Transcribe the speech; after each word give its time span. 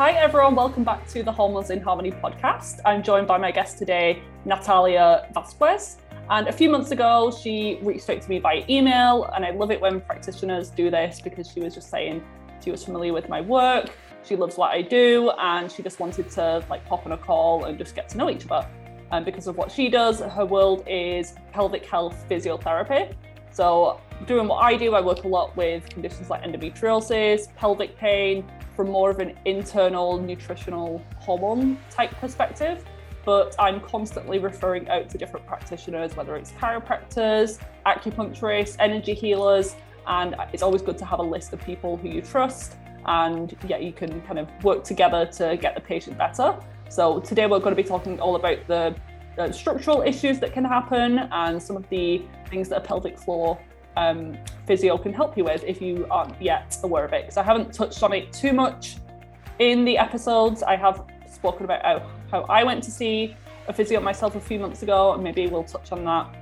Hi, 0.00 0.12
everyone. 0.12 0.54
Welcome 0.54 0.82
back 0.82 1.06
to 1.08 1.22
the 1.22 1.30
Hormones 1.30 1.68
in 1.68 1.78
Harmony 1.78 2.10
podcast. 2.10 2.80
I'm 2.86 3.02
joined 3.02 3.26
by 3.26 3.36
my 3.36 3.50
guest 3.50 3.76
today, 3.76 4.22
Natalia 4.46 5.28
Vasquez. 5.34 5.98
And 6.30 6.48
a 6.48 6.52
few 6.52 6.70
months 6.70 6.90
ago, 6.90 7.30
she 7.30 7.78
reached 7.82 8.08
out 8.08 8.22
to 8.22 8.30
me 8.30 8.38
by 8.38 8.64
email. 8.70 9.24
And 9.36 9.44
I 9.44 9.50
love 9.50 9.70
it 9.70 9.78
when 9.78 10.00
practitioners 10.00 10.70
do 10.70 10.90
this 10.90 11.20
because 11.20 11.50
she 11.50 11.60
was 11.60 11.74
just 11.74 11.90
saying 11.90 12.24
she 12.64 12.70
was 12.70 12.82
familiar 12.82 13.12
with 13.12 13.28
my 13.28 13.42
work, 13.42 13.90
she 14.24 14.36
loves 14.36 14.56
what 14.56 14.72
I 14.72 14.80
do, 14.80 15.32
and 15.38 15.70
she 15.70 15.82
just 15.82 16.00
wanted 16.00 16.30
to 16.30 16.64
like 16.70 16.82
pop 16.86 17.04
on 17.04 17.12
a 17.12 17.18
call 17.18 17.66
and 17.66 17.76
just 17.76 17.94
get 17.94 18.08
to 18.08 18.16
know 18.16 18.30
each 18.30 18.46
other. 18.50 18.66
And 19.12 19.22
because 19.26 19.48
of 19.48 19.58
what 19.58 19.70
she 19.70 19.90
does, 19.90 20.20
her 20.20 20.46
world 20.46 20.82
is 20.86 21.34
pelvic 21.52 21.84
health 21.84 22.24
physiotherapy. 22.26 23.12
So, 23.52 24.00
doing 24.26 24.48
what 24.48 24.64
I 24.64 24.76
do, 24.76 24.94
I 24.94 25.02
work 25.02 25.24
a 25.24 25.28
lot 25.28 25.54
with 25.58 25.90
conditions 25.90 26.30
like 26.30 26.42
endometriosis, 26.42 27.54
pelvic 27.54 27.98
pain, 27.98 28.50
from 28.80 28.88
more 28.88 29.10
of 29.10 29.18
an 29.18 29.36
internal 29.44 30.16
nutritional 30.16 31.04
hormone 31.18 31.76
type 31.90 32.10
perspective. 32.12 32.82
But 33.26 33.54
I'm 33.58 33.78
constantly 33.78 34.38
referring 34.38 34.88
out 34.88 35.10
to 35.10 35.18
different 35.18 35.46
practitioners, 35.46 36.16
whether 36.16 36.34
it's 36.34 36.52
chiropractors, 36.52 37.58
acupuncturists, 37.84 38.76
energy 38.78 39.12
healers, 39.12 39.76
and 40.06 40.34
it's 40.54 40.62
always 40.62 40.80
good 40.80 40.96
to 40.96 41.04
have 41.04 41.18
a 41.18 41.22
list 41.22 41.52
of 41.52 41.60
people 41.60 41.98
who 41.98 42.08
you 42.08 42.22
trust 42.22 42.76
and 43.04 43.54
yeah, 43.68 43.76
you 43.76 43.92
can 43.92 44.22
kind 44.22 44.38
of 44.38 44.48
work 44.64 44.82
together 44.82 45.26
to 45.26 45.58
get 45.58 45.74
the 45.74 45.80
patient 45.82 46.16
better. 46.16 46.56
So 46.88 47.20
today 47.20 47.46
we're 47.46 47.58
going 47.58 47.76
to 47.76 47.82
be 47.82 47.86
talking 47.86 48.18
all 48.18 48.36
about 48.36 48.66
the 48.66 48.94
uh, 49.36 49.52
structural 49.52 50.00
issues 50.00 50.38
that 50.38 50.54
can 50.54 50.64
happen 50.64 51.18
and 51.18 51.62
some 51.62 51.76
of 51.76 51.86
the 51.90 52.22
things 52.48 52.70
that 52.70 52.78
a 52.78 52.80
pelvic 52.80 53.18
floor 53.18 53.60
um, 53.96 54.36
physio 54.66 54.96
can 54.96 55.12
help 55.12 55.36
you 55.36 55.44
with 55.44 55.64
if 55.64 55.80
you 55.80 56.06
aren't 56.10 56.40
yet 56.40 56.76
aware 56.82 57.04
of 57.04 57.12
it. 57.12 57.22
Because 57.22 57.36
I 57.36 57.42
haven't 57.42 57.72
touched 57.72 58.02
on 58.02 58.12
it 58.12 58.32
too 58.32 58.52
much 58.52 58.96
in 59.58 59.84
the 59.84 59.98
episodes. 59.98 60.62
I 60.62 60.76
have 60.76 61.04
spoken 61.30 61.64
about 61.64 61.82
how, 61.84 62.10
how 62.30 62.40
I 62.48 62.64
went 62.64 62.82
to 62.84 62.90
see 62.90 63.36
a 63.68 63.72
physio 63.72 64.00
myself 64.00 64.34
a 64.36 64.40
few 64.40 64.58
months 64.58 64.82
ago, 64.82 65.12
and 65.12 65.22
maybe 65.22 65.46
we'll 65.46 65.64
touch 65.64 65.92
on 65.92 66.04
that 66.04 66.34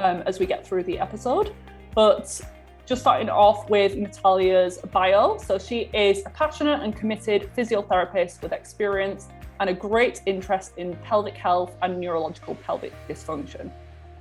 um, 0.00 0.22
as 0.26 0.38
we 0.38 0.46
get 0.46 0.66
through 0.66 0.84
the 0.84 0.98
episode. 0.98 1.54
But 1.94 2.40
just 2.86 3.00
starting 3.00 3.28
off 3.28 3.68
with 3.68 3.96
Natalia's 3.96 4.78
bio. 4.92 5.38
So, 5.38 5.58
she 5.58 5.90
is 5.92 6.22
a 6.24 6.30
passionate 6.30 6.82
and 6.82 6.94
committed 6.94 7.50
physiotherapist 7.56 8.42
with 8.42 8.52
experience 8.52 9.28
and 9.58 9.70
a 9.70 9.74
great 9.74 10.22
interest 10.26 10.72
in 10.76 10.94
pelvic 10.96 11.34
health 11.34 11.74
and 11.82 12.00
neurological 12.00 12.54
pelvic 12.56 12.92
dysfunction. 13.08 13.70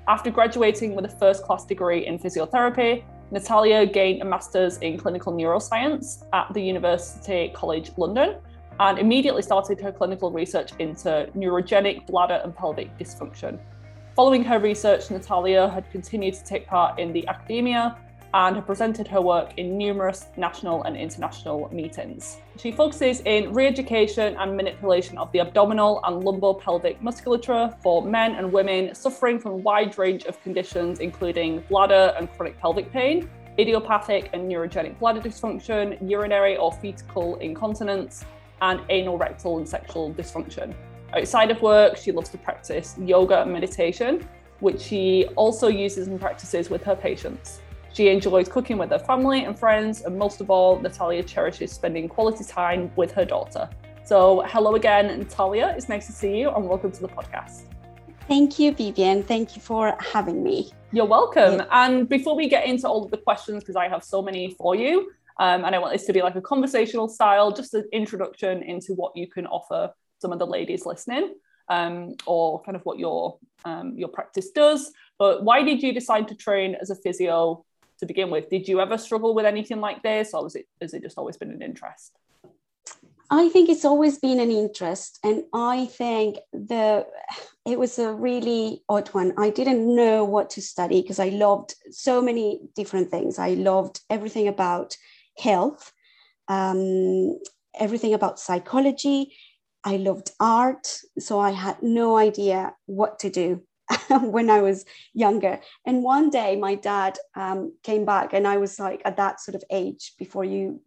After 0.08 0.30
graduating 0.30 0.94
with 0.94 1.06
a 1.06 1.10
first 1.10 1.42
class 1.44 1.66
degree 1.66 2.06
in 2.06 2.20
physiotherapy, 2.20 3.04
Natalia 3.32 3.88
gained 3.88 4.22
a 4.22 4.26
master's 4.26 4.78
in 4.78 5.00
clinical 5.00 5.34
neuroscience 5.34 6.24
at 6.32 6.54
the 6.54 6.62
University 6.62 7.50
College 7.56 7.92
London 7.98 8.36
and 8.80 9.00
immediately 9.00 9.42
started 9.42 9.82
her 9.82 9.92
clinical 9.92 10.30
research 10.30 10.74
into 10.78 11.28
neurogenic 11.36 12.06
bladder 12.06 12.40
and 12.44 12.56
pelvic 12.56 12.96
dysfunction. 13.00 13.58
Following 14.16 14.44
her 14.44 14.60
research, 14.60 15.10
Natalia 15.10 15.68
had 15.70 15.90
continued 15.90 16.36
to 16.36 16.44
take 16.46 16.68
part 16.68 17.00
in 17.00 17.12
the 17.12 17.28
academia 17.28 17.98
and 18.36 18.58
have 18.58 18.66
presented 18.66 19.08
her 19.08 19.22
work 19.22 19.54
in 19.56 19.78
numerous 19.78 20.26
national 20.36 20.84
and 20.84 20.98
international 20.98 21.70
meetings. 21.72 22.38
She 22.58 22.70
focuses 22.70 23.22
in 23.22 23.54
re 23.54 23.66
education 23.66 24.36
and 24.38 24.58
manipulation 24.58 25.18
of 25.18 25.32
the 25.32 25.40
abdominal 25.40 26.02
and 26.04 26.22
lumbopelvic 26.22 27.02
musculature 27.02 27.74
for 27.82 28.04
men 28.04 28.36
and 28.36 28.52
women 28.52 28.94
suffering 28.94 29.40
from 29.40 29.54
a 29.54 29.56
wide 29.56 29.98
range 29.98 30.26
of 30.26 30.42
conditions, 30.44 31.00
including 31.00 31.64
bladder 31.70 32.14
and 32.18 32.30
chronic 32.36 32.60
pelvic 32.60 32.92
pain, 32.92 33.30
idiopathic 33.58 34.30
and 34.34 34.52
neurogenic 34.52 35.00
bladder 35.00 35.22
dysfunction, 35.22 35.98
urinary 36.08 36.58
or 36.58 36.74
fecal 36.74 37.38
incontinence, 37.38 38.26
and 38.62 38.82
anal, 38.90 39.18
rectal, 39.18 39.60
and 39.60 39.68
sexual 39.68 40.14
dysfunction. 40.14 40.74
Outside 41.14 41.52
of 41.52 41.62
work, 41.62 41.96
she 41.96 42.12
loves 42.12 42.28
to 42.32 42.38
practice 42.38 42.96
yoga 43.00 43.44
and 43.44 43.54
meditation, 43.54 44.28
which 44.60 44.82
she 44.82 45.26
also 45.38 45.70
uses 45.70 46.10
and 46.10 46.20
practices 46.20 46.70
with 46.70 46.84
her 46.84 46.98
patients. 46.98 47.62
She 47.96 48.10
enjoys 48.10 48.50
cooking 48.50 48.78
with 48.78 48.90
her 48.90 49.00
family 49.00 49.46
and 49.46 49.58
friends, 49.58 50.02
and 50.02 50.20
most 50.20 50.42
of 50.42 50.50
all, 50.50 50.78
Natalia 50.82 51.24
cherishes 51.24 51.72
spending 51.72 52.10
quality 52.10 52.44
time 52.44 52.92
with 52.98 53.14
her 53.14 53.24
daughter. 53.24 53.70
So, 54.04 54.44
hello 54.48 54.76
again, 54.76 55.18
Natalia. 55.18 55.74
It's 55.78 55.88
nice 55.88 56.06
to 56.08 56.12
see 56.12 56.38
you, 56.38 56.50
and 56.50 56.68
welcome 56.68 56.92
to 56.92 57.00
the 57.00 57.08
podcast. 57.08 57.62
Thank 58.28 58.60
you, 58.60 58.74
Vivian. 58.74 59.24
Thank 59.24 59.56
you 59.56 59.62
for 59.62 59.96
having 60.02 60.44
me. 60.44 60.74
You're 60.92 61.06
welcome. 61.06 61.60
Yeah. 61.60 61.68
And 61.72 62.10
before 62.10 62.36
we 62.36 62.50
get 62.50 62.66
into 62.66 62.86
all 62.86 63.06
of 63.06 63.12
the 63.12 63.18
questions, 63.18 63.64
because 63.64 63.78
I 63.78 63.88
have 63.88 64.04
so 64.04 64.22
many 64.22 64.54
for 64.56 64.76
you, 64.76 65.12
um, 65.40 65.64
and 65.64 65.74
I 65.74 65.80
want 65.80 65.94
this 65.94 66.06
to 66.08 66.12
be 66.12 66.22
like 66.22 66.36
a 66.36 66.42
conversational 66.42 67.08
style, 67.08 67.54
just 67.54 67.74
an 67.76 67.88
introduction 67.94 68.62
into 68.62 68.94
what 68.94 69.16
you 69.16 69.26
can 69.26 69.48
offer 69.48 69.94
some 70.20 70.34
of 70.34 70.40
the 70.40 70.48
ladies 70.48 70.86
listening, 70.86 71.36
um, 71.70 72.16
or 72.26 72.62
kind 72.64 72.76
of 72.76 72.82
what 72.82 73.00
your 73.00 73.38
um, 73.64 73.94
your 73.96 74.10
practice 74.10 74.52
does. 74.52 74.92
But 75.18 75.46
why 75.46 75.64
did 75.64 75.82
you 75.82 75.94
decide 75.94 76.28
to 76.28 76.36
train 76.36 76.76
as 76.76 76.90
a 76.90 76.96
physio 76.96 77.64
to 78.06 78.14
begin 78.14 78.30
with. 78.30 78.50
Did 78.50 78.68
you 78.68 78.80
ever 78.80 78.98
struggle 78.98 79.34
with 79.34 79.46
anything 79.46 79.82
like 79.82 80.04
this, 80.04 80.34
or 80.34 80.44
was 80.44 80.56
it 80.56 80.68
has 80.82 80.94
it 80.94 81.02
just 81.02 81.18
always 81.18 81.38
been 81.38 81.52
an 81.52 81.62
interest? 81.62 82.14
I 83.32 83.50
think 83.50 83.70
it's 83.70 83.86
always 83.86 84.20
been 84.20 84.40
an 84.40 84.52
interest, 84.52 85.20
and 85.24 85.44
I 85.54 85.88
think 85.88 86.38
the 86.54 87.08
it 87.66 87.80
was 87.80 87.98
a 87.98 88.14
really 88.14 88.84
odd 88.88 89.08
one. 89.10 89.34
I 89.38 89.50
didn't 89.50 89.96
know 89.96 90.24
what 90.24 90.50
to 90.52 90.62
study 90.62 91.02
because 91.02 91.20
I 91.20 91.30
loved 91.30 91.76
so 91.90 92.22
many 92.22 92.62
different 92.76 93.10
things. 93.10 93.40
I 93.40 93.52
loved 93.52 94.02
everything 94.10 94.48
about 94.48 94.96
health, 95.38 95.92
um, 96.48 97.40
everything 97.80 98.14
about 98.14 98.40
psychology. 98.40 99.36
I 99.84 99.98
loved 99.98 100.32
art, 100.40 100.88
so 101.20 101.40
I 101.40 101.52
had 101.52 101.82
no 101.82 102.18
idea 102.18 102.74
what 102.86 103.20
to 103.20 103.30
do 103.30 103.62
when 104.10 104.50
I 104.50 104.62
was 104.62 104.86
younger. 105.14 105.60
And 105.86 106.04
one 106.04 106.30
day 106.30 106.56
my 106.56 106.76
dad 106.76 107.18
um, 107.36 107.74
came 107.84 108.06
back, 108.06 108.34
and 108.34 108.48
I 108.48 108.58
was 108.58 108.80
like 108.80 109.02
at 109.06 109.18
that 109.18 109.40
sort 109.40 109.56
of 109.56 109.64
age 109.70 110.14
before 110.18 110.44
you 110.44 110.82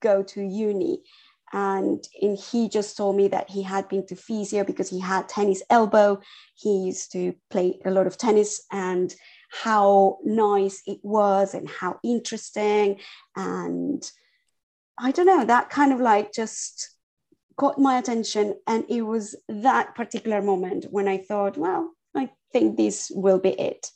go 0.00 0.22
to 0.22 0.42
uni. 0.42 1.02
And, 1.52 2.02
and 2.20 2.36
he 2.36 2.68
just 2.68 2.96
told 2.96 3.16
me 3.16 3.28
that 3.28 3.48
he 3.48 3.62
had 3.62 3.88
been 3.88 4.04
to 4.06 4.16
physio 4.16 4.64
because 4.64 4.90
he 4.90 4.98
had 4.98 5.28
tennis 5.28 5.62
elbow. 5.70 6.20
He 6.56 6.86
used 6.86 7.12
to 7.12 7.34
play 7.48 7.78
a 7.84 7.92
lot 7.92 8.08
of 8.08 8.18
tennis 8.18 8.62
and 8.72 9.14
how 9.50 10.18
nice 10.24 10.82
it 10.86 10.98
was 11.02 11.54
and 11.54 11.68
how 11.68 12.00
interesting. 12.02 12.98
And 13.36 14.02
I 14.98 15.12
don't 15.12 15.26
know, 15.26 15.44
that 15.44 15.70
kind 15.70 15.92
of 15.92 16.00
like 16.00 16.32
just 16.32 16.90
caught 17.56 17.78
my 17.78 17.98
attention. 17.98 18.56
And 18.66 18.84
it 18.88 19.02
was 19.02 19.36
that 19.48 19.94
particular 19.94 20.42
moment 20.42 20.86
when 20.90 21.06
I 21.06 21.18
thought, 21.18 21.56
well, 21.56 21.93
think 22.54 22.76
this 22.76 23.10
will 23.14 23.40
be 23.40 23.50
it. 23.50 23.90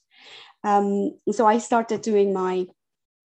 Um, 0.65 1.17
so 1.31 1.47
I 1.47 1.59
started 1.59 2.03
doing 2.03 2.33
my 2.33 2.67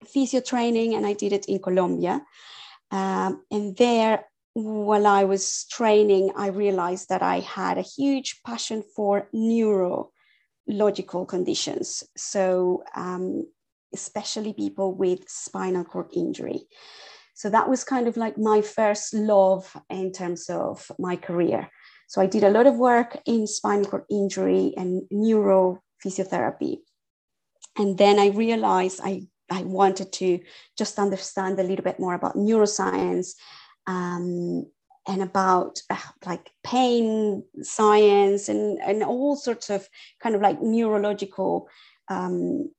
physio 0.06 0.42
training 0.42 0.94
and 0.94 1.06
I 1.06 1.14
did 1.14 1.34
it 1.34 1.46
in 1.48 1.60
Colombia. 1.60 2.22
Um, 2.92 3.44
and 3.50 3.76
there, 3.76 4.26
while 4.54 5.08
I 5.08 5.24
was 5.24 5.66
training, 5.72 6.32
I 6.36 6.48
realized 6.48 7.10
that 7.10 7.24
I 7.24 7.40
had 7.40 7.78
a 7.78 7.90
huge 7.98 8.42
passion 8.46 8.84
for 8.96 9.28
neurological 9.34 11.26
conditions. 11.26 12.04
So, 12.16 12.84
um, 12.96 13.48
especially 13.94 14.54
people 14.54 14.94
with 14.94 15.28
spinal 15.28 15.84
cord 15.84 16.10
injury. 16.14 16.62
So 17.34 17.50
that 17.50 17.68
was 17.68 17.84
kind 17.84 18.08
of 18.08 18.16
like 18.16 18.38
my 18.38 18.62
first 18.62 19.14
love 19.14 19.76
in 19.90 20.12
terms 20.12 20.50
of 20.50 20.92
my 21.00 21.16
career. 21.16 21.70
So 22.08 22.22
I 22.22 22.28
did 22.28 22.44
a 22.44 22.50
lot 22.50 22.68
of 22.68 22.76
work 22.76 23.18
in 23.26 23.48
spinal 23.48 23.86
cord 23.86 24.04
injury 24.10 24.74
and 24.78 25.04
neurophysiotherapy. 25.12 26.78
And 27.78 27.98
then 27.98 28.20
I 28.20 28.28
realized 28.28 29.02
I, 29.04 29.24
I 29.50 29.64
wanted 29.64 30.12
to 30.14 30.40
just 30.78 31.00
understand 31.00 31.60
a 31.60 31.64
little 31.64 31.84
bit 31.84 32.00
more 32.00 32.14
about 32.14 32.36
neuroscience 32.36 33.34
um, 33.88 34.66
and 35.08 35.22
about 35.22 35.80
uh, 35.90 35.98
like 36.26 36.52
pain 36.64 37.44
science 37.62 38.48
and, 38.48 38.80
and 38.80 39.04
all 39.04 39.36
sorts 39.36 39.70
of 39.70 39.88
kind 40.22 40.36
of 40.36 40.42
like 40.42 40.62
neurological 40.62 41.68
um, 42.10 42.70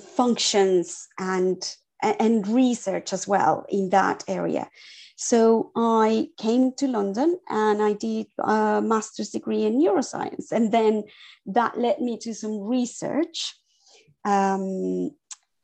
functions 0.00 1.08
and 1.18 1.76
and 2.02 2.46
research 2.48 3.12
as 3.12 3.26
well 3.26 3.64
in 3.68 3.90
that 3.90 4.22
area. 4.28 4.68
So 5.16 5.72
I 5.74 6.28
came 6.36 6.72
to 6.74 6.86
London 6.86 7.38
and 7.48 7.82
I 7.82 7.94
did 7.94 8.26
a 8.38 8.82
master's 8.82 9.30
degree 9.30 9.64
in 9.64 9.80
neuroscience, 9.80 10.52
and 10.52 10.70
then 10.70 11.04
that 11.46 11.78
led 11.78 12.00
me 12.00 12.18
to 12.18 12.34
some 12.34 12.60
research 12.60 13.54
um, 14.26 15.10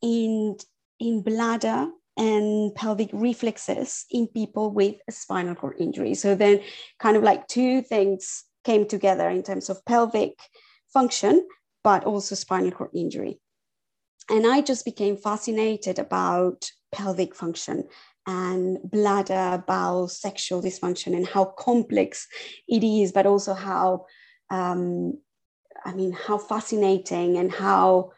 in 0.01 0.57
in 0.99 1.23
bladder 1.23 1.89
and 2.17 2.75
pelvic 2.75 3.11
reflexes 3.13 4.07
in 4.11 4.27
people 4.27 4.71
with 4.71 4.97
a 5.09 5.13
spinal 5.13 5.55
cord 5.55 5.77
injury. 5.79 6.15
So 6.15 6.35
then, 6.35 6.63
kind 6.99 7.17
of 7.19 7.23
like 7.23 7.47
two 7.47 7.83
things 7.83 8.45
came 8.65 8.87
together 8.87 9.29
in 9.29 9.43
terms 9.43 9.69
of 9.69 9.85
pelvic 9.85 10.39
function, 10.93 11.47
but 11.85 12.05
also 12.05 12.35
spinal 12.35 12.71
cord 12.71 12.91
injury. 12.95 13.39
And 14.31 14.47
I 14.47 14.63
just 14.63 14.85
became 14.87 15.17
fascinated 15.17 15.99
about 15.99 16.71
pelvic 16.93 17.35
function 17.35 17.85
and 18.27 18.79
bladder, 18.85 19.63
bowel, 19.67 20.09
sexual 20.09 20.63
dysfunction, 20.63 21.17
and 21.17 21.27
how 21.27 21.45
complex 21.45 22.27
it 22.69 22.85
is, 22.85 23.13
but 23.13 23.27
also 23.27 23.55
how, 23.55 24.07
um, 24.51 25.19
I 25.85 25.93
mean, 25.95 26.13
how 26.13 26.39
fascinating 26.39 27.37
and 27.39 27.51
how 27.53 28.13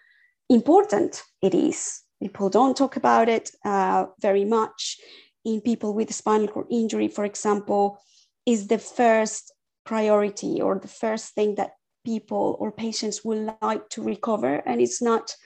important 0.50 1.22
it 1.42 1.54
is 1.54 2.04
People 2.24 2.48
don't 2.48 2.74
talk 2.74 2.96
about 2.96 3.28
it 3.28 3.50
uh, 3.66 4.06
very 4.18 4.46
much. 4.46 4.98
In 5.44 5.60
people 5.60 5.92
with 5.92 6.14
spinal 6.14 6.48
cord 6.48 6.68
injury, 6.70 7.08
for 7.08 7.26
example, 7.26 7.98
is 8.46 8.66
the 8.66 8.78
first 8.78 9.52
priority 9.84 10.62
or 10.62 10.78
the 10.78 10.88
first 10.88 11.34
thing 11.34 11.56
that 11.56 11.72
people 12.02 12.56
or 12.60 12.72
patients 12.72 13.22
would 13.26 13.54
like 13.60 13.86
to 13.90 14.02
recover. 14.02 14.62
And 14.64 14.80
it's 14.80 15.02
not 15.02 15.36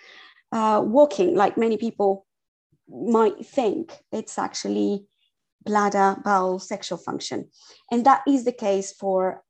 uh, 0.52 0.80
walking 0.84 1.34
like 1.34 1.58
many 1.58 1.76
people 1.78 2.26
might 2.88 3.44
think. 3.44 3.92
It's 4.12 4.38
actually 4.38 5.06
bladder, 5.64 6.16
bowel, 6.24 6.58
sexual 6.58 6.98
function. 6.98 7.48
And 7.90 8.04
that 8.06 8.22
is 8.26 8.44
the 8.44 8.52
case 8.52 8.92
for 8.92 9.42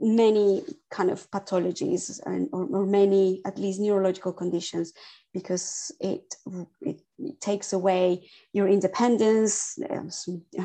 many 0.00 0.62
kind 0.90 1.10
of 1.10 1.30
pathologies 1.30 2.20
and, 2.26 2.48
or, 2.52 2.66
or, 2.66 2.84
many 2.84 3.40
at 3.46 3.58
least 3.58 3.80
neurological 3.80 4.32
conditions 4.32 4.92
because 5.32 5.90
it, 6.00 6.34
it, 6.82 7.00
takes 7.40 7.72
away 7.72 8.28
your 8.52 8.68
independence 8.68 9.78
um, 9.88 10.10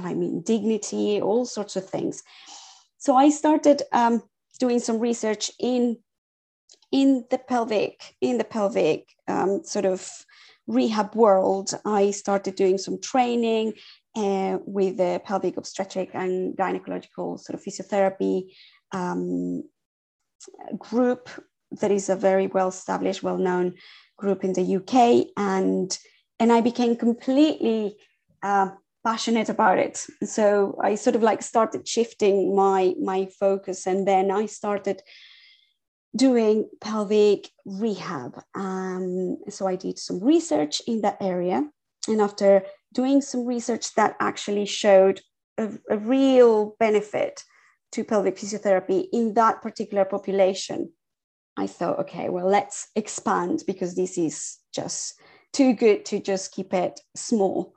i 0.03 0.13
mean 0.13 0.41
dignity 0.41 1.21
all 1.21 1.45
sorts 1.45 1.77
of 1.77 1.87
things 1.87 2.23
so 2.97 3.15
i 3.15 3.29
started 3.29 3.81
um, 3.93 4.21
doing 4.59 4.79
some 4.79 4.99
research 4.99 5.49
in 5.59 5.97
in 6.91 7.25
the 7.31 7.37
pelvic 7.37 8.15
in 8.19 8.37
the 8.37 8.43
pelvic 8.43 9.07
um, 9.29 9.61
sort 9.63 9.85
of 9.85 10.25
rehab 10.71 11.15
world 11.15 11.73
i 11.85 12.11
started 12.11 12.55
doing 12.55 12.77
some 12.77 12.99
training 12.99 13.73
uh, 14.15 14.57
with 14.65 14.97
the 14.97 15.21
pelvic 15.25 15.57
obstetric 15.57 16.09
and 16.13 16.55
gynecological 16.57 17.39
sort 17.39 17.55
of 17.55 17.63
physiotherapy 17.63 18.51
um, 18.91 19.63
group 20.77 21.29
that 21.79 21.91
is 21.91 22.09
a 22.09 22.15
very 22.15 22.47
well 22.47 22.69
established, 22.69 23.23
well 23.23 23.37
known 23.37 23.73
group 24.17 24.43
in 24.43 24.53
the 24.53 24.75
UK, 24.77 25.27
and 25.37 25.97
and 26.39 26.51
I 26.51 26.61
became 26.61 26.95
completely 26.95 27.95
uh, 28.43 28.69
passionate 29.05 29.49
about 29.49 29.77
it. 29.77 30.05
So 30.23 30.77
I 30.83 30.95
sort 30.95 31.15
of 31.15 31.23
like 31.23 31.41
started 31.41 31.87
shifting 31.87 32.55
my 32.55 32.93
my 33.01 33.27
focus, 33.39 33.87
and 33.87 34.07
then 34.07 34.31
I 34.31 34.45
started 34.47 35.01
doing 36.15 36.69
pelvic 36.81 37.49
rehab. 37.65 38.41
Um, 38.55 39.37
so 39.49 39.67
I 39.67 39.75
did 39.75 39.97
some 39.97 40.19
research 40.23 40.81
in 40.87 41.01
that 41.01 41.17
area, 41.21 41.69
and 42.07 42.21
after 42.21 42.63
doing 42.93 43.21
some 43.21 43.45
research 43.45 43.93
that 43.95 44.15
actually 44.19 44.65
showed 44.65 45.21
a, 45.57 45.69
a 45.89 45.97
real 45.97 46.75
benefit 46.79 47.43
to 47.93 48.03
pelvic 48.03 48.37
physiotherapy 48.37 49.07
in 49.11 49.33
that 49.35 49.61
particular 49.61 50.05
population, 50.05 50.91
I 51.57 51.67
thought, 51.67 51.99
okay, 51.99 52.29
well, 52.29 52.47
let's 52.47 52.87
expand 52.95 53.63
because 53.67 53.95
this 53.95 54.17
is 54.17 54.57
just 54.73 55.19
too 55.53 55.73
good 55.73 56.05
to 56.05 56.19
just 56.19 56.53
keep 56.53 56.73
it 56.73 56.99
small. 57.15 57.73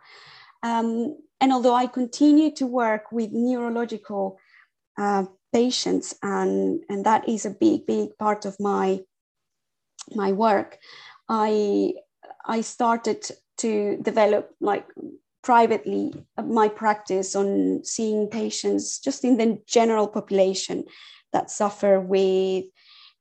Um, 0.62 1.18
and 1.40 1.52
although 1.52 1.74
I 1.74 1.86
continue 1.86 2.52
to 2.54 2.66
work 2.66 3.12
with 3.12 3.30
neurological 3.32 4.38
uh, 4.96 5.24
patients, 5.54 6.14
and, 6.22 6.82
and 6.90 7.06
that 7.06 7.28
is 7.28 7.46
a 7.46 7.50
big, 7.50 7.86
big 7.86 8.18
part 8.18 8.44
of 8.44 8.58
my, 8.58 9.00
my 10.14 10.32
work, 10.32 10.78
I, 11.28 11.94
I 12.44 12.60
started 12.60 13.24
to 13.58 13.96
develop 14.02 14.50
like 14.60 14.86
privately 15.42 16.12
my 16.44 16.68
practice 16.68 17.36
on 17.36 17.84
seeing 17.84 18.28
patients 18.28 18.98
just 18.98 19.24
in 19.24 19.36
the 19.36 19.58
general 19.66 20.08
population 20.08 20.84
that 21.32 21.50
suffer 21.50 22.00
with 22.00 22.64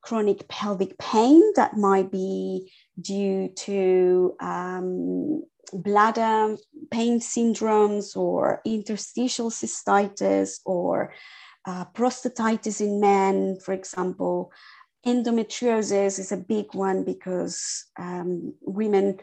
chronic 0.02 0.48
pelvic 0.48 0.98
pain 0.98 1.40
that 1.54 1.76
might 1.76 2.10
be 2.10 2.72
due 3.00 3.48
to 3.56 4.34
um, 4.40 5.42
bladder 5.72 6.56
pain 6.90 7.20
syndromes 7.20 8.16
or 8.16 8.60
interstitial 8.64 9.50
cystitis 9.50 10.60
or 10.64 11.12
uh, 11.66 11.84
prostatitis 11.94 12.80
in 12.80 13.00
men, 13.00 13.58
for 13.64 13.72
example. 13.72 14.52
Endometriosis 15.06 16.18
is 16.18 16.32
a 16.32 16.36
big 16.36 16.74
one 16.74 17.04
because 17.04 17.84
um, 17.98 18.54
women 18.62 19.18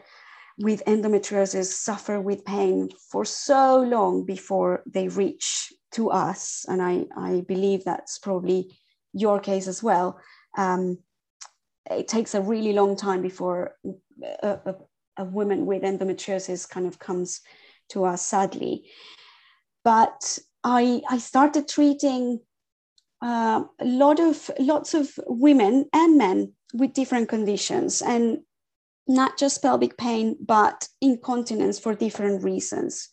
with 0.58 0.84
endometriosis 0.86 1.66
suffer 1.66 2.20
with 2.20 2.44
pain 2.44 2.88
for 3.10 3.24
so 3.24 3.80
long 3.80 4.24
before 4.24 4.82
they 4.86 5.08
reach 5.08 5.72
to 5.92 6.10
us. 6.10 6.64
And 6.68 6.80
I, 6.82 7.06
I 7.16 7.44
believe 7.48 7.84
that's 7.84 8.18
probably 8.18 8.76
your 9.12 9.40
case 9.40 9.66
as 9.66 9.82
well. 9.82 10.20
Um, 10.56 10.98
it 11.90 12.06
takes 12.06 12.34
a 12.34 12.40
really 12.40 12.72
long 12.72 12.96
time 12.96 13.22
before 13.22 13.74
a, 14.42 14.58
a, 14.64 14.74
a 15.18 15.24
woman 15.24 15.66
with 15.66 15.82
endometriosis 15.82 16.68
kind 16.68 16.86
of 16.86 16.98
comes 16.98 17.40
to 17.90 18.04
us, 18.04 18.22
sadly. 18.22 18.84
But 19.84 20.38
I, 20.64 21.02
I 21.08 21.18
started 21.18 21.68
treating 21.68 22.40
uh, 23.22 23.64
a 23.80 23.84
lot 23.84 24.20
of 24.20 24.50
lots 24.58 24.94
of 24.94 25.18
women 25.26 25.88
and 25.92 26.18
men 26.18 26.52
with 26.74 26.92
different 26.92 27.28
conditions 27.28 28.02
and 28.02 28.38
not 29.08 29.38
just 29.38 29.62
pelvic 29.62 29.96
pain, 29.96 30.36
but 30.40 30.88
incontinence 31.00 31.78
for 31.78 31.94
different 31.94 32.42
reasons. 32.42 33.08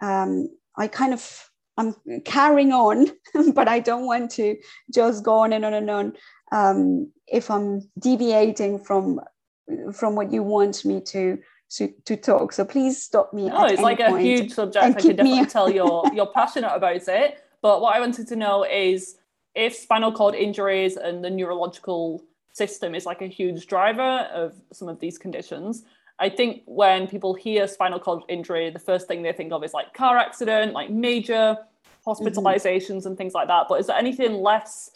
Um, 0.00 0.48
I 0.76 0.88
kind 0.88 1.12
of 1.12 1.48
I'm 1.76 1.94
carrying 2.24 2.72
on, 2.72 3.06
but 3.54 3.68
I 3.68 3.80
don't 3.80 4.06
want 4.06 4.30
to 4.32 4.56
just 4.92 5.24
go 5.24 5.40
on 5.40 5.52
and 5.52 5.64
on 5.64 5.74
and 5.74 5.90
on. 5.90 6.12
Um, 6.52 7.12
if 7.26 7.50
I'm 7.50 7.90
deviating 7.98 8.78
from 8.80 9.20
from 9.94 10.16
what 10.16 10.32
you 10.32 10.42
want 10.42 10.84
me 10.84 11.00
to 11.00 11.38
to, 11.76 11.88
to 12.04 12.16
talk, 12.16 12.52
so 12.52 12.64
please 12.64 13.02
stop 13.02 13.32
me. 13.32 13.48
No, 13.48 13.64
it's 13.64 13.80
like 13.80 14.00
a 14.00 14.18
huge 14.18 14.52
subject. 14.52 14.84
I 14.84 14.92
can 14.92 15.16
definitely 15.16 15.46
tell 15.46 15.70
you're 15.74 16.04
you're 16.14 16.26
passionate 16.26 16.74
about 16.74 17.08
it. 17.08 17.38
But 17.62 17.80
what 17.80 17.96
I 17.96 18.00
wanted 18.00 18.28
to 18.28 18.36
know 18.36 18.64
is 18.64 19.16
if 19.54 19.74
spinal 19.74 20.12
cord 20.12 20.34
injuries 20.34 20.96
and 20.96 21.24
the 21.24 21.30
neurological 21.30 22.24
system 22.52 22.94
is 22.94 23.06
like 23.06 23.22
a 23.22 23.26
huge 23.26 23.66
driver 23.66 24.28
of 24.32 24.54
some 24.72 24.88
of 24.88 25.00
these 25.00 25.18
conditions. 25.18 25.84
I 26.18 26.28
think 26.28 26.62
when 26.66 27.08
people 27.08 27.34
hear 27.34 27.66
spinal 27.66 27.98
cord 27.98 28.22
injury, 28.28 28.70
the 28.70 28.78
first 28.78 29.08
thing 29.08 29.22
they 29.22 29.32
think 29.32 29.52
of 29.52 29.64
is 29.64 29.72
like 29.72 29.94
car 29.94 30.18
accident, 30.18 30.72
like 30.72 30.90
major 30.90 31.56
hospitalizations 32.06 32.98
mm-hmm. 32.98 33.08
and 33.08 33.18
things 33.18 33.32
like 33.32 33.48
that. 33.48 33.66
But 33.68 33.80
is 33.80 33.86
there 33.86 33.96
anything 33.96 34.34
less 34.34 34.90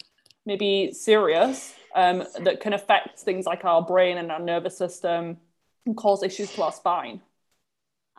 maybe 0.45 0.91
serious 0.93 1.73
um, 1.95 2.23
that 2.41 2.61
can 2.61 2.73
affect 2.73 3.19
things 3.19 3.45
like 3.45 3.65
our 3.65 3.81
brain 3.81 4.17
and 4.17 4.31
our 4.31 4.39
nervous 4.39 4.77
system 4.77 5.37
and 5.87 5.97
cause 5.97 6.21
issues 6.21 6.53
to 6.53 6.63
our 6.63 6.71
spine? 6.71 7.21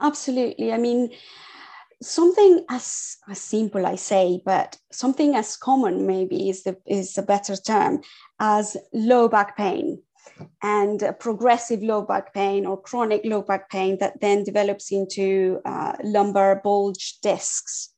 Absolutely. 0.00 0.72
I 0.72 0.78
mean, 0.78 1.10
something 2.00 2.64
as, 2.70 3.16
as 3.28 3.40
simple 3.40 3.84
i 3.84 3.96
say 3.96 4.40
but 4.44 4.78
something 4.92 5.34
as 5.34 5.56
common 5.56 6.06
maybe 6.06 6.48
is 6.48 6.62
the 6.62 6.76
is 6.86 7.18
a 7.18 7.22
better 7.22 7.56
term 7.56 8.00
as 8.38 8.76
low 8.92 9.28
back 9.28 9.56
pain 9.56 10.00
and 10.62 11.02
progressive 11.18 11.82
low 11.82 12.02
back 12.02 12.32
pain 12.32 12.64
or 12.64 12.80
chronic 12.80 13.22
low 13.24 13.42
back 13.42 13.68
pain 13.68 13.98
that 13.98 14.20
then 14.20 14.44
develops 14.44 14.92
into 14.92 15.60
uh, 15.64 15.92
lumbar 16.04 16.60
bulge 16.62 17.18
discs 17.20 17.94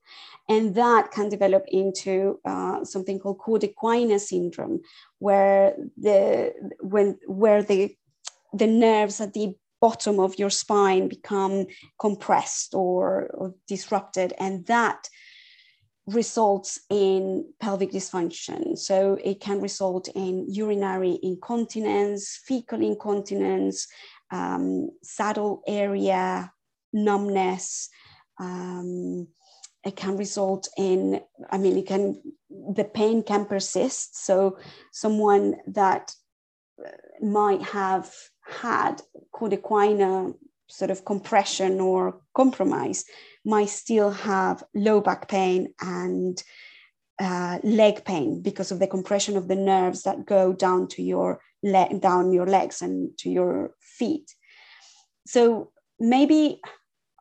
and 0.51 0.75
that 0.75 1.13
can 1.13 1.29
develop 1.29 1.65
into 1.69 2.41
uh, 2.45 2.85
something 2.85 3.21
called 3.21 3.39
Cauda 3.39 4.19
syndrome, 4.19 4.81
where 5.21 5.77
the 5.97 6.53
when 6.81 7.19
where 7.29 7.63
the 7.63 7.97
the 8.53 8.67
nerves 8.67 9.21
at 9.21 9.33
the 9.35 9.55
bottom 9.81 10.21
of 10.21 10.39
your 10.39 10.51
spine 10.51 11.09
become 11.09 11.67
compressed 11.99 12.75
or, 12.75 13.31
or 13.35 13.55
disrupted, 13.67 14.35
and 14.39 14.67
that 14.67 15.09
results 16.07 16.81
in 16.91 17.45
pelvic 17.61 17.93
dysfunction. 17.93 18.77
So 18.77 19.19
it 19.23 19.41
can 19.41 19.61
result 19.61 20.09
in 20.09 20.47
urinary 20.49 21.19
incontinence, 21.23 22.41
fecal 22.45 22.83
incontinence, 22.83 23.87
um, 24.31 24.91
saddle 25.03 25.63
area 25.67 26.53
numbness. 26.93 27.89
Um, 28.41 29.29
it 29.85 29.97
can 29.97 30.17
result 30.17 30.69
in, 30.77 31.21
I 31.51 31.59
mean, 31.59 31.79
it 31.79 31.87
can, 31.87 32.21
the 32.51 32.85
pain 32.85 33.23
can 33.23 33.47
persist. 33.47 34.25
So 34.25 34.59
someone 34.93 35.57
that 35.69 36.13
might 37.21 37.63
have 37.63 38.13
had 38.51 39.03
cauda 39.35 40.35
sort 40.69 40.91
of 40.91 41.05
compression 41.05 41.81
or 41.81 42.21
compromise 42.35 43.05
might 43.45 43.69
still 43.69 44.11
have 44.11 44.63
low 44.75 45.01
back 45.01 45.29
pain 45.29 45.75
and 45.81 46.43
uh, 47.21 47.59
leg 47.63 48.05
pain 48.05 48.41
because 48.41 48.71
of 48.71 48.79
the 48.79 48.87
compression 48.87 49.37
of 49.37 49.49
the 49.49 49.57
nerves 49.57 50.03
that 50.03 50.27
go 50.27 50.53
down 50.53 50.89
to 50.89 51.03
your 51.03 51.41
leg, 51.63 52.01
down 52.01 52.33
your 52.33 52.47
legs 52.47 52.83
and 52.83 53.17
to 53.19 53.29
your 53.29 53.75
feet. 53.81 54.35
So 55.27 55.71
maybe 55.99 56.61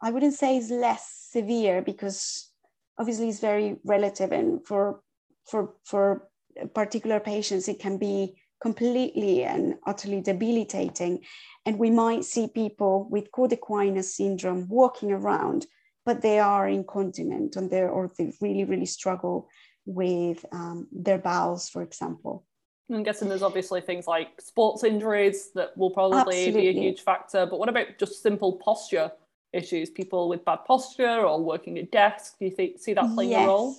I 0.01 0.11
wouldn't 0.11 0.35
say 0.35 0.57
it's 0.57 0.69
less 0.69 1.27
severe 1.31 1.81
because 1.81 2.49
obviously 2.97 3.29
it's 3.29 3.39
very 3.39 3.77
relative, 3.83 4.31
and 4.31 4.65
for 4.65 5.01
for 5.45 5.75
for 5.83 6.29
particular 6.73 7.19
patients 7.19 7.67
it 7.67 7.79
can 7.79 7.97
be 7.97 8.35
completely 8.61 9.43
and 9.43 9.75
utterly 9.85 10.21
debilitating. 10.21 11.23
And 11.65 11.77
we 11.77 11.89
might 11.89 12.25
see 12.25 12.47
people 12.47 13.07
with 13.09 13.31
Cauda 13.31 14.03
syndrome 14.03 14.67
walking 14.67 15.11
around 15.11 15.65
but 16.09 16.23
they 16.23 16.39
are 16.39 16.67
incontinent 16.67 17.55
and 17.55 17.69
they 17.69 17.83
or 17.83 18.11
they 18.17 18.33
really 18.41 18.63
really 18.63 18.87
struggle 18.87 19.47
with 19.85 20.43
um, 20.51 20.87
their 20.91 21.19
bowels, 21.19 21.69
for 21.69 21.81
example. 21.83 22.45
I'm 22.91 23.03
guessing 23.03 23.29
there's 23.29 23.43
obviously 23.43 23.81
things 23.81 24.07
like 24.07 24.41
sports 24.41 24.83
injuries 24.83 25.51
that 25.53 25.77
will 25.77 25.91
probably 25.91 26.17
Absolutely. 26.19 26.61
be 26.61 26.67
a 26.67 26.81
huge 26.81 27.01
factor. 27.01 27.45
But 27.45 27.59
what 27.59 27.69
about 27.69 27.99
just 27.99 28.23
simple 28.23 28.53
posture 28.53 29.11
issues? 29.53 29.91
People 29.91 30.27
with 30.29 30.43
bad 30.43 30.65
posture 30.65 31.21
or 31.27 31.39
working 31.43 31.77
at 31.77 31.91
desk? 31.91 32.37
Do 32.39 32.45
you 32.45 32.51
think, 32.51 32.79
see 32.79 32.93
that 32.93 33.13
playing 33.13 33.31
yes. 33.31 33.43
a 33.43 33.47
role? 33.47 33.75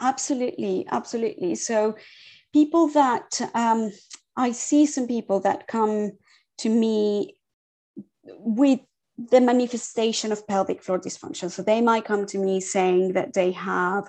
Absolutely, 0.00 0.86
absolutely. 0.90 1.54
So, 1.54 1.96
people 2.54 2.86
that 2.86 3.40
um, 3.52 3.90
I 4.36 4.52
see 4.52 4.86
some 4.86 5.08
people 5.08 5.40
that 5.40 5.66
come 5.66 6.12
to 6.58 6.68
me 6.68 7.36
with 8.24 8.80
the 9.32 9.40
manifestation 9.40 10.30
of 10.32 10.46
pelvic 10.46 10.80
floor 10.82 11.00
dysfunction. 11.00 11.50
So 11.50 11.62
they 11.62 11.80
might 11.80 12.04
come 12.04 12.26
to 12.26 12.38
me 12.38 12.60
saying 12.60 13.14
that 13.14 13.34
they 13.34 13.50
have 13.52 14.04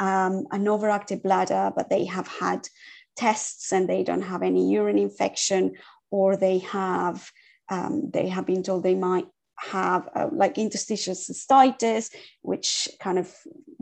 um, 0.00 0.46
an 0.52 0.64
overactive 0.64 1.22
bladder, 1.24 1.72
but 1.76 1.90
they 1.90 2.04
have 2.04 2.28
had 2.28 2.68
tests 3.16 3.72
and 3.72 3.88
they 3.88 4.04
don't 4.04 4.22
have 4.22 4.44
any 4.44 4.70
urine 4.70 4.98
infection, 4.98 5.74
or 6.10 6.36
they 6.36 6.58
have 6.58 7.30
um, 7.68 8.10
they 8.12 8.28
have 8.28 8.46
been 8.46 8.62
told 8.62 8.82
they 8.82 8.94
might 8.94 9.26
have 9.56 10.08
uh, 10.14 10.28
like 10.32 10.56
interstitial 10.56 11.14
cystitis, 11.14 12.14
which 12.42 12.88
kind 13.00 13.18
of 13.18 13.34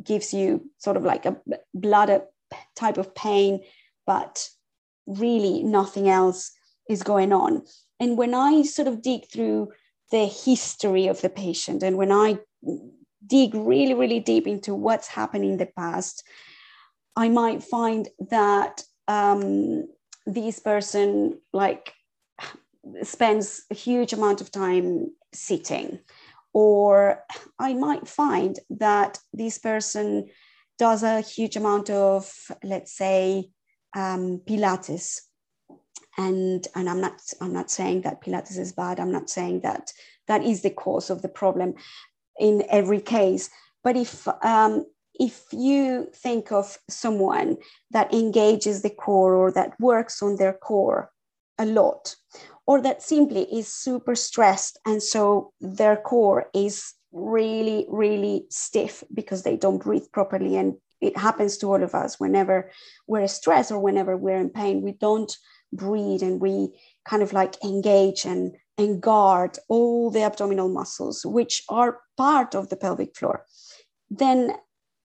gives 0.03 0.33
you 0.33 0.71
sort 0.79 0.97
of 0.97 1.05
like 1.05 1.27
a 1.27 1.37
bladder 1.75 2.23
type 2.75 2.97
of 2.97 3.15
pain, 3.15 3.61
but 4.07 4.49
really 5.07 5.63
nothing 5.63 6.09
else 6.09 6.53
is 6.89 7.03
going 7.03 7.33
on. 7.33 7.63
And 8.01 8.17
when 8.17 8.35
I 8.35 8.63
sort 8.63 8.89
of 8.89 9.03
dig 9.03 9.29
through 9.31 9.73
the 10.11 10.27
history 10.27 11.09
of 11.09 11.21
the 11.21 11.29
patient. 11.29 11.83
And 11.83 11.97
when 11.97 12.13
I 12.13 12.39
dig 13.27 13.55
really, 13.55 13.95
really 13.95 14.21
deep 14.21 14.47
into 14.47 14.75
what's 14.75 15.09
happened 15.09 15.45
in 15.45 15.57
the 15.57 15.67
past, 15.67 16.23
I 17.17 17.29
might 17.29 17.63
find 17.63 18.09
that 18.31 18.83
um, 19.09 19.87
this 20.27 20.61
person 20.61 21.41
like 21.53 21.93
spends 23.03 23.63
a 23.71 23.75
huge 23.75 24.13
amount 24.13 24.41
of 24.41 24.51
time 24.51 25.11
sitting, 25.33 25.99
or 26.53 27.25
I 27.59 27.75
might 27.75 28.07
find 28.07 28.59
that 28.71 29.19
this 29.33 29.59
person 29.59 30.29
does 30.79 31.03
a 31.03 31.21
huge 31.21 31.57
amount 31.57 31.91
of, 31.91 32.33
let's 32.63 32.93
say, 32.93 33.51
um, 33.97 34.41
Pilates. 34.47 35.23
And 36.19 36.67
and 36.75 36.89
i'm 36.89 37.01
not 37.03 37.21
i'm 37.43 37.53
not 37.53 37.71
saying 37.71 38.01
that 38.03 38.23
pilates 38.23 38.57
is 38.57 38.73
bad. 38.73 38.99
I'm 38.99 39.13
not 39.13 39.29
saying 39.29 39.61
that 39.61 39.93
that 40.29 40.43
is 40.43 40.63
the 40.63 40.71
cause 40.71 41.11
of 41.11 41.21
the 41.21 41.29
problem 41.29 41.75
in 42.39 42.65
every 42.71 43.01
case. 43.01 43.51
But 43.85 43.97
if 43.97 44.27
um, 44.43 44.87
if 45.19 45.45
you 45.53 46.09
think 46.15 46.53
of 46.53 46.79
someone 46.89 47.57
that 47.91 48.13
engages 48.13 48.83
the 48.83 48.91
core 48.91 49.35
or 49.35 49.53
that 49.53 49.79
works 49.81 50.23
on 50.23 50.37
their 50.37 50.53
core 50.53 51.11
a 51.59 51.67
lot 51.67 52.15
or 52.67 52.81
that 52.83 53.03
simply 53.03 53.43
is 53.43 53.73
super 53.73 54.15
stressed 54.15 54.79
and 54.85 55.03
so 55.03 55.53
their 55.61 55.97
core 55.97 56.47
is 56.55 56.95
really 57.13 57.87
really 57.89 58.45
stiff 58.51 59.03
because 59.15 59.43
they 59.43 59.57
don't 59.57 59.83
breathe 59.83 60.05
properly 60.13 60.57
and 60.57 60.75
it 61.01 61.17
happens 61.17 61.59
to 61.59 61.67
all 61.67 61.83
of 61.83 61.95
us 61.95 62.19
whenever 62.19 62.71
we're 63.07 63.29
stressed 63.29 63.71
or 63.71 63.79
whenever 63.79 64.17
we're 64.17 64.39
in 64.39 64.51
pain 64.51 64.83
we 64.83 64.93
don't 64.93 65.37
breathe 65.73 66.23
and 66.23 66.41
we 66.41 66.71
kind 67.09 67.23
of 67.23 67.33
like 67.33 67.63
engage 67.65 68.25
and, 68.25 68.57
and 68.79 69.01
guard 69.01 69.59
all 69.69 70.11
the 70.11 70.23
abdominal 70.23 70.69
muscles, 70.69 71.25
which 71.25 71.63
are 71.69 72.01
part 72.17 72.55
of 72.55 72.69
the 72.69 72.77
pelvic 72.77 73.17
floor, 73.17 73.45
then 74.11 74.53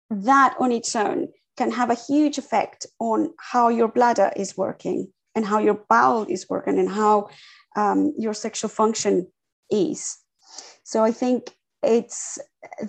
that 0.10 0.56
on 0.60 0.72
its 0.72 0.96
own 0.96 1.28
can 1.58 1.72
have 1.72 1.90
a 1.90 1.96
huge 1.96 2.38
effect 2.38 2.86
on 3.00 3.34
how 3.40 3.70
your 3.70 3.88
bladder 3.88 4.32
is 4.36 4.58
working 4.58 5.12
and 5.36 5.46
how 5.46 5.60
your 5.60 5.86
bowel 5.90 6.26
is 6.30 6.48
working 6.50 6.80
and 6.80 6.90
how 6.90 7.30
um, 7.76 8.14
your 8.18 8.34
sexual 8.34 8.70
function 8.70 9.28
is. 9.70 10.18
So 10.84 11.04
I 11.04 11.12
think 11.12 11.52
it's 11.84 12.40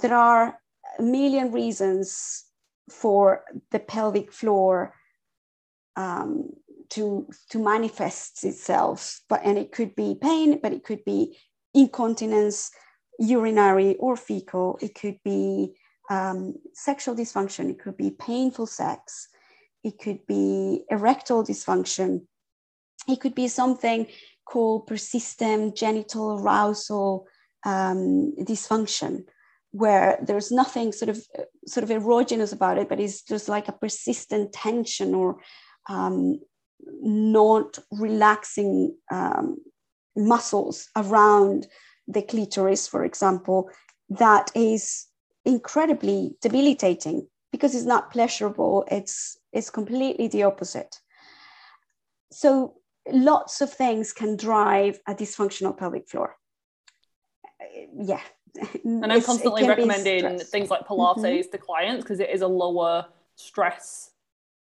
there 0.00 0.14
are 0.14 0.59
a 0.99 1.02
million 1.02 1.52
reasons 1.52 2.44
for 2.90 3.44
the 3.70 3.78
pelvic 3.78 4.32
floor 4.32 4.94
um, 5.97 6.50
to 6.90 7.28
to 7.50 7.59
manifest 7.59 8.44
itself. 8.44 9.20
But 9.28 9.42
and 9.44 9.59
it 9.59 9.73
could 9.73 9.94
be 9.94 10.16
pain 10.20 10.61
but 10.62 10.73
it 10.73 10.85
could 10.85 11.04
be 11.04 11.37
incontinence 11.75 12.70
urinary 13.18 13.97
or 13.97 14.16
fecal. 14.16 14.78
It 14.80 14.94
could 14.94 15.18
be 15.25 15.76
um, 16.11 16.54
sexual 16.75 17.14
dysfunction. 17.14 17.70
It 17.70 17.78
could 17.78 17.97
be 17.97 18.11
painful 18.11 18.66
sex. 18.66 19.28
It 19.85 19.99
could 19.99 20.26
be 20.26 20.85
erectile 20.90 21.44
dysfunction. 21.44 22.23
It 23.09 23.20
could 23.20 23.35
be 23.35 23.49
something 23.49 24.06
called 24.44 24.87
persistent 24.87 25.76
genital 25.76 26.40
arousal 26.40 27.26
um, 27.64 28.35
dysfunction 28.40 29.25
where 29.73 30.19
there's 30.23 30.50
nothing 30.50 30.93
sort 30.93 31.09
of 31.09 31.23
sort 31.67 31.85
of 31.85 31.91
erogenous 31.91 32.53
about 32.53 32.79
it 32.79 32.89
but 32.89 32.99
it's 32.99 33.23
just 33.23 33.49
like 33.49 33.69
a 33.69 33.73
persistent 33.73 34.53
tension 34.53 35.15
or 35.15 35.39
um, 35.89 36.41
not 37.03 37.79
relaxing 37.93 38.95
um, 39.11 39.59
muscles 40.17 40.89
around 40.97 41.67
the 42.07 42.23
clitoris, 42.23 42.89
for 42.89 43.05
example, 43.05 43.71
that 44.09 44.50
is 44.55 45.07
incredibly 45.45 46.37
debilitating 46.41 47.27
because 47.53 47.75
it's 47.75 47.85
not 47.85 48.11
pleasurable. 48.11 48.85
It's 48.91 49.39
it's 49.53 49.71
completely 49.71 50.29
the 50.29 50.45
opposite. 50.45 50.97
So 52.33 52.75
lots 53.11 53.61
of 53.61 53.73
things 53.73 54.12
can 54.12 54.37
drive 54.37 55.00
a 55.07 55.15
dysfunctional 55.15 55.77
pelvic 55.77 56.09
floor. 56.09 56.37
Yeah. 57.97 58.21
And 58.85 59.12
I'm 59.12 59.23
constantly 59.23 59.66
recommending 59.66 60.38
things 60.38 60.71
like 60.71 60.87
Pilates 60.87 61.19
mm-hmm. 61.19 61.50
to 61.50 61.59
clients 61.59 62.04
because 62.04 62.21
it 62.21 62.30
is 62.30 62.42
a 62.42 62.49
lower 62.49 63.07
stress 63.37 64.11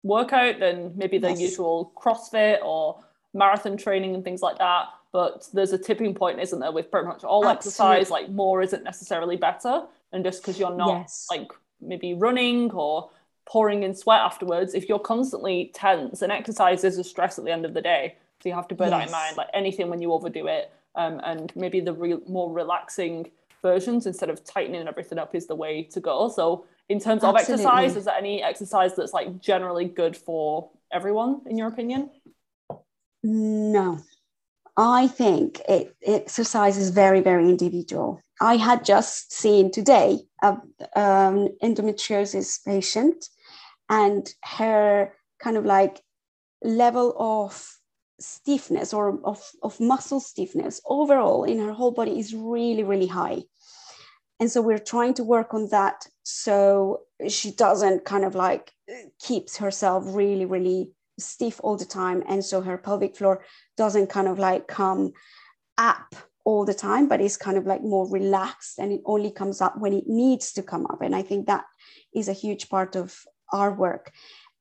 workout 0.02 0.60
than 0.60 0.92
maybe 0.96 1.18
the 1.18 1.28
yes. 1.28 1.40
usual 1.40 1.92
CrossFit 1.96 2.62
or 2.62 3.02
marathon 3.34 3.76
training 3.76 4.14
and 4.14 4.24
things 4.24 4.42
like 4.42 4.58
that. 4.58 4.86
But 5.12 5.48
there's 5.52 5.72
a 5.72 5.78
tipping 5.78 6.14
point, 6.14 6.40
isn't 6.40 6.60
there, 6.60 6.72
with 6.72 6.90
pretty 6.90 7.08
much 7.08 7.24
all 7.24 7.46
Absolutely. 7.46 7.56
exercise, 7.56 8.10
like 8.10 8.30
more 8.30 8.62
isn't 8.62 8.84
necessarily 8.84 9.36
better. 9.36 9.82
And 10.12 10.24
just 10.24 10.42
because 10.42 10.58
you're 10.58 10.74
not 10.74 11.00
yes. 11.00 11.26
like 11.30 11.50
maybe 11.80 12.14
running 12.14 12.70
or 12.70 13.10
pouring 13.44 13.82
in 13.82 13.94
sweat 13.94 14.20
afterwards, 14.20 14.74
if 14.74 14.88
you're 14.88 15.00
constantly 15.00 15.72
tense, 15.74 16.22
and 16.22 16.30
exercise 16.30 16.84
is 16.84 16.98
a 16.98 17.04
stress 17.04 17.38
at 17.38 17.44
the 17.44 17.50
end 17.50 17.64
of 17.64 17.74
the 17.74 17.82
day. 17.82 18.14
So 18.40 18.48
you 18.48 18.54
have 18.54 18.68
to 18.68 18.74
bear 18.74 18.88
yes. 18.88 18.98
that 18.98 19.06
in 19.06 19.12
mind. 19.12 19.36
Like 19.36 19.48
anything 19.52 19.90
when 19.90 20.00
you 20.00 20.12
overdo 20.12 20.46
it, 20.46 20.72
um, 20.94 21.20
and 21.24 21.52
maybe 21.56 21.80
the 21.80 21.92
real 21.92 22.20
more 22.28 22.52
relaxing 22.52 23.30
versions 23.62 24.06
instead 24.06 24.30
of 24.30 24.44
tightening 24.44 24.86
everything 24.86 25.18
up 25.18 25.34
is 25.34 25.46
the 25.46 25.54
way 25.54 25.82
to 25.84 26.00
go. 26.00 26.28
So 26.28 26.66
in 26.88 26.98
terms 27.00 27.22
of 27.22 27.34
Absolutely. 27.34 27.64
exercise, 27.64 27.96
is 27.96 28.04
there 28.06 28.16
any 28.16 28.42
exercise 28.42 28.96
that's 28.96 29.12
like 29.12 29.40
generally 29.40 29.84
good 29.84 30.16
for 30.16 30.70
everyone, 30.92 31.42
in 31.46 31.56
your 31.56 31.68
opinion? 31.68 32.10
No, 33.22 34.00
I 34.76 35.06
think 35.08 35.60
it, 35.68 35.94
exercise 36.04 36.78
is 36.78 36.90
very, 36.90 37.20
very 37.20 37.48
individual. 37.48 38.20
I 38.40 38.56
had 38.56 38.84
just 38.84 39.32
seen 39.32 39.70
today 39.70 40.20
a 40.42 40.56
um, 40.96 41.48
endometriosis 41.62 42.64
patient, 42.64 43.26
and 43.88 44.32
her 44.44 45.12
kind 45.42 45.56
of 45.56 45.66
like 45.66 46.00
level 46.62 47.14
of 47.18 47.79
stiffness 48.20 48.92
or 48.92 49.18
of, 49.24 49.42
of 49.62 49.80
muscle 49.80 50.20
stiffness 50.20 50.80
overall 50.86 51.44
in 51.44 51.58
her 51.58 51.72
whole 51.72 51.90
body 51.90 52.18
is 52.18 52.34
really, 52.34 52.84
really 52.84 53.06
high. 53.06 53.42
And 54.38 54.50
so 54.50 54.62
we're 54.62 54.78
trying 54.78 55.14
to 55.14 55.24
work 55.24 55.52
on 55.52 55.68
that 55.70 56.06
so 56.22 57.02
she 57.28 57.50
doesn't 57.50 58.04
kind 58.04 58.24
of 58.24 58.34
like 58.34 58.72
uh, 58.90 59.08
keeps 59.18 59.56
herself 59.58 60.04
really, 60.06 60.46
really 60.46 60.92
stiff 61.18 61.60
all 61.62 61.76
the 61.76 61.84
time. 61.84 62.22
And 62.26 62.44
so 62.44 62.62
her 62.62 62.78
pelvic 62.78 63.16
floor 63.16 63.44
doesn't 63.76 64.08
kind 64.08 64.28
of 64.28 64.38
like 64.38 64.66
come 64.66 65.12
up 65.76 66.14
all 66.44 66.64
the 66.64 66.74
time, 66.74 67.06
but 67.06 67.20
is 67.20 67.36
kind 67.36 67.58
of 67.58 67.66
like 67.66 67.82
more 67.82 68.08
relaxed 68.10 68.78
and 68.78 68.92
it 68.92 69.02
only 69.04 69.30
comes 69.30 69.60
up 69.60 69.78
when 69.78 69.92
it 69.92 70.04
needs 70.06 70.52
to 70.52 70.62
come 70.62 70.86
up. 70.86 71.02
And 71.02 71.14
I 71.14 71.22
think 71.22 71.46
that 71.46 71.64
is 72.14 72.28
a 72.28 72.32
huge 72.32 72.68
part 72.70 72.96
of 72.96 73.14
our 73.52 73.72
work. 73.72 74.12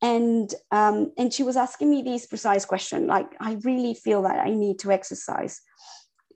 And 0.02 0.54
um, 0.72 1.12
and 1.18 1.34
she 1.34 1.44
was 1.44 1.58
asking 1.58 1.90
me 1.90 2.02
these 2.02 2.26
precise 2.26 2.66
questions 2.66 3.08
like 3.08 3.30
I 3.40 3.58
really 3.64 3.94
feel 3.94 4.22
that 4.24 4.40
I 4.40 4.52
need 4.52 4.80
to 4.80 4.92
exercise. 4.92 5.62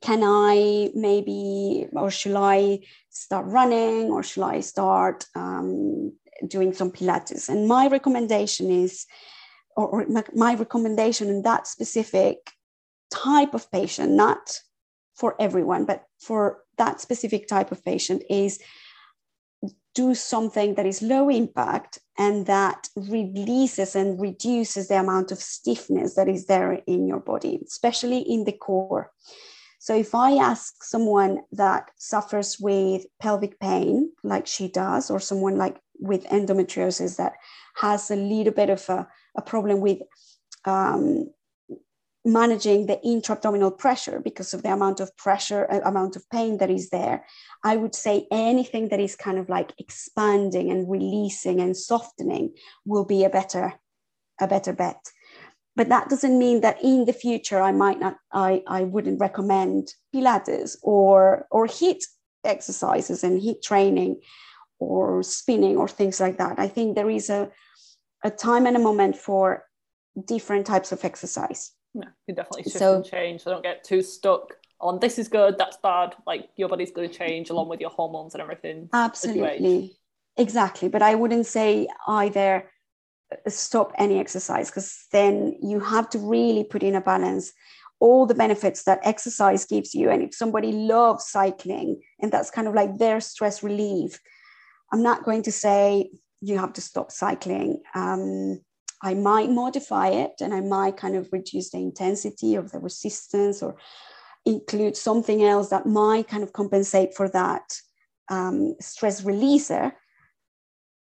Can 0.01 0.21
I 0.21 0.89
maybe, 0.93 1.87
or 1.93 2.11
should 2.11 2.35
I 2.35 2.79
start 3.09 3.45
running, 3.45 4.11
or 4.11 4.21
should 4.21 4.43
I 4.43 4.59
start 4.59 5.25
um, 5.33 6.11
doing 6.45 6.73
some 6.73 6.91
Pilates? 6.91 7.47
And 7.47 7.69
my 7.69 7.87
recommendation 7.87 8.69
is 8.69 9.05
or, 9.77 9.87
or 9.87 10.05
my, 10.07 10.23
my 10.35 10.55
recommendation 10.55 11.29
in 11.29 11.41
that 11.43 11.67
specific 11.67 12.51
type 13.11 13.53
of 13.53 13.71
patient, 13.71 14.11
not 14.11 14.59
for 15.15 15.35
everyone, 15.39 15.85
but 15.85 16.03
for 16.19 16.59
that 16.77 16.99
specific 16.99 17.47
type 17.47 17.71
of 17.71 17.83
patient, 17.85 18.23
is 18.29 18.59
do 19.93 20.15
something 20.15 20.75
that 20.75 20.85
is 20.85 21.01
low 21.01 21.29
impact 21.29 21.99
and 22.17 22.45
that 22.45 22.89
releases 22.95 23.95
and 23.95 24.19
reduces 24.19 24.87
the 24.87 24.99
amount 24.99 25.31
of 25.31 25.37
stiffness 25.39 26.15
that 26.15 26.27
is 26.27 26.45
there 26.45 26.73
in 26.87 27.07
your 27.07 27.19
body, 27.19 27.59
especially 27.65 28.19
in 28.19 28.43
the 28.45 28.51
core. 28.51 29.11
So, 29.79 29.95
if 29.95 30.15
I 30.15 30.37
ask 30.37 30.83
someone 30.83 31.41
that 31.51 31.91
suffers 31.97 32.57
with 32.59 33.05
pelvic 33.21 33.59
pain, 33.59 34.11
like 34.23 34.47
she 34.47 34.69
does, 34.69 35.11
or 35.11 35.19
someone 35.19 35.57
like 35.57 35.77
with 35.99 36.23
endometriosis 36.25 37.17
that 37.17 37.33
has 37.75 38.09
a 38.09 38.15
little 38.15 38.53
bit 38.53 38.69
of 38.69 38.87
a 38.89 39.07
a 39.35 39.41
problem 39.41 39.81
with 39.81 39.99
um, 40.65 41.29
managing 42.25 42.85
the 42.85 43.01
intra-abdominal 43.01 43.71
pressure 43.71 44.19
because 44.19 44.53
of 44.53 44.63
the 44.63 44.71
amount 44.71 44.99
of 44.99 45.15
pressure 45.17 45.67
uh, 45.69 45.81
amount 45.83 46.15
of 46.15 46.29
pain 46.29 46.57
that 46.57 46.69
is 46.69 46.89
there 46.89 47.25
i 47.63 47.75
would 47.75 47.93
say 47.93 48.27
anything 48.31 48.89
that 48.89 48.99
is 48.99 49.15
kind 49.15 49.37
of 49.37 49.49
like 49.49 49.73
expanding 49.77 50.71
and 50.71 50.89
releasing 50.89 51.59
and 51.59 51.75
softening 51.75 52.53
will 52.85 53.05
be 53.05 53.23
a 53.23 53.29
better 53.29 53.73
a 54.39 54.47
better 54.47 54.71
bet 54.71 55.11
but 55.75 55.89
that 55.89 56.07
doesn't 56.07 56.39
mean 56.39 56.61
that 56.61 56.81
in 56.81 57.05
the 57.05 57.13
future 57.13 57.61
i 57.61 57.71
might 57.71 57.99
not 57.99 58.15
i 58.31 58.63
i 58.67 58.83
wouldn't 58.83 59.19
recommend 59.19 59.93
pilates 60.15 60.77
or 60.81 61.45
or 61.51 61.67
HIIT 61.67 62.03
exercises 62.45 63.23
and 63.23 63.41
HIIT 63.41 63.61
training 63.61 64.21
or 64.79 65.23
spinning 65.23 65.75
or 65.77 65.89
things 65.89 66.21
like 66.21 66.37
that 66.37 66.57
i 66.57 66.67
think 66.67 66.95
there 66.95 67.09
is 67.09 67.29
a 67.29 67.51
a 68.23 68.31
time 68.31 68.65
and 68.65 68.77
a 68.77 68.79
moment 68.79 69.17
for 69.17 69.65
different 70.25 70.65
types 70.65 70.91
of 70.91 71.03
exercise. 71.03 71.71
Yeah, 71.93 72.09
you 72.27 72.35
definitely 72.35 72.63
shift 72.63 72.77
so, 72.77 72.95
and 72.95 73.05
change. 73.05 73.41
So 73.41 73.51
don't 73.51 73.63
get 73.63 73.83
too 73.83 74.01
stuck 74.01 74.53
on 74.83 74.99
this 74.99 75.17
is 75.17 75.27
good, 75.27 75.57
that's 75.57 75.77
bad. 75.77 76.15
Like 76.27 76.49
your 76.57 76.69
body's 76.69 76.91
going 76.91 77.09
to 77.09 77.15
change 77.15 77.49
along 77.49 77.69
with 77.69 77.79
your 77.79 77.89
hormones 77.89 78.35
and 78.35 78.41
everything. 78.41 78.89
Absolutely. 78.93 79.95
Exactly. 80.37 80.89
But 80.89 81.01
I 81.01 81.15
wouldn't 81.15 81.45
say 81.45 81.87
either 82.07 82.69
uh, 83.31 83.49
stop 83.49 83.93
any 83.97 84.19
exercise 84.19 84.69
because 84.69 85.05
then 85.11 85.55
you 85.61 85.79
have 85.79 86.09
to 86.09 86.19
really 86.19 86.63
put 86.63 86.83
in 86.83 86.95
a 86.95 87.01
balance 87.01 87.53
all 87.99 88.25
the 88.25 88.35
benefits 88.35 88.83
that 88.83 88.99
exercise 89.03 89.65
gives 89.65 89.95
you. 89.95 90.09
And 90.09 90.21
if 90.21 90.35
somebody 90.35 90.73
loves 90.73 91.27
cycling 91.27 92.01
and 92.19 92.31
that's 92.31 92.51
kind 92.51 92.67
of 92.67 92.73
like 92.73 92.97
their 92.97 93.21
stress 93.21 93.63
relief, 93.63 94.19
I'm 94.91 95.01
not 95.01 95.23
going 95.23 95.43
to 95.43 95.51
say 95.51 96.09
you 96.41 96.57
have 96.57 96.73
to 96.73 96.81
stop 96.81 97.11
cycling. 97.11 97.81
Um, 97.95 98.59
I 99.03 99.13
might 99.13 99.49
modify 99.49 100.07
it 100.07 100.31
and 100.39 100.53
I 100.53 100.61
might 100.61 100.95
kind 100.95 101.15
of 101.15 101.27
reduce 101.33 101.71
the 101.71 101.79
intensity 101.79 102.55
of 102.55 102.71
the 102.71 102.79
resistance 102.79 103.61
or 103.61 103.75
include 104.45 104.95
something 104.95 105.43
else 105.43 105.69
that 105.69 105.85
might 105.85 106.29
kind 106.29 106.41
of 106.41 106.53
compensate 106.53 107.13
for 107.13 107.27
that 107.29 107.63
um, 108.29 108.75
stress 108.79 109.21
releaser. 109.21 109.91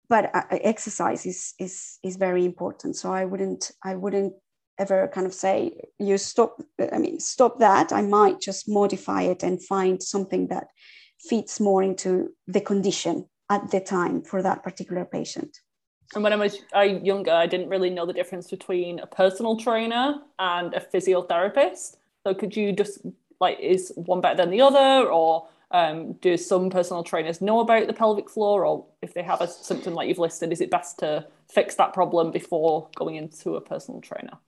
But 0.09 0.35
uh, 0.35 0.43
exercise 0.51 1.27
is, 1.27 1.53
is, 1.59 1.99
is 2.03 2.17
very 2.17 2.47
important. 2.47 2.97
So 2.97 3.13
I 3.13 3.27
wouldn't, 3.27 3.71
I 3.85 3.95
wouldn't 3.97 4.33
ever 4.79 5.09
kind 5.13 5.27
of 5.27 5.35
say 5.35 5.79
you 5.99 6.17
stop, 6.17 6.57
I 6.93 6.99
mean, 6.99 7.21
stop 7.21 7.59
that. 7.59 7.93
I 7.93 8.01
might 8.01 8.41
just 8.41 8.67
modify 8.67 9.23
it 9.23 9.43
and 9.43 9.63
find 9.63 10.03
something 10.03 10.49
that 10.49 10.69
fits 11.21 11.61
more 11.61 11.83
into 11.83 12.31
the 12.47 12.63
condition 12.63 13.27
at 13.51 13.71
the 13.71 13.81
time 13.81 14.23
for 14.23 14.43
that 14.43 14.63
particular 14.63 15.05
patient. 15.05 15.59
And 16.15 16.25
when 16.25 16.33
I 16.33 16.37
was 16.37 16.59
uh, 16.75 16.81
younger, 16.81 17.31
I 17.31 17.47
didn't 17.47 17.69
really 17.69 17.91
know 17.91 18.05
the 18.05 18.13
difference 18.13 18.51
between 18.51 18.99
a 18.99 19.07
personal 19.07 19.57
trainer 19.57 20.17
and 20.39 20.75
a 20.75 20.81
physiotherapist. 20.81 21.97
So 22.27 22.35
could 22.35 22.57
you 22.57 22.73
just 22.73 23.01
like 23.41 23.59
is 23.61 23.93
one 23.97 24.21
better 24.21 24.37
than 24.37 24.51
the 24.51 24.61
other, 24.61 25.09
or 25.09 25.49
um, 25.71 26.15
do 26.15 26.37
some 26.37 26.69
personal 26.69 27.03
trainers 27.03 27.41
know 27.41 27.61
about 27.61 27.87
the 27.87 27.93
pelvic 27.93 28.29
floor, 28.29 28.67
or 28.67 28.87
if 29.03 29.15
they 29.15 29.23
have 29.23 29.41
a 29.41 29.49
symptom 29.49 29.95
like 29.95 30.09
you've 30.09 30.19
listed, 30.19 30.53
is 30.53 30.61
it 30.61 30.71
best 30.71 30.99
to 30.99 31.27
fix 31.49 31.77
that 31.77 31.95
problem 31.95 32.33
before 32.33 32.89
going 32.97 33.17
into 33.17 33.57
a 33.57 33.61
personal 33.61 34.01
trainer? 34.01 34.39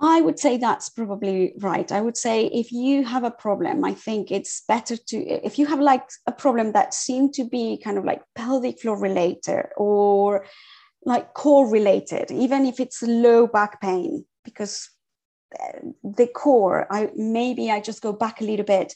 I 0.00 0.20
would 0.20 0.38
say 0.38 0.56
that's 0.56 0.90
probably 0.90 1.54
right. 1.58 1.90
I 1.92 2.00
would 2.00 2.16
say 2.16 2.46
if 2.46 2.72
you 2.72 3.04
have 3.04 3.24
a 3.24 3.30
problem, 3.30 3.84
I 3.84 3.94
think 3.94 4.32
it's 4.32 4.62
better 4.66 4.96
to, 4.96 5.16
if 5.46 5.58
you 5.58 5.66
have 5.66 5.80
like 5.80 6.02
a 6.26 6.32
problem 6.32 6.72
that 6.72 6.92
seemed 6.92 7.32
to 7.34 7.44
be 7.44 7.80
kind 7.82 7.96
of 7.96 8.04
like 8.04 8.20
pelvic 8.34 8.80
floor 8.80 8.98
related 8.98 9.66
or 9.76 10.44
like 11.04 11.34
core 11.34 11.68
related, 11.68 12.30
even 12.30 12.66
if 12.66 12.80
it's 12.80 13.02
low 13.02 13.46
back 13.46 13.80
pain, 13.80 14.24
because 14.44 14.90
uh, 15.60 15.78
the 16.02 16.26
core, 16.26 16.86
I 16.90 17.10
maybe 17.14 17.70
I 17.70 17.80
just 17.80 18.02
go 18.02 18.12
back 18.12 18.40
a 18.40 18.44
little 18.44 18.64
bit 18.64 18.94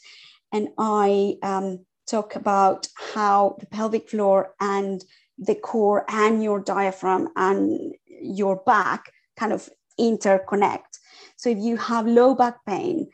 and 0.51 0.69
I 0.77 1.35
um, 1.43 1.85
talk 2.07 2.35
about 2.35 2.87
how 3.13 3.57
the 3.59 3.67
pelvic 3.67 4.09
floor 4.09 4.53
and 4.59 5.03
the 5.37 5.55
core 5.55 6.05
and 6.09 6.43
your 6.43 6.59
diaphragm 6.59 7.29
and 7.35 7.93
your 8.21 8.57
back 8.57 9.11
kind 9.37 9.53
of 9.53 9.69
interconnect. 9.99 10.99
So 11.37 11.49
if 11.49 11.57
you 11.59 11.77
have 11.77 12.07
low 12.07 12.35
back 12.35 12.65
pain, 12.65 13.09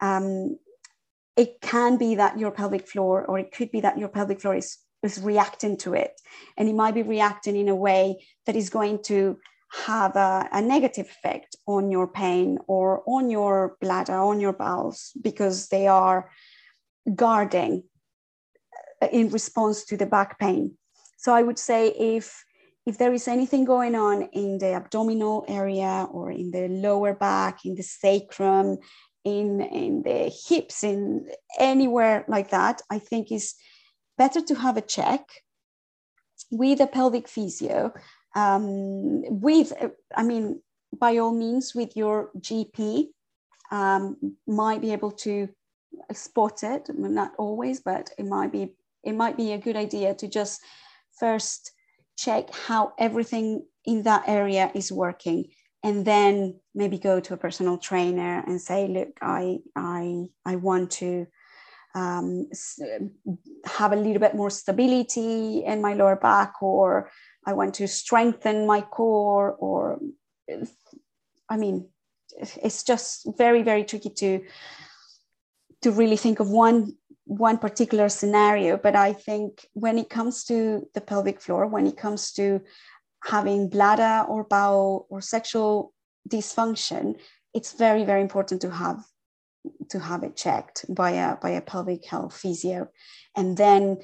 um, 0.00 0.58
it 1.36 1.60
can 1.62 1.96
be 1.96 2.16
that 2.16 2.38
your 2.38 2.50
pelvic 2.50 2.88
floor, 2.88 3.24
or 3.24 3.38
it 3.38 3.52
could 3.52 3.70
be 3.70 3.80
that 3.80 3.98
your 3.98 4.08
pelvic 4.08 4.40
floor 4.40 4.56
is, 4.56 4.78
is 5.02 5.20
reacting 5.20 5.76
to 5.78 5.94
it. 5.94 6.20
And 6.56 6.68
it 6.68 6.74
might 6.74 6.94
be 6.94 7.02
reacting 7.02 7.56
in 7.56 7.68
a 7.68 7.74
way 7.74 8.24
that 8.46 8.56
is 8.56 8.70
going 8.70 9.02
to 9.04 9.38
have 9.86 10.16
a, 10.16 10.48
a 10.52 10.60
negative 10.60 11.06
effect 11.06 11.56
on 11.66 11.90
your 11.90 12.08
pain 12.08 12.58
or 12.66 13.02
on 13.06 13.30
your 13.30 13.76
bladder, 13.80 14.18
on 14.18 14.40
your 14.40 14.52
bowels, 14.52 15.12
because 15.20 15.68
they 15.68 15.86
are 15.86 16.30
guarding 17.14 17.84
uh, 19.00 19.08
in 19.12 19.30
response 19.30 19.84
to 19.84 19.96
the 19.96 20.06
back 20.06 20.38
pain. 20.38 20.76
So 21.18 21.34
I 21.34 21.42
would 21.42 21.58
say 21.58 21.88
if 21.88 22.44
if 22.86 22.96
there 22.98 23.12
is 23.12 23.28
anything 23.28 23.64
going 23.64 23.94
on 23.94 24.22
in 24.32 24.58
the 24.58 24.72
abdominal 24.72 25.44
area 25.46 26.08
or 26.10 26.30
in 26.30 26.50
the 26.50 26.66
lower 26.68 27.14
back, 27.14 27.64
in 27.64 27.74
the 27.74 27.82
sacrum, 27.82 28.78
in, 29.22 29.60
in 29.60 30.02
the 30.02 30.32
hips, 30.48 30.82
in 30.82 31.28
anywhere 31.58 32.24
like 32.26 32.50
that, 32.50 32.80
I 32.90 32.98
think 32.98 33.30
is 33.30 33.54
better 34.20 34.42
to 34.42 34.54
have 34.54 34.76
a 34.76 34.88
check 34.96 35.24
with 36.50 36.78
a 36.80 36.86
pelvic 36.86 37.26
physio. 37.26 37.92
Um, 38.36 39.40
with, 39.40 39.72
I 40.14 40.22
mean, 40.22 40.60
by 41.04 41.16
all 41.16 41.32
means, 41.32 41.74
with 41.74 41.96
your 41.96 42.30
GP, 42.38 43.06
um, 43.70 44.36
might 44.46 44.82
be 44.82 44.92
able 44.92 45.12
to 45.24 45.48
spot 46.12 46.62
it. 46.62 46.82
Not 46.94 47.32
always, 47.38 47.80
but 47.80 48.10
it 48.18 48.26
might 48.26 48.52
be 48.52 48.74
it 49.02 49.14
might 49.14 49.36
be 49.38 49.52
a 49.52 49.64
good 49.66 49.76
idea 49.76 50.14
to 50.14 50.28
just 50.28 50.60
first 51.18 51.72
check 52.18 52.44
how 52.68 52.92
everything 52.98 53.64
in 53.86 54.02
that 54.02 54.24
area 54.28 54.70
is 54.74 54.92
working 54.92 55.40
and 55.82 56.04
then 56.04 56.60
maybe 56.74 56.98
go 56.98 57.18
to 57.20 57.32
a 57.32 57.42
personal 57.46 57.78
trainer 57.78 58.44
and 58.46 58.60
say 58.60 58.86
look 58.96 59.12
i 59.22 59.58
i 59.74 60.26
i 60.44 60.54
want 60.56 60.90
to 60.90 61.26
um, 61.94 62.46
have 63.64 63.92
a 63.92 63.96
little 63.96 64.20
bit 64.20 64.34
more 64.34 64.50
stability 64.50 65.64
in 65.64 65.80
my 65.82 65.94
lower 65.94 66.16
back, 66.16 66.62
or 66.62 67.10
I 67.46 67.52
want 67.52 67.74
to 67.74 67.88
strengthen 67.88 68.66
my 68.66 68.80
core, 68.80 69.52
or 69.52 69.98
I 71.48 71.56
mean, 71.56 71.88
it's 72.62 72.84
just 72.84 73.26
very, 73.36 73.62
very 73.62 73.84
tricky 73.84 74.10
to 74.10 74.44
to 75.82 75.90
really 75.90 76.16
think 76.16 76.40
of 76.40 76.50
one 76.50 76.96
one 77.24 77.58
particular 77.58 78.08
scenario. 78.08 78.76
But 78.76 78.96
I 78.96 79.12
think 79.12 79.66
when 79.72 79.98
it 79.98 80.10
comes 80.10 80.44
to 80.44 80.88
the 80.94 81.00
pelvic 81.00 81.40
floor, 81.40 81.66
when 81.66 81.86
it 81.86 81.96
comes 81.96 82.32
to 82.32 82.60
having 83.24 83.68
bladder 83.68 84.26
or 84.28 84.44
bowel 84.44 85.06
or 85.10 85.20
sexual 85.20 85.92
dysfunction, 86.28 87.16
it's 87.54 87.72
very, 87.72 88.04
very 88.04 88.20
important 88.20 88.60
to 88.62 88.70
have 88.70 89.04
to 89.90 89.98
have 89.98 90.22
it 90.22 90.36
checked 90.36 90.84
by 90.88 91.10
a 91.12 91.36
by 91.36 91.50
a 91.50 91.60
pelvic 91.60 92.06
health 92.06 92.36
physio, 92.36 92.88
and 93.36 93.56
then 93.56 93.98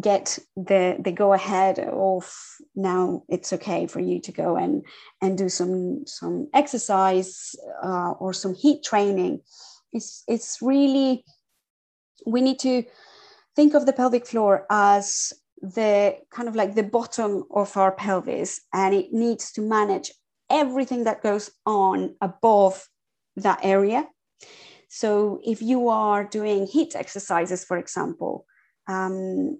get 0.00 0.38
the 0.56 0.96
the 1.02 1.12
go 1.12 1.32
ahead 1.32 1.78
of 1.78 2.30
now 2.74 3.22
it's 3.28 3.52
okay 3.52 3.86
for 3.86 4.00
you 4.00 4.20
to 4.20 4.32
go 4.32 4.56
and 4.56 4.84
and 5.22 5.38
do 5.38 5.48
some 5.48 6.06
some 6.06 6.48
exercise 6.54 7.54
uh, 7.82 8.12
or 8.12 8.32
some 8.32 8.54
HIIT 8.54 8.82
training. 8.82 9.40
It's 9.92 10.24
it's 10.28 10.58
really 10.60 11.24
we 12.26 12.40
need 12.40 12.58
to 12.60 12.84
think 13.56 13.74
of 13.74 13.86
the 13.86 13.92
pelvic 13.92 14.26
floor 14.26 14.66
as 14.70 15.32
the 15.60 16.16
kind 16.30 16.48
of 16.48 16.54
like 16.54 16.74
the 16.74 16.82
bottom 16.82 17.44
of 17.50 17.76
our 17.76 17.92
pelvis 17.92 18.60
and 18.72 18.94
it 18.94 19.12
needs 19.12 19.50
to 19.52 19.60
manage 19.60 20.12
everything 20.50 21.04
that 21.04 21.22
goes 21.22 21.50
on 21.66 22.14
above 22.20 22.86
that 23.36 23.58
area 23.62 24.06
so 24.88 25.40
if 25.44 25.60
you 25.62 25.88
are 25.88 26.24
doing 26.24 26.66
HIIT 26.66 26.96
exercises 26.96 27.64
for 27.64 27.78
example 27.78 28.46
um, 28.88 29.58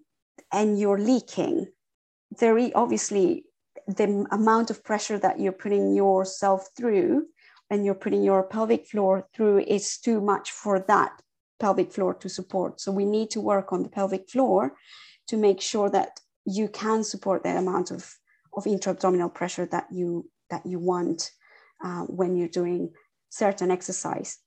and 0.52 0.78
you're 0.78 0.98
leaking 0.98 1.66
very 2.38 2.72
obviously 2.74 3.44
the 3.86 4.26
amount 4.30 4.70
of 4.70 4.84
pressure 4.84 5.18
that 5.18 5.40
you're 5.40 5.52
putting 5.52 5.94
yourself 5.94 6.68
through 6.76 7.26
and 7.70 7.84
you're 7.84 7.94
putting 7.94 8.22
your 8.22 8.42
pelvic 8.42 8.86
floor 8.86 9.26
through 9.34 9.60
is 9.60 9.98
too 9.98 10.20
much 10.20 10.50
for 10.50 10.78
that 10.88 11.12
pelvic 11.58 11.92
floor 11.92 12.14
to 12.14 12.28
support. 12.28 12.80
So 12.80 12.92
we 12.92 13.04
need 13.04 13.30
to 13.30 13.40
work 13.40 13.72
on 13.72 13.82
the 13.82 13.88
pelvic 13.88 14.28
floor 14.30 14.74
to 15.28 15.36
make 15.36 15.60
sure 15.60 15.90
that 15.90 16.20
you 16.44 16.68
can 16.68 17.04
support 17.04 17.42
the 17.42 17.56
amount 17.56 17.90
of, 17.90 18.14
of 18.54 18.66
intra-abdominal 18.66 19.28
pressure 19.28 19.66
that 19.66 19.86
you 19.90 20.30
that 20.50 20.64
you 20.64 20.78
want 20.78 21.30
uh, 21.84 22.04
when 22.04 22.34
you're 22.36 22.48
doing 22.48 22.90
certain 23.28 23.70
exercise. 23.70 24.38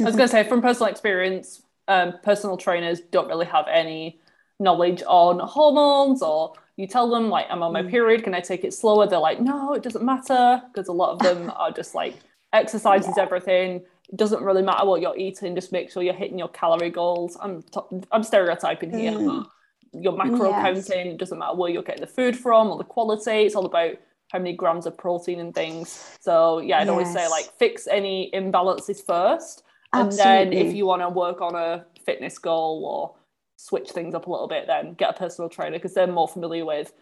I 0.00 0.04
was 0.04 0.16
going 0.16 0.28
to 0.28 0.32
say, 0.32 0.44
from 0.44 0.60
personal 0.60 0.90
experience, 0.90 1.62
um, 1.88 2.14
personal 2.22 2.56
trainers 2.56 3.00
don't 3.00 3.28
really 3.28 3.46
have 3.46 3.66
any 3.68 4.20
knowledge 4.60 5.02
on 5.06 5.38
hormones 5.38 6.22
or 6.22 6.52
you 6.76 6.86
tell 6.86 7.08
them 7.08 7.28
like 7.28 7.46
i'm 7.48 7.62
on 7.62 7.72
my 7.72 7.82
mm. 7.82 7.90
period 7.90 8.24
can 8.24 8.34
i 8.34 8.40
take 8.40 8.64
it 8.64 8.74
slower 8.74 9.06
they're 9.06 9.18
like 9.18 9.40
no 9.40 9.72
it 9.72 9.82
doesn't 9.82 10.04
matter 10.04 10.60
because 10.72 10.88
a 10.88 10.92
lot 10.92 11.12
of 11.12 11.18
them 11.20 11.52
are 11.56 11.70
just 11.70 11.94
like 11.94 12.14
exercise 12.52 13.04
yeah. 13.04 13.10
is 13.10 13.18
everything 13.18 13.76
it 14.08 14.16
doesn't 14.16 14.42
really 14.42 14.62
matter 14.62 14.84
what 14.84 15.00
you're 15.00 15.16
eating 15.16 15.54
just 15.54 15.70
make 15.70 15.90
sure 15.90 16.02
you're 16.02 16.14
hitting 16.14 16.38
your 16.38 16.48
calorie 16.48 16.90
goals 16.90 17.36
i'm 17.40 17.62
t- 17.62 18.04
i'm 18.10 18.24
stereotyping 18.24 18.90
here 18.90 19.12
mm. 19.12 19.46
your 19.92 20.16
macro 20.16 20.50
yes. 20.50 20.88
counting 20.88 21.12
it 21.12 21.18
doesn't 21.18 21.38
matter 21.38 21.54
where 21.54 21.70
you're 21.70 21.82
getting 21.82 22.00
the 22.00 22.06
food 22.06 22.36
from 22.36 22.68
or 22.68 22.78
the 22.78 22.84
quality 22.84 23.42
it's 23.42 23.54
all 23.54 23.66
about 23.66 23.94
how 24.32 24.38
many 24.38 24.54
grams 24.54 24.86
of 24.86 24.96
protein 24.98 25.38
and 25.38 25.54
things 25.54 26.16
so 26.20 26.58
yeah 26.58 26.78
i'd 26.78 26.82
yes. 26.82 26.88
always 26.88 27.12
say 27.12 27.28
like 27.28 27.52
fix 27.58 27.86
any 27.86 28.28
imbalances 28.34 29.04
first 29.04 29.62
and 29.92 30.12
then 30.12 30.52
if 30.52 30.74
you 30.74 30.86
want 30.86 31.02
to 31.02 31.08
work 31.08 31.40
on 31.40 31.54
a 31.54 31.84
fitness 32.04 32.38
goal 32.38 32.84
or 32.84 33.14
switch 33.56 33.90
things 33.90 34.14
up 34.14 34.26
a 34.26 34.30
little 34.30 34.48
bit 34.48 34.66
then 34.66 34.94
get 34.94 35.10
a 35.10 35.12
personal 35.12 35.48
trainer 35.48 35.76
because 35.76 35.94
they're 35.94 36.06
more 36.06 36.28
familiar 36.28 36.64
with 36.64 36.92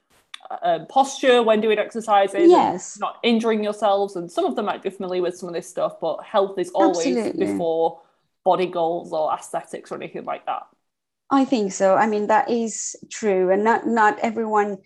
um, 0.63 0.87
posture 0.87 1.43
when 1.43 1.61
doing 1.61 1.79
exercises 1.79 2.51
yes. 2.51 2.99
not 2.99 3.19
injuring 3.23 3.65
yourselves. 3.65 4.17
And 4.17 4.31
some 4.31 4.45
of 4.45 4.55
them 4.55 4.67
might 4.67 4.83
be 4.83 4.91
familiar 4.91 5.23
with 5.23 5.37
some 5.37 5.49
of 5.49 5.55
this 5.55 5.69
stuff 5.69 6.01
but 6.01 6.23
health 6.23 6.59
is 6.59 6.71
always 6.71 7.17
Absolutely. 7.17 7.47
before 7.47 8.01
body 8.45 8.67
goals 8.67 9.13
or 9.13 9.33
aesthetics 9.33 9.91
or 9.91 9.97
anything 9.97 10.25
like 10.25 10.47
that. 10.47 10.63
I 11.31 11.45
think 11.45 11.73
so. 11.73 11.97
I 11.97 12.07
mean 12.07 12.29
that 12.29 12.49
is 12.49 12.95
true. 13.11 13.51
And 13.51 13.65
not 13.65 13.87
not 13.87 14.19
everyone 14.21 14.79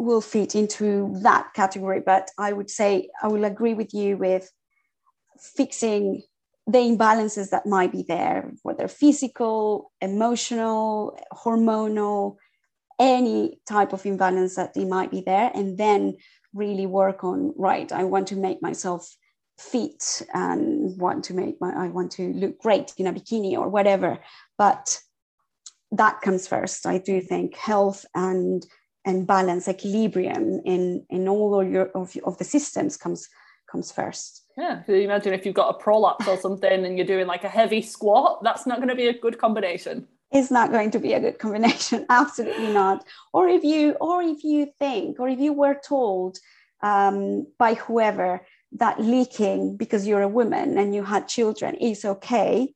will 0.00 0.20
fit 0.20 0.54
into 0.54 1.14
that 1.22 1.52
category 1.54 2.00
but 2.00 2.30
i 2.38 2.52
would 2.52 2.70
say 2.70 3.06
i 3.22 3.28
will 3.28 3.44
agree 3.44 3.74
with 3.74 3.92
you 3.92 4.16
with 4.16 4.50
fixing 5.38 6.22
the 6.72 6.78
imbalances 6.78 7.50
that 7.50 7.66
might 7.66 7.92
be 7.92 8.04
there 8.06 8.52
whether 8.62 8.88
physical 8.88 9.92
emotional 10.00 11.18
hormonal 11.32 12.36
any 12.98 13.58
type 13.66 13.92
of 13.92 14.04
imbalance 14.04 14.56
that 14.56 14.74
they 14.74 14.84
might 14.84 15.10
be 15.10 15.22
there 15.22 15.50
and 15.54 15.78
then 15.78 16.16
really 16.54 16.86
work 16.86 17.24
on 17.24 17.52
right 17.56 17.92
i 17.92 18.04
want 18.04 18.26
to 18.28 18.36
make 18.36 18.60
myself 18.62 19.16
fit 19.60 20.22
and 20.32 20.98
want 20.98 21.22
to 21.24 21.34
make 21.34 21.60
my 21.60 21.70
i 21.72 21.88
want 21.88 22.10
to 22.10 22.32
look 22.32 22.58
great 22.58 22.92
in 22.96 23.06
a 23.06 23.12
bikini 23.12 23.52
or 23.52 23.68
whatever. 23.68 24.18
But 24.56 24.98
that 25.92 26.20
comes 26.20 26.46
first 26.46 26.86
i 26.86 26.98
do 26.98 27.20
think 27.20 27.56
health 27.56 28.06
and 28.14 28.64
and 29.04 29.26
balance 29.26 29.66
equilibrium 29.68 30.60
in 30.64 31.04
in 31.10 31.28
all 31.28 31.60
of 31.60 31.68
your 31.68 31.90
of, 31.94 32.16
of 32.24 32.38
the 32.38 32.44
systems 32.44 32.96
comes 32.96 33.28
comes 33.70 33.90
first 33.90 34.39
yeah 34.56 34.82
so 34.84 34.92
you 34.92 35.02
imagine 35.02 35.32
if 35.32 35.46
you've 35.46 35.54
got 35.54 35.74
a 35.74 35.78
prolapse 35.78 36.26
or 36.28 36.36
something 36.36 36.84
and 36.84 36.96
you're 36.96 37.06
doing 37.06 37.26
like 37.26 37.44
a 37.44 37.48
heavy 37.48 37.82
squat 37.82 38.42
that's 38.42 38.66
not 38.66 38.78
going 38.78 38.88
to 38.88 38.94
be 38.94 39.08
a 39.08 39.18
good 39.18 39.38
combination 39.38 40.06
It's 40.32 40.50
not 40.50 40.70
going 40.70 40.90
to 40.92 40.98
be 40.98 41.12
a 41.14 41.20
good 41.20 41.38
combination 41.38 42.06
absolutely 42.10 42.72
not 42.72 43.04
or 43.32 43.48
if 43.48 43.64
you 43.64 43.92
or 44.00 44.22
if 44.22 44.44
you 44.44 44.72
think 44.78 45.20
or 45.20 45.28
if 45.28 45.38
you 45.38 45.52
were 45.52 45.78
told 45.86 46.38
um, 46.82 47.46
by 47.58 47.74
whoever 47.74 48.46
that 48.72 49.00
leaking 49.00 49.76
because 49.76 50.06
you're 50.06 50.22
a 50.22 50.28
woman 50.28 50.78
and 50.78 50.94
you 50.94 51.02
had 51.04 51.28
children 51.28 51.74
is 51.74 52.04
okay 52.04 52.72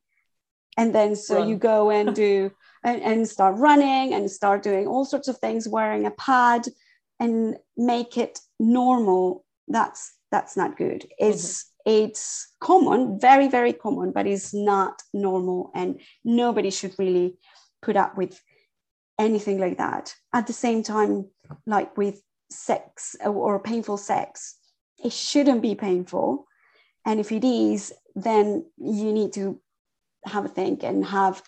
and 0.77 0.95
then 0.95 1.15
so 1.15 1.37
Run. 1.37 1.49
you 1.49 1.57
go 1.57 1.91
and 1.91 2.15
do 2.15 2.51
and, 2.85 3.03
and 3.03 3.29
start 3.29 3.57
running 3.57 4.13
and 4.13 4.31
start 4.31 4.63
doing 4.63 4.87
all 4.87 5.05
sorts 5.05 5.29
of 5.29 5.39
things 5.39 5.69
wearing 5.69 6.07
a 6.07 6.11
pad 6.11 6.67
and 7.21 7.57
make 7.77 8.19
it 8.19 8.41
normal 8.59 9.45
that's 9.69 10.13
that's 10.35 10.57
not 10.57 10.77
good 10.77 11.01
it's 11.18 11.47
mm-hmm 11.53 11.70
it's 11.85 12.55
common, 12.61 13.20
very, 13.20 13.49
very 13.49 13.73
common, 13.73 14.12
but 14.12 14.27
it's 14.27 14.55
not 14.55 15.03
normal. 15.12 15.70
And 15.75 16.01
nobody 16.25 16.70
should 16.70 16.94
really 16.99 17.37
put 17.83 17.97
up 17.97 18.16
with 18.16 18.40
anything 19.18 19.59
like 19.59 19.79
that. 19.79 20.14
At 20.33 20.47
the 20.47 20.53
same 20.53 20.83
time, 20.83 21.29
like 21.66 21.97
with 21.97 22.23
sex 22.51 23.16
or 23.25 23.61
painful 23.61 23.99
sex, 23.99 24.57
it 25.03 25.12
shouldn't 25.12 25.62
be 25.62 25.75
painful. 25.75 26.47
And 27.05 27.20
if 27.20 27.31
it 27.31 27.44
is, 27.44 27.92
then 28.14 28.64
you 28.79 29.12
need 29.12 29.35
to 29.35 29.61
have 30.25 30.47
a 30.47 30.49
think 30.49 30.83
and 30.83 31.05
have 31.05 31.42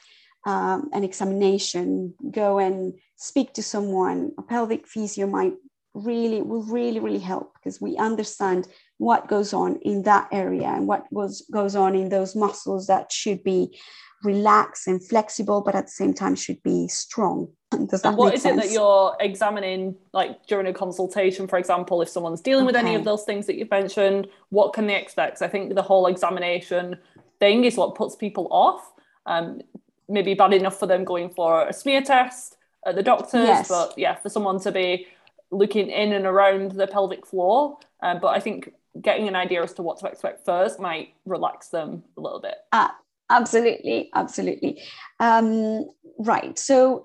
um, 0.45 0.91
an 0.93 1.03
examination, 1.03 2.15
go 2.31 2.59
and 2.59 2.93
speak 3.17 3.55
to 3.55 3.63
someone. 3.63 4.33
A 4.39 4.43
pelvic 4.43 4.87
physio 4.87 5.27
might 5.27 5.55
really 5.97 6.43
will 6.43 6.63
really 6.65 7.01
really 7.01 7.19
help 7.19 7.55
because 7.55 7.81
we 7.81 7.97
understand 7.97 8.69
what 8.99 9.29
goes 9.29 9.53
on 9.53 9.77
in 9.83 10.03
that 10.03 10.29
area 10.33 10.69
and 10.69 10.87
what 10.87 11.07
goes 11.13 11.43
goes 11.53 11.75
on 11.75 11.95
in 11.95 12.09
those 12.09 12.37
muscles 12.37 12.87
that 12.87 13.11
should 13.11 13.43
be 13.43 13.79
relaxed 14.23 14.87
and 14.87 15.07
flexible 15.07 15.61
but 15.61 15.75
at 15.75 15.87
the 15.87 15.91
same 15.91 16.13
time 16.13 16.35
should 16.35 16.63
be 16.63 16.89
strong 16.89 17.49
does 17.87 18.03
that 18.03 18.09
and 18.09 18.17
what 18.17 18.35
is 18.35 18.43
sense? 18.43 18.65
it 18.65 18.67
that 18.69 18.73
you're 18.73 19.17
examining 19.21 19.95
like 20.13 20.47
during 20.47 20.67
a 20.67 20.73
consultation 20.73 21.47
for 21.47 21.59
example 21.59 22.03
if 22.03 22.09
someone's 22.09 22.41
dealing 22.41 22.65
with 22.65 22.77
any 22.77 22.95
of 22.95 23.05
those 23.05 23.25
things 23.25 23.47
that 23.47 23.57
you've 23.57 23.71
mentioned 23.71 24.27
what 24.51 24.73
can 24.73 24.87
they 24.87 24.97
expect 24.97 25.43
i 25.43 25.49
think 25.49 25.75
the 25.75 25.83
whole 25.83 26.07
examination 26.07 26.97
thing 27.41 27.65
is 27.65 27.77
what 27.77 27.95
puts 27.95 28.17
people 28.17 28.49
off 28.51 28.93
um, 29.27 29.61
maybe 30.09 30.35
bad 30.35 30.53
enough 30.53 30.79
for 30.79 30.87
them 30.87 31.05
going 31.05 31.29
for 31.29 31.67
a 31.67 31.73
smear 31.73 32.01
test 32.01 32.57
at 32.87 32.95
the 32.95 33.03
doctors 33.03 33.47
yes. 33.47 33.69
but 33.69 33.93
yeah 33.99 34.15
for 34.15 34.29
someone 34.29 34.61
to 34.61 34.71
be 34.71 35.07
looking 35.51 35.91
in 35.91 36.13
and 36.13 36.27
around 36.27 36.73
the 36.73 36.87
pelvic 36.87 37.27
floor. 37.27 37.79
Um, 38.03 38.19
but 38.21 38.29
I 38.29 38.41
think 38.41 38.73
getting 39.01 39.29
an 39.29 39.37
idea 39.37 39.63
as 39.63 39.73
to 39.75 39.83
what 39.83 39.99
to 39.99 40.07
expect 40.07 40.45
first 40.45 40.81
might 40.81 41.15
relax 41.25 41.69
them 41.69 42.03
a 42.17 42.21
little 42.21 42.41
bit. 42.41 42.55
Ah, 42.73 42.97
absolutely, 43.31 44.11
absolutely. 44.15 44.83
Um, 45.21 45.91
right. 46.19 46.59
So 46.59 47.05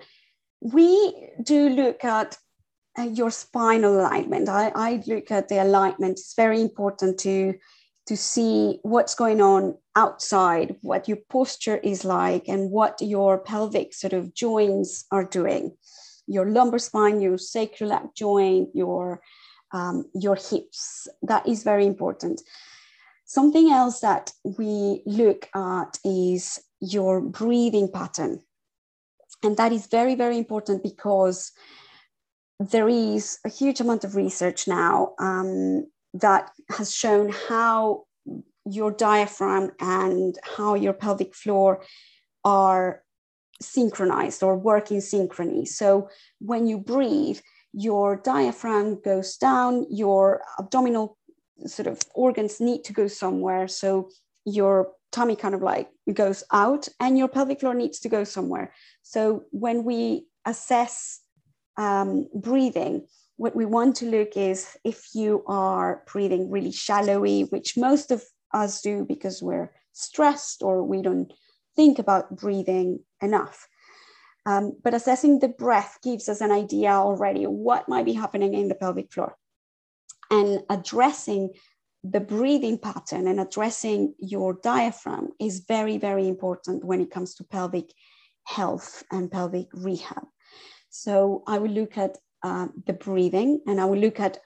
we 0.60 1.30
do 1.42 1.68
look 1.70 2.04
at 2.04 2.38
uh, 2.98 3.02
your 3.02 3.30
spinal 3.30 4.00
alignment. 4.00 4.48
I, 4.48 4.72
I 4.74 5.02
look 5.06 5.30
at 5.30 5.48
the 5.48 5.62
alignment. 5.62 6.18
It's 6.18 6.34
very 6.34 6.60
important 6.60 7.18
to 7.20 7.54
to 8.04 8.16
see 8.16 8.80
what's 8.82 9.14
going 9.14 9.40
on 9.40 9.76
outside, 9.94 10.74
what 10.80 11.06
your 11.06 11.18
posture 11.28 11.76
is 11.76 12.04
like, 12.04 12.48
and 12.48 12.72
what 12.72 13.00
your 13.00 13.38
pelvic 13.38 13.94
sort 13.94 14.12
of 14.12 14.34
joints 14.34 15.04
are 15.12 15.24
doing 15.24 15.76
your 16.26 16.48
lumbar 16.48 16.78
spine, 16.78 17.20
your 17.20 17.36
sacroiliac 17.36 18.14
joint, 18.14 18.68
your 18.74 19.20
um, 19.72 20.04
your 20.14 20.36
hips. 20.36 21.08
That 21.22 21.46
is 21.48 21.62
very 21.62 21.86
important. 21.86 22.42
Something 23.24 23.70
else 23.70 24.00
that 24.00 24.32
we 24.44 25.02
look 25.06 25.48
at 25.54 25.98
is 26.04 26.60
your 26.80 27.20
breathing 27.20 27.90
pattern. 27.90 28.40
And 29.42 29.56
that 29.56 29.72
is 29.72 29.86
very, 29.86 30.14
very 30.14 30.36
important 30.36 30.82
because 30.82 31.52
there 32.60 32.88
is 32.88 33.38
a 33.44 33.48
huge 33.48 33.80
amount 33.80 34.04
of 34.04 34.14
research 34.14 34.68
now 34.68 35.14
um, 35.18 35.86
that 36.14 36.50
has 36.68 36.94
shown 36.94 37.30
how 37.48 38.04
your 38.64 38.92
diaphragm 38.92 39.72
and 39.80 40.38
how 40.56 40.74
your 40.74 40.92
pelvic 40.92 41.34
floor 41.34 41.82
are 42.44 43.01
synchronized 43.62 44.42
or 44.42 44.56
work 44.56 44.90
in 44.90 44.98
synchrony. 44.98 45.66
So 45.66 46.08
when 46.40 46.66
you 46.66 46.78
breathe, 46.78 47.40
your 47.72 48.16
diaphragm 48.16 49.00
goes 49.02 49.36
down, 49.36 49.86
your 49.90 50.42
abdominal 50.58 51.16
sort 51.66 51.86
of 51.86 52.00
organs 52.14 52.60
need 52.60 52.84
to 52.84 52.92
go 52.92 53.06
somewhere. 53.06 53.68
So 53.68 54.10
your 54.44 54.92
tummy 55.12 55.36
kind 55.36 55.54
of 55.54 55.62
like 55.62 55.88
goes 56.12 56.42
out 56.52 56.88
and 57.00 57.16
your 57.16 57.28
pelvic 57.28 57.60
floor 57.60 57.74
needs 57.74 58.00
to 58.00 58.08
go 58.08 58.24
somewhere. 58.24 58.72
So 59.02 59.44
when 59.50 59.84
we 59.84 60.26
assess 60.44 61.20
um, 61.76 62.28
breathing, 62.34 63.06
what 63.36 63.56
we 63.56 63.64
want 63.64 63.96
to 63.96 64.06
look 64.06 64.36
is 64.36 64.76
if 64.84 65.14
you 65.14 65.44
are 65.46 66.02
breathing 66.10 66.50
really 66.50 66.72
shallowly, 66.72 67.42
which 67.42 67.76
most 67.76 68.10
of 68.10 68.24
us 68.52 68.82
do 68.82 69.04
because 69.04 69.42
we're 69.42 69.72
stressed 69.92 70.62
or 70.62 70.82
we 70.82 71.02
don't 71.02 71.32
think 71.76 71.98
about 71.98 72.36
breathing 72.36 73.00
enough. 73.20 73.68
Um, 74.44 74.76
but 74.82 74.94
assessing 74.94 75.38
the 75.38 75.48
breath 75.48 75.98
gives 76.02 76.28
us 76.28 76.40
an 76.40 76.50
idea 76.50 76.90
already 76.90 77.44
what 77.44 77.88
might 77.88 78.04
be 78.04 78.12
happening 78.12 78.54
in 78.54 78.68
the 78.68 78.74
pelvic 78.74 79.12
floor. 79.12 79.36
And 80.30 80.62
addressing 80.68 81.50
the 82.02 82.20
breathing 82.20 82.78
pattern 82.78 83.28
and 83.28 83.38
addressing 83.38 84.14
your 84.18 84.54
diaphragm 84.54 85.28
is 85.40 85.64
very, 85.68 85.98
very 85.98 86.26
important 86.26 86.84
when 86.84 87.00
it 87.00 87.10
comes 87.10 87.34
to 87.36 87.44
pelvic 87.44 87.92
health 88.44 89.04
and 89.12 89.30
pelvic 89.30 89.68
rehab. 89.72 90.24
So 90.90 91.44
I 91.46 91.58
will 91.58 91.70
look 91.70 91.96
at 91.96 92.18
uh, 92.42 92.68
the 92.86 92.92
breathing 92.92 93.60
and 93.66 93.80
I 93.80 93.84
will 93.84 93.98
look 93.98 94.18
at 94.18 94.38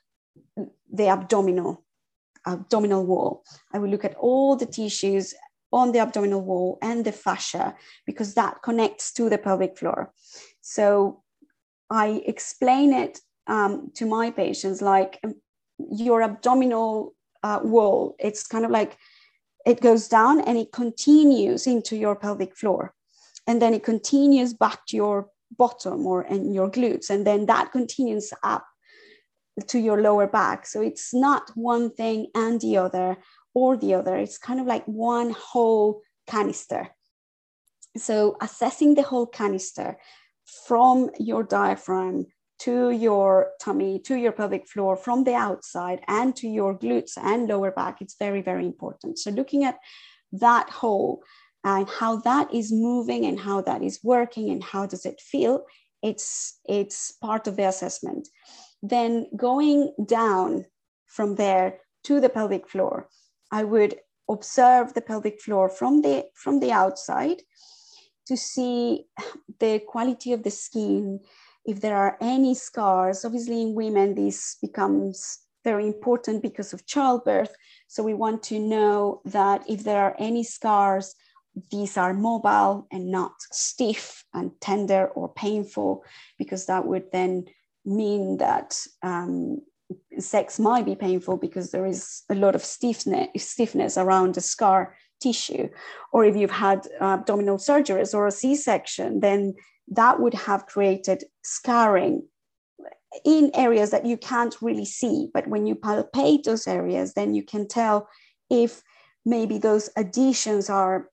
the 0.93 1.09
abdominal 1.09 1.83
abdominal 2.47 3.05
wall. 3.05 3.43
I 3.73 3.79
will 3.79 3.89
look 3.89 4.05
at 4.05 4.15
all 4.17 4.55
the 4.55 4.67
tissues 4.67 5.35
on 5.73 5.93
the 5.93 5.99
abdominal 5.99 6.41
wall 6.41 6.79
and 6.83 7.05
the 7.05 7.13
fascia 7.13 7.75
because 8.07 8.35
that 8.35 8.63
connects 8.63 9.13
to 9.13 9.29
the 9.29 9.39
pelvic 9.39 9.77
floor. 9.79 10.13
So 10.61 11.23
I 11.91 12.23
explain 12.27 12.93
it 12.93 13.21
um, 13.47 13.91
to 13.95 14.07
my 14.07 14.31
patients 14.31 14.83
like 14.83 15.19
um, 15.25 15.35
your 15.79 16.23
abdominal 16.23 17.15
uh, 17.43 17.61
wall, 17.63 18.17
it's 18.19 18.47
kind 18.47 18.65
of 18.65 18.71
like 18.71 18.97
it 19.65 19.81
goes 19.81 20.09
down 20.09 20.41
and 20.41 20.57
it 20.57 20.73
continues 20.73 21.67
into 21.67 21.97
your 21.97 22.17
pelvic 22.17 22.57
floor. 22.57 22.95
And 23.47 23.63
then 23.63 23.75
it 23.75 23.85
continues 23.85 24.53
back 24.55 24.87
to 24.87 24.97
your 24.97 25.29
bottom 25.57 26.07
or 26.07 26.23
and 26.23 26.55
your 26.55 26.71
glutes. 26.71 27.11
And 27.11 27.27
then 27.27 27.47
that 27.47 27.73
continues 27.73 28.33
up 28.43 28.67
to 29.69 29.79
your 29.79 30.01
lower 30.03 30.27
back. 30.27 30.67
So 30.67 30.83
it's 30.83 31.15
not 31.15 31.51
one 31.55 31.91
thing 31.91 32.29
and 32.35 32.61
the 32.61 32.77
other 32.77 33.17
or 33.57 33.75
the 33.75 33.95
other. 33.95 34.15
It's 34.15 34.37
kind 34.37 34.61
of 34.61 34.67
like 34.67 34.85
one 34.85 35.31
whole 35.31 36.03
canister. 36.27 36.91
So 37.97 38.37
assessing 38.43 38.95
the 38.95 39.03
whole 39.11 39.27
canister 39.27 39.97
from 40.67 41.09
your 41.19 41.43
diaphragm 41.43 42.27
to 42.59 42.91
your 42.91 43.53
tummy, 43.59 43.99
to 44.01 44.15
your 44.15 44.33
pelvic 44.33 44.69
floor, 44.69 44.95
from 44.95 45.25
the 45.25 45.35
outside, 45.35 46.01
and 46.07 46.37
to 46.37 46.47
your 46.47 46.79
glutes 46.79 47.17
and 47.17 47.49
lower 47.49 47.71
back, 47.71 48.03
it's 48.03 48.17
very, 48.19 48.43
very 48.43 48.67
important. 48.67 49.19
So, 49.19 49.31
looking 49.31 49.65
at 49.65 49.79
that 50.33 50.69
whole 50.69 51.23
and 51.65 51.89
how 51.89 52.17
that 52.29 52.53
is 52.53 52.71
moving 52.71 53.25
and 53.25 53.41
how 53.41 53.63
that 53.63 53.83
is 53.83 54.01
working 54.03 54.51
and 54.51 54.63
how 54.63 54.85
does 54.87 55.07
it 55.07 55.21
feel, 55.21 55.65
it's, 56.03 56.59
it's 56.67 57.13
part 57.13 57.47
of 57.47 57.57
the 57.57 57.69
assessment. 57.69 58.29
Then 58.83 59.27
going 59.35 59.93
down 60.07 60.67
from 61.07 61.37
there 61.37 61.81
to 62.05 62.21
the 62.21 62.29
pelvic 62.29 62.69
floor, 62.69 63.09
I 63.51 63.65
would 63.65 63.97
observe 64.29 64.95
the 64.95 65.01
pelvic 65.01 65.41
floor 65.41 65.69
from 65.69 66.03
the, 66.03 66.27
from 66.35 66.61
the 66.61 66.73
outside 66.73 67.43
to 68.27 68.37
see 68.37 69.07
the 69.61 69.81
quality 69.87 70.33
of 70.33 70.43
the 70.43 70.51
skin, 70.51 71.21
if 71.65 71.81
there 71.81 71.97
are 71.97 72.19
any 72.21 72.55
scars. 72.55 73.25
Obviously, 73.25 73.63
in 73.63 73.75
women, 73.75 74.15
this 74.15 74.57
becomes 74.61 75.39
very 75.65 75.87
important 75.87 76.43
because 76.43 76.73
of 76.73 76.87
childbirth. 76.87 77.55
So 77.89 78.03
we 78.03 78.15
want 78.15 78.43
to 78.45 78.59
know 78.59 79.21
that 79.25 79.69
if 79.69 79.85
there 79.85 80.03
are 80.03 80.17
any 80.19 80.45
scars, 80.45 81.15
these 81.71 81.97
are 81.97 82.13
mobile 82.13 82.87
and 82.93 83.11
not 83.11 83.33
stiff 83.53 84.25
and 84.35 84.51
tender 84.61 85.09
or 85.09 85.33
painful, 85.33 86.05
because 86.39 86.67
that 86.67 86.85
would 86.85 87.11
then 87.13 87.47
mean 87.85 88.37
that 88.39 88.79
um, 89.03 89.61
sex 90.19 90.59
might 90.59 90.85
be 90.85 90.95
painful 90.95 91.37
because 91.37 91.71
there 91.71 91.87
is 91.87 92.23
a 92.31 92.35
lot 92.35 92.55
of 92.55 92.65
stiffness, 92.65 93.29
stiffness 93.37 93.97
around 93.97 94.35
the 94.35 94.41
scar 94.41 94.97
tissue. 95.21 95.69
Or 96.13 96.25
if 96.25 96.37
you've 96.37 96.51
had 96.51 96.87
abdominal 97.01 97.59
surgeries 97.59 98.15
or 98.15 98.27
a 98.27 98.31
C 98.31 98.55
section, 98.55 99.21
then 99.21 99.55
that 99.89 100.21
would 100.21 100.35
have 100.35 100.67
created 100.67 101.25
scarring 101.43 102.23
in 103.25 103.51
areas 103.55 103.91
that 103.91 104.05
you 104.05 104.17
can't 104.17 104.57
really 104.61 104.85
see. 104.85 105.29
But 105.33 105.47
when 105.47 105.67
you 105.67 105.75
palpate 105.75 106.45
those 106.45 106.67
areas, 106.67 107.15
then 107.15 107.35
you 107.35 107.43
can 107.43 107.69
tell 107.69 108.09
if 108.51 108.83
maybe 109.25 109.59
those 109.59 109.91
adhesions 109.97 110.69
are, 110.69 111.11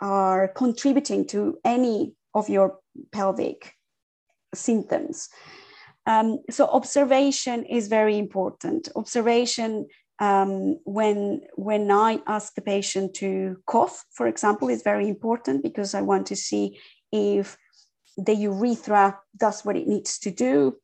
are 0.00 0.48
contributing 0.48 1.26
to 1.28 1.58
any 1.64 2.14
of 2.34 2.48
your 2.48 2.78
pelvic 3.12 3.74
symptoms. 4.54 5.28
Um, 6.08 6.38
so 6.48 6.66
observation 6.68 7.64
is 7.64 7.88
very 7.88 8.16
important. 8.18 8.88
Observation 8.96 9.86
um, 10.20 10.78
when 10.84 11.42
when 11.54 11.90
I 11.90 12.20
ask 12.26 12.54
the 12.54 12.62
patient 12.62 13.14
to 13.16 13.58
cough, 13.66 14.04
for 14.12 14.26
example, 14.26 14.68
is 14.70 14.82
very 14.82 15.06
important 15.06 15.62
because 15.62 15.94
I 15.94 16.00
want 16.00 16.26
to 16.28 16.36
see 16.36 16.78
if 17.12 17.58
the 18.16 18.34
urethra 18.34 19.18
does 19.36 19.64
what 19.64 19.76
it 19.76 19.86
needs 19.86 20.18
to 20.20 20.30
do. 20.30 20.76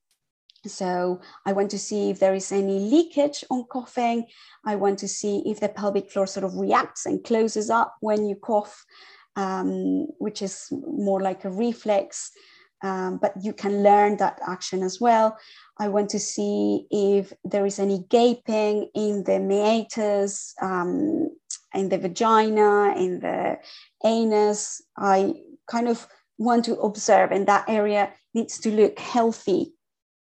So 0.66 1.20
I 1.46 1.52
want 1.52 1.70
to 1.70 1.78
see 1.78 2.10
if 2.10 2.20
there 2.20 2.34
is 2.34 2.52
any 2.52 2.78
leakage 2.78 3.44
on 3.50 3.64
coughing. 3.64 4.26
I 4.64 4.76
want 4.76 4.98
to 5.00 5.08
see 5.08 5.42
if 5.46 5.58
the 5.58 5.70
pelvic 5.70 6.10
floor 6.10 6.26
sort 6.26 6.44
of 6.44 6.56
reacts 6.56 7.06
and 7.06 7.24
closes 7.24 7.70
up 7.70 7.96
when 8.00 8.26
you 8.26 8.36
cough, 8.36 8.84
um, 9.36 10.06
which 10.18 10.42
is 10.42 10.68
more 10.70 11.20
like 11.20 11.44
a 11.44 11.50
reflex. 11.50 12.30
Um, 12.84 13.16
but 13.16 13.32
you 13.40 13.54
can 13.54 13.82
learn 13.82 14.18
that 14.18 14.38
action 14.46 14.82
as 14.82 15.00
well. 15.00 15.38
I 15.78 15.88
want 15.88 16.10
to 16.10 16.18
see 16.18 16.86
if 16.90 17.32
there 17.42 17.64
is 17.64 17.78
any 17.78 18.04
gaping 18.10 18.90
in 18.94 19.24
the 19.24 19.40
meatus, 19.40 20.54
um, 20.60 21.30
in 21.72 21.88
the 21.88 21.98
vagina, 21.98 22.94
in 22.96 23.20
the 23.20 23.58
anus. 24.04 24.82
I 24.98 25.32
kind 25.66 25.88
of 25.88 26.06
want 26.38 26.64
to 26.66 26.78
observe 26.80 27.30
and 27.32 27.46
that 27.46 27.64
area 27.68 28.12
needs 28.34 28.58
to 28.58 28.70
look 28.70 28.98
healthy 28.98 29.72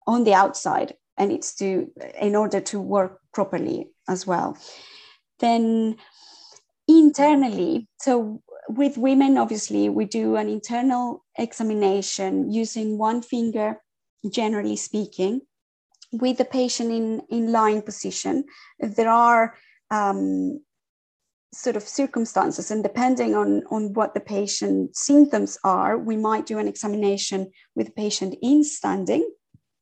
on 0.07 0.23
the 0.23 0.33
outside 0.33 0.93
and 1.17 1.31
it's 1.31 1.55
to 1.55 1.91
in 2.19 2.35
order 2.35 2.59
to 2.61 2.79
work 2.79 3.19
properly 3.33 3.89
as 4.07 4.27
well 4.27 4.57
then 5.39 5.95
internally 6.87 7.87
so 7.99 8.41
with 8.69 8.97
women 8.97 9.37
obviously 9.37 9.89
we 9.89 10.05
do 10.05 10.35
an 10.35 10.49
internal 10.49 11.23
examination 11.37 12.51
using 12.51 12.97
one 12.97 13.21
finger 13.21 13.77
generally 14.29 14.75
speaking 14.75 15.41
with 16.11 16.37
the 16.37 16.45
patient 16.45 16.91
in 16.91 17.21
in 17.29 17.51
lying 17.51 17.81
position. 17.81 18.45
There 18.79 19.09
are 19.09 19.55
um, 19.91 20.61
sort 21.53 21.75
of 21.75 21.87
circumstances 21.87 22.71
and 22.71 22.83
depending 22.83 23.35
on, 23.35 23.63
on 23.69 23.93
what 23.93 24.13
the 24.13 24.19
patient 24.19 24.95
symptoms 24.95 25.57
are, 25.63 25.97
we 25.97 26.17
might 26.17 26.45
do 26.45 26.57
an 26.57 26.67
examination 26.67 27.51
with 27.75 27.87
the 27.87 27.93
patient 27.93 28.35
in 28.41 28.63
standing, 28.63 29.29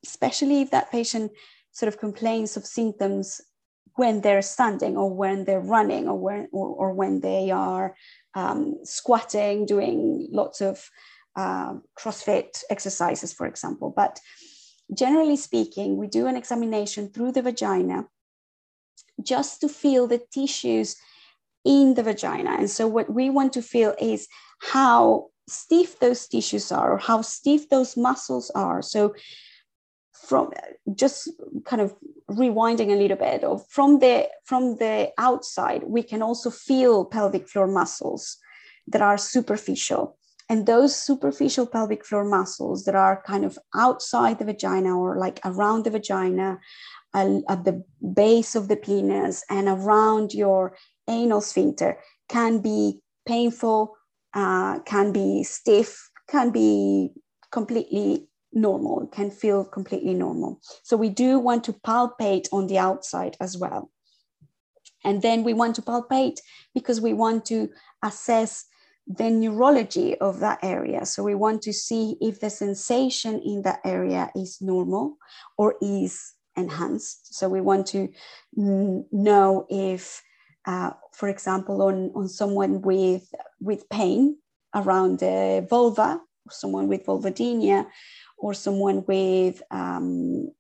especially 0.06 0.62
if 0.62 0.72
that 0.72 0.92
patient 0.92 1.32
sort 1.72 1.88
of 1.88 2.00
complains 2.00 2.58
of 2.58 2.66
symptoms 2.66 3.40
when 3.96 4.22
they're 4.22 4.42
standing 4.42 4.98
or 4.98 5.14
when 5.14 5.46
they're 5.46 5.62
running 5.62 6.08
or 6.08 6.18
when, 6.18 6.48
or, 6.52 6.68
or 6.68 6.94
when 6.94 7.22
they 7.22 7.52
are 7.52 7.96
um, 8.36 8.80
squatting, 8.84 9.66
doing 9.66 10.28
lots 10.32 10.62
of 10.62 10.90
uh, 11.36 11.76
CrossFit 11.98 12.64
exercises, 12.70 13.34
for 13.34 13.48
example. 13.48 13.94
But 13.96 14.20
generally 14.94 15.38
speaking, 15.38 15.98
we 15.98 16.08
do 16.08 16.28
an 16.28 16.36
examination 16.36 17.10
through 17.10 17.34
the 17.34 17.42
vagina 17.42 18.08
just 19.24 19.62
to 19.62 19.70
feel 19.70 20.08
the 20.08 20.22
tissues 20.34 20.96
in 21.64 21.94
the 21.94 22.04
vagina. 22.04 22.56
And 22.58 22.70
so, 22.70 22.88
what 22.88 23.14
we 23.14 23.30
want 23.30 23.54
to 23.54 23.62
feel 23.62 23.96
is 24.00 24.28
how 24.60 25.28
stiff 25.48 26.00
those 26.00 26.28
tissues 26.28 26.72
are, 26.72 26.94
or 26.94 26.98
how 26.98 27.22
stiff 27.22 27.70
those 27.70 27.96
muscles 27.96 28.50
are. 28.52 28.82
So, 28.82 29.14
from 30.28 30.52
just 30.96 31.30
kind 31.66 31.82
of 31.82 31.94
rewinding 32.30 32.92
a 32.92 32.96
little 32.96 33.18
bit, 33.18 33.44
or 33.44 33.60
from 33.70 34.00
the 34.00 34.28
from 34.46 34.78
the 34.78 35.12
outside, 35.18 35.84
we 35.84 36.04
can 36.04 36.22
also 36.22 36.50
feel 36.50 37.06
pelvic 37.06 37.48
floor 37.50 37.68
muscles 37.68 38.38
that 38.88 39.02
are 39.02 39.18
superficial. 39.18 40.18
And 40.50 40.66
those 40.66 40.96
superficial 40.96 41.66
pelvic 41.66 42.06
floor 42.06 42.26
muscles 42.26 42.84
that 42.84 42.96
are 42.96 43.24
kind 43.26 43.46
of 43.46 43.58
outside 43.74 44.38
the 44.38 44.46
vagina 44.46 44.98
or 44.98 45.18
like 45.18 45.40
around 45.46 45.86
the 45.86 45.92
vagina, 45.92 46.60
at 47.14 47.64
the 47.64 47.84
base 48.14 48.56
of 48.56 48.68
the 48.68 48.76
penis, 48.76 49.44
and 49.50 49.68
around 49.68 50.34
your 50.34 50.76
anal 51.08 51.42
sphincter 51.42 52.00
can 52.28 52.60
be 52.60 53.02
painful, 53.26 53.96
uh, 54.34 54.80
can 54.80 55.12
be 55.12 55.44
stiff, 55.44 56.10
can 56.30 56.52
be 56.52 57.12
completely 57.52 58.28
normal, 58.54 59.08
can 59.08 59.32
feel 59.32 59.64
completely 59.64 60.14
normal. 60.14 60.60
So 60.84 60.98
we 60.98 61.10
do 61.10 61.40
want 61.40 61.64
to 61.66 61.74
palpate 61.74 62.48
on 62.52 62.68
the 62.68 62.78
outside 62.78 63.38
as 63.40 63.58
well. 63.58 63.92
And 65.04 65.22
then 65.22 65.44
we 65.44 65.54
want 65.54 65.76
to 65.76 65.82
palpate 65.82 66.40
because 66.74 67.02
we 67.02 67.14
want 67.14 67.46
to 67.46 67.70
assess 68.04 68.66
the 69.08 69.30
neurology 69.30 70.18
of 70.20 70.40
that 70.40 70.60
area. 70.62 71.06
So 71.06 71.24
we 71.24 71.36
want 71.36 71.62
to 71.64 71.74
see 71.74 72.18
if 72.22 72.40
the 72.40 72.50
sensation 72.50 73.42
in 73.44 73.64
that 73.64 73.80
area 73.84 74.32
is 74.36 74.62
normal 74.62 75.18
or 75.58 75.76
is 75.82 76.34
enhanced. 76.56 77.34
So 77.36 77.50
we 77.50 77.62
want 77.62 77.88
to 77.88 78.10
know 78.56 79.66
if, 79.70 80.22
uh, 80.66 80.92
for 81.14 81.30
example, 81.30 81.82
on, 81.82 82.12
on 82.16 82.28
someone 82.28 82.82
with, 82.82 83.34
with 83.60 83.90
pain 83.90 84.38
around 84.76 85.20
the 85.20 85.66
vulva, 85.70 86.22
someone 86.50 86.88
with 86.88 87.06
vulvodynia, 87.06 87.88
or 88.42 88.54
someone 88.54 89.06
with 89.08 89.62
um, 89.72 90.52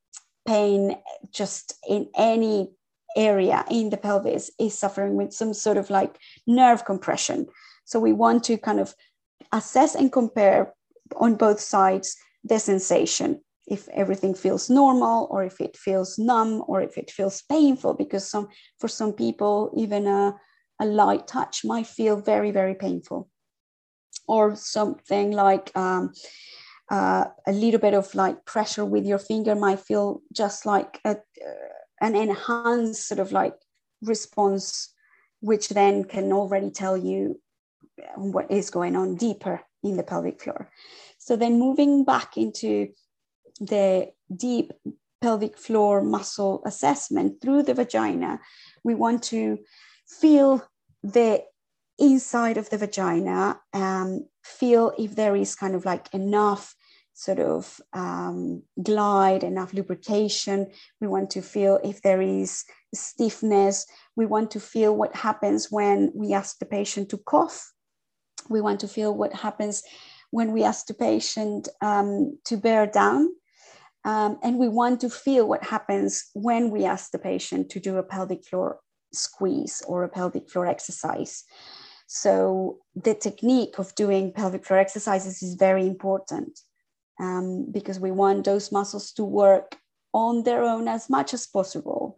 pain 0.47 0.95
just 1.31 1.73
in 1.89 2.07
any 2.15 2.71
area 3.17 3.65
in 3.69 3.89
the 3.89 3.97
pelvis 3.97 4.51
is 4.59 4.77
suffering 4.77 5.15
with 5.15 5.33
some 5.33 5.53
sort 5.53 5.77
of 5.77 5.89
like 5.89 6.17
nerve 6.47 6.85
compression. 6.85 7.47
So 7.83 7.99
we 7.99 8.13
want 8.13 8.43
to 8.45 8.57
kind 8.57 8.79
of 8.79 8.93
assess 9.51 9.95
and 9.95 10.11
compare 10.11 10.73
on 11.17 11.35
both 11.35 11.59
sides 11.59 12.15
the 12.43 12.59
sensation 12.59 13.41
if 13.67 13.87
everything 13.89 14.33
feels 14.33 14.69
normal 14.69 15.27
or 15.29 15.43
if 15.43 15.59
it 15.59 15.75
feels 15.75 16.17
numb 16.17 16.63
or 16.67 16.81
if 16.81 16.97
it 16.97 17.11
feels 17.11 17.41
painful 17.43 17.93
because 17.93 18.29
some 18.29 18.47
for 18.79 18.87
some 18.87 19.13
people 19.13 19.71
even 19.75 20.07
a, 20.07 20.35
a 20.79 20.85
light 20.85 21.27
touch 21.27 21.63
might 21.63 21.85
feel 21.85 22.15
very 22.21 22.51
very 22.51 22.75
painful 22.75 23.29
or 24.27 24.55
something 24.55 25.31
like 25.31 25.75
um, 25.75 26.11
uh, 26.91 27.25
a 27.47 27.54
little 27.54 27.80
bit 27.80 27.93
of 27.93 28.13
like 28.13 28.45
pressure 28.45 28.84
with 28.84 29.06
your 29.06 29.17
finger 29.17 29.56
might 29.56 29.80
feel 29.80 30.21
just 30.34 30.65
like 30.65 30.99
a, 31.06 31.12
uh, 31.12 31.71
an 32.01 32.15
enhanced 32.15 33.08
sort 33.08 33.19
of 33.19 33.32
like 33.32 33.56
response, 34.01 34.93
which 35.39 35.69
then 35.69 36.04
can 36.04 36.34
already 36.34 36.69
tell 36.69 36.97
you 36.97 37.39
what 38.17 38.51
is 38.51 38.69
going 38.69 38.97
on 38.97 39.15
deeper 39.15 39.62
in 39.84 39.95
the 39.95 40.04
pelvic 40.04 40.41
floor. 40.41 40.69
So 41.17 41.38
then 41.38 41.58
moving 41.58 42.04
back 42.04 42.36
into 42.36 42.89
the 43.62 44.12
deep 44.36 44.73
pelvic 45.21 45.58
floor 45.58 46.04
muscle 46.04 46.62
assessment 46.65 47.41
through 47.41 47.63
the 47.63 47.73
vagina, 47.73 48.41
we 48.84 48.95
want 48.95 49.23
to 49.23 49.60
feel 50.19 50.67
the 51.04 51.43
inside 51.97 52.58
of 52.58 52.69
the 52.69 52.77
vagina, 52.77 53.62
um, 53.73 54.27
feel 54.43 54.91
if 54.97 55.15
there 55.15 55.38
is 55.38 55.56
kind 55.56 55.75
of 55.75 55.86
like 55.86 56.13
enough 56.13 56.75
sort 57.21 57.39
of 57.39 57.79
um, 57.93 58.63
glide, 58.81 59.43
enough 59.43 59.73
lubrication. 59.73 60.65
We 60.99 61.07
want 61.07 61.29
to 61.31 61.43
feel 61.43 61.79
if 61.84 62.01
there 62.01 62.19
is 62.19 62.63
stiffness. 62.95 63.86
We 64.15 64.25
want 64.25 64.49
to 64.51 64.60
feel 64.60 64.95
what 64.95 65.15
happens 65.15 65.67
when 65.69 66.12
we 66.15 66.34
ask 66.34 66.57
the 66.57 66.65
patient 66.65 67.10
to 67.10 67.19
cough. 67.19 67.73
We 68.49 68.60
want 68.60 68.79
to 68.79 68.88
feel 68.88 69.13
what 69.15 69.34
happens 69.34 69.84
when 70.31 70.51
we 70.51 70.63
ask 70.63 70.88
the 70.88 70.95
patient 70.95 71.69
um, 71.79 72.39
to 72.45 72.57
bear 72.57 72.88
down. 72.88 73.29
Um, 74.03 74.39
and 74.41 74.57
we 74.57 74.67
want 74.67 74.99
to 75.01 75.10
feel 75.12 75.47
what 75.47 75.63
happens 75.63 76.31
when 76.34 76.71
we 76.71 76.86
ask 76.86 77.12
the 77.12 77.19
patient 77.19 77.69
to 77.69 77.79
do 77.79 77.97
a 77.97 78.03
pelvic 78.03 78.43
floor 78.47 78.79
squeeze 79.13 79.84
or 79.88 80.03
a 80.03 80.10
pelvic 80.10 80.49
floor 80.49 80.65
exercise. 80.65 81.43
So, 82.07 82.79
the 82.95 83.13
technique 83.13 83.77
of 83.77 83.93
doing 83.93 84.34
pelvic 84.34 84.65
floor 84.65 84.79
exercises 84.79 85.43
is 85.43 85.53
very 85.53 85.86
important 85.86 86.60
um, 87.19 87.71
because 87.71 88.00
we 88.00 88.12
want 88.12 88.45
those 88.45 88.71
muscles 88.71 89.12
to 89.13 89.24
work 89.24 89.78
on 90.13 90.43
their 90.43 90.63
own 90.63 90.88
as 90.88 91.10
much 91.10 91.34
as 91.34 91.47
possible. 91.47 92.17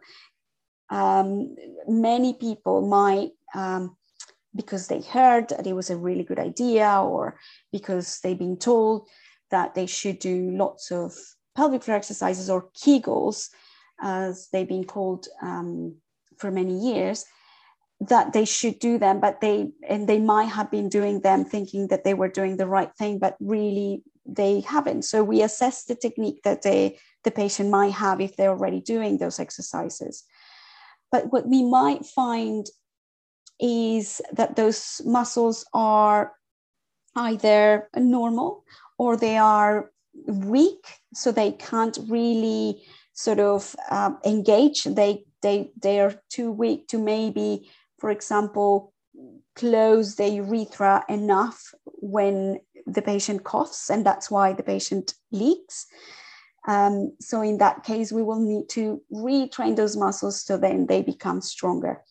Um, 0.90 1.56
many 1.88 2.34
people 2.34 2.86
might, 2.86 3.30
um, 3.54 3.96
because 4.54 4.86
they 4.86 5.00
heard 5.00 5.48
that 5.48 5.66
it 5.66 5.72
was 5.72 5.90
a 5.90 5.96
really 5.96 6.24
good 6.24 6.38
idea, 6.38 7.00
or 7.00 7.38
because 7.72 8.20
they've 8.20 8.38
been 8.38 8.56
told 8.56 9.08
that 9.50 9.74
they 9.74 9.86
should 9.86 10.18
do 10.18 10.50
lots 10.50 10.90
of 10.90 11.14
pelvic 11.56 11.82
floor 11.82 11.96
exercises 11.96 12.50
or 12.50 12.70
Kegels, 12.76 13.50
as 14.00 14.48
they've 14.52 14.68
been 14.68 14.84
called 14.84 15.26
um, 15.42 15.96
for 16.38 16.50
many 16.50 16.78
years, 16.78 17.24
that 18.08 18.32
they 18.32 18.44
should 18.44 18.78
do 18.78 18.98
them, 18.98 19.20
but 19.20 19.40
they 19.40 19.70
and 19.88 20.08
they 20.08 20.18
might 20.18 20.50
have 20.56 20.70
been 20.70 20.88
doing 20.88 21.20
them 21.20 21.44
thinking 21.44 21.88
that 21.88 22.04
they 22.04 22.14
were 22.14 22.28
doing 22.28 22.56
the 22.56 22.66
right 22.66 22.92
thing, 22.96 23.18
but 23.18 23.36
really 23.40 24.02
they 24.26 24.60
haven't. 24.60 25.02
So 25.02 25.22
we 25.22 25.42
assess 25.42 25.84
the 25.84 25.94
technique 25.94 26.42
that 26.44 26.62
they, 26.62 26.98
the 27.24 27.30
patient 27.30 27.70
might 27.70 27.92
have 27.92 28.20
if 28.20 28.36
they're 28.36 28.50
already 28.50 28.80
doing 28.80 29.18
those 29.18 29.38
exercises. 29.38 30.24
But 31.12 31.32
what 31.32 31.46
we 31.46 31.62
might 31.62 32.04
find 32.06 32.66
is 33.60 34.20
that 34.32 34.56
those 34.56 35.00
muscles 35.04 35.64
are 35.72 36.32
either 37.14 37.88
normal 37.96 38.64
or 38.98 39.16
they 39.16 39.36
are 39.36 39.90
weak, 40.26 40.84
so 41.14 41.30
they 41.30 41.52
can't 41.52 41.98
really 42.08 42.82
sort 43.12 43.38
of 43.40 43.76
um, 43.90 44.18
engage. 44.24 44.84
They 44.84 45.24
they 45.42 45.70
they 45.80 46.00
are 46.00 46.14
too 46.30 46.50
weak 46.50 46.88
to 46.88 46.98
maybe, 46.98 47.70
for 48.04 48.10
example, 48.10 48.92
close 49.56 50.16
the 50.16 50.28
urethra 50.28 51.02
enough 51.08 51.72
when 51.86 52.60
the 52.86 53.00
patient 53.00 53.44
coughs, 53.44 53.88
and 53.88 54.04
that's 54.04 54.30
why 54.30 54.52
the 54.52 54.62
patient 54.62 55.14
leaks. 55.32 55.86
Um, 56.68 57.16
so 57.18 57.40
in 57.40 57.56
that 57.64 57.82
case, 57.82 58.12
we 58.12 58.22
will 58.22 58.40
need 58.40 58.68
to 58.72 59.00
retrain 59.10 59.74
those 59.74 59.96
muscles 59.96 60.42
so 60.42 60.58
then 60.58 60.84
they 60.84 61.00
become 61.00 61.40
stronger. 61.40 62.02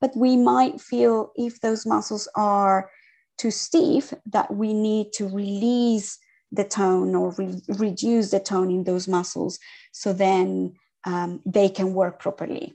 But 0.00 0.16
we 0.16 0.36
might 0.36 0.80
feel 0.80 1.30
if 1.36 1.60
those 1.60 1.86
muscles 1.86 2.26
are 2.34 2.90
too 3.38 3.52
stiff 3.52 4.12
that 4.32 4.52
we 4.52 4.74
need 4.74 5.12
to 5.12 5.28
release 5.28 6.18
the 6.50 6.64
tone 6.64 7.14
or 7.14 7.30
re- 7.38 7.62
reduce 7.68 8.32
the 8.32 8.40
tone 8.40 8.72
in 8.72 8.82
those 8.82 9.06
muscles 9.06 9.60
so 9.92 10.12
then 10.12 10.72
um, 11.04 11.40
they 11.46 11.68
can 11.68 11.94
work 11.94 12.18
properly. 12.18 12.74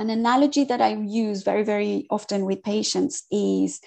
An 0.00 0.08
analogy 0.08 0.64
that 0.64 0.80
I 0.80 0.94
use 0.94 1.42
very, 1.42 1.62
very 1.62 2.06
often 2.08 2.46
with 2.46 2.62
patients 2.62 3.24
is 3.30 3.82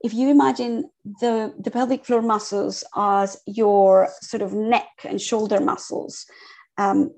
if 0.00 0.14
you 0.14 0.30
imagine 0.30 0.88
the, 1.20 1.52
the 1.58 1.72
pelvic 1.72 2.04
floor 2.04 2.22
muscles 2.22 2.84
as 2.94 3.36
your 3.44 4.08
sort 4.22 4.42
of 4.42 4.52
neck 4.52 4.88
and 5.04 5.20
shoulder 5.20 5.58
muscles, 5.58 6.26
um, 6.76 7.10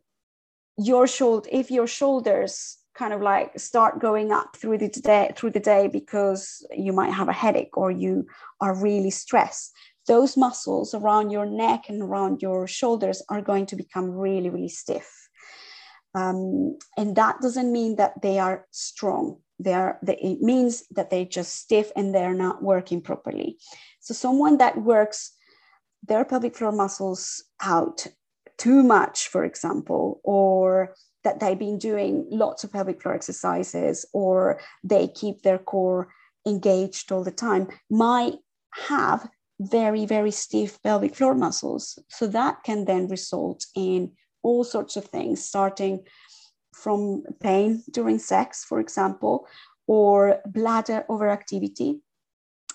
your 0.79 1.07
shoulder, 1.07 1.51
if 1.53 1.71
your 1.71 1.87
shoulders 1.87 2.79
kind 2.95 3.13
of 3.13 3.21
like 3.21 3.59
start 3.59 4.01
going 4.01 4.33
up 4.33 4.57
through 4.57 4.79
the 4.79 4.89
day 4.89 5.31
through 5.37 5.51
the 5.51 5.61
day 5.61 5.87
because 5.87 6.67
you 6.73 6.95
might 6.95 7.13
have 7.13 7.29
a 7.29 7.35
headache 7.35 7.77
or 7.77 7.91
you 7.91 8.27
are 8.61 8.75
really 8.75 9.11
stressed 9.11 9.73
those 10.07 10.37
muscles 10.37 10.93
around 10.93 11.31
your 11.31 11.47
neck 11.47 11.85
and 11.89 12.03
around 12.03 12.43
your 12.43 12.67
shoulders 12.67 13.23
are 13.29 13.41
going 13.41 13.65
to 13.65 13.77
become 13.77 14.11
really 14.11 14.51
really 14.51 14.69
stiff 14.69 15.20
um, 16.15 16.77
and 16.97 17.17
that 17.17 17.41
doesn't 17.41 17.73
mean 17.73 17.97
that 17.97 18.21
they 18.23 18.39
are 18.39 18.67
strong. 18.71 19.39
They 19.59 19.75
are 19.75 19.99
they, 20.03 20.17
it 20.17 20.41
means 20.41 20.85
that 20.91 21.11
they're 21.11 21.25
just 21.25 21.55
stiff 21.55 21.93
and 21.95 22.15
they're 22.15 22.35
not 22.35 22.63
working 22.63 23.01
properly. 23.01 23.59
So 24.01 24.15
someone 24.15 24.59
that 24.59 24.83
works 24.83 25.33
their 26.07 26.25
pelvic 26.25 26.57
floor 26.57 26.73
muscles 26.73 27.45
out 27.63 28.07
too 28.57 28.83
much 28.83 29.29
for 29.29 29.45
example 29.45 30.21
or 30.25 30.95
that 31.25 31.41
they've 31.41 31.59
been 31.59 31.79
doing 31.79 32.27
lots 32.31 32.65
of 32.65 32.73
pelvic 32.73 33.01
floor 33.01 33.15
exercises 33.15 34.07
or 34.13 34.61
they 34.83 35.09
keep 35.09 35.43
their 35.43 35.59
core 35.59 36.09
engaged 36.47 37.13
all 37.13 37.23
the 37.23 37.31
time 37.31 37.69
might 37.91 38.35
have 38.73 39.29
very 39.61 40.07
very 40.07 40.31
stiff 40.31 40.83
pelvic 40.83 41.15
floor 41.15 41.35
muscles. 41.35 41.99
So 42.09 42.27
that 42.29 42.63
can 42.65 42.87
then 42.87 43.09
result 43.09 43.67
in 43.77 44.13
all 44.43 44.65
sorts 44.65 44.97
of 44.97 45.05
things 45.05 45.45
starting 45.45 46.05
from 46.73 47.23
pain 47.41 47.83
during 47.91 48.19
sex, 48.19 48.65
for 48.65 48.81
example, 48.81 49.47
or 49.87 50.41
bladder 50.47 51.05
overactivity. 51.09 52.01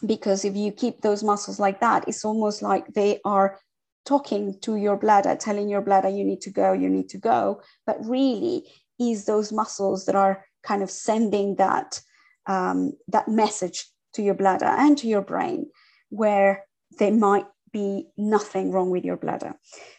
Because 0.05 0.45
if 0.45 0.55
you 0.55 0.71
keep 0.71 1.01
those 1.01 1.23
muscles 1.23 1.59
like 1.59 1.79
that, 1.79 2.07
it's 2.07 2.25
almost 2.25 2.61
like 2.61 2.85
they 2.93 3.19
are 3.23 3.59
talking 4.05 4.59
to 4.61 4.75
your 4.75 4.97
bladder, 4.97 5.35
telling 5.35 5.69
your 5.69 5.81
bladder, 5.81 6.09
you 6.09 6.23
need 6.23 6.41
to 6.41 6.51
go, 6.51 6.73
you 6.73 6.89
need 6.89 7.09
to 7.09 7.17
go. 7.17 7.61
But 7.87 7.97
really, 8.05 8.63
is 8.99 9.25
those 9.25 9.51
muscles 9.51 10.05
that 10.05 10.15
are 10.15 10.45
kind 10.63 10.83
of 10.83 10.91
sending 10.91 11.55
that, 11.55 12.01
um, 12.45 12.93
that 13.07 13.27
message 13.27 13.87
to 14.13 14.21
your 14.21 14.33
bladder 14.33 14.65
and 14.65 14.97
to 14.97 15.07
your 15.07 15.21
brain 15.21 15.69
where 16.09 16.65
they 16.99 17.11
might 17.11 17.45
be 17.75 18.07
nothing 18.15 18.71
wrong 18.71 18.89
with 18.89 19.03
your 19.03 19.17
bladder. 19.17 19.53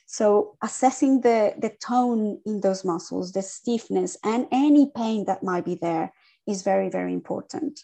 So 0.06 0.56
assessing 0.62 1.20
the, 1.20 1.54
the 1.58 1.72
tone 1.86 2.40
in 2.46 2.62
those 2.62 2.84
muscles, 2.84 3.32
the 3.32 3.42
stiffness, 3.42 4.16
and 4.24 4.46
any 4.50 4.90
pain 4.96 5.26
that 5.26 5.42
might 5.42 5.66
be 5.66 5.74
there 5.74 6.12
is 6.46 6.62
very, 6.62 6.88
very 6.88 7.12
important. 7.12 7.80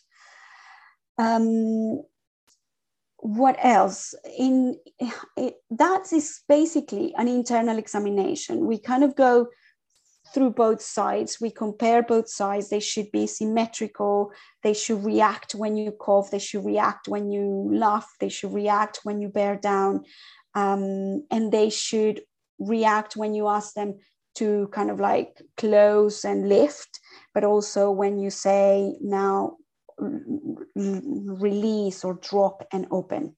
Um, 1.19 2.03
what 3.19 3.57
else? 3.63 4.15
In 4.39 4.79
it, 5.37 5.55
that 5.71 6.13
is 6.13 6.41
basically 6.49 7.15
an 7.19 7.29
internal 7.29 7.79
examination. 7.79 8.67
We 8.67 8.79
kind 8.79 9.05
of 9.05 9.15
go 9.15 9.49
through 10.33 10.51
both 10.51 10.81
sides. 10.83 11.39
We 11.41 11.51
compare 11.51 12.03
both 12.03 12.29
sides. 12.29 12.69
They 12.69 12.81
should 12.81 13.11
be 13.13 13.27
symmetrical. 13.27 14.33
They 14.63 14.75
should 14.75 15.05
react 15.05 15.55
when 15.55 15.77
you 15.77 15.93
cough. 15.93 16.31
They 16.31 16.39
should 16.39 16.65
react 16.65 17.09
when 17.09 17.31
you 17.31 17.71
laugh. 17.73 18.09
They 18.21 18.29
should 18.29 18.53
react 18.53 19.01
when 19.05 19.21
you 19.21 19.29
bear 19.29 19.57
down. 19.57 20.05
Um, 20.55 21.25
and 21.31 21.53
they 21.53 21.71
should 21.71 22.23
react 22.59 23.17
when 23.17 23.35
you 23.35 23.49
ask 23.49 23.75
them 23.75 23.99
to 24.35 24.69
kind 24.73 24.91
of 24.91 25.01
like 25.01 25.43
close 25.57 26.25
and 26.25 26.49
lift, 26.49 27.01
but 27.35 27.45
also 27.45 27.91
when 27.91 28.19
you 28.19 28.31
say 28.31 28.95
now 29.01 29.57
release 30.75 32.05
or 32.05 32.15
drop 32.15 32.67
and 32.73 32.87
open, 32.91 33.37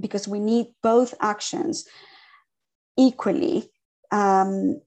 because 0.00 0.28
we 0.28 0.38
need 0.38 0.66
both 0.82 1.14
actions 1.20 1.84
equally 2.96 3.70
um, 4.10 4.80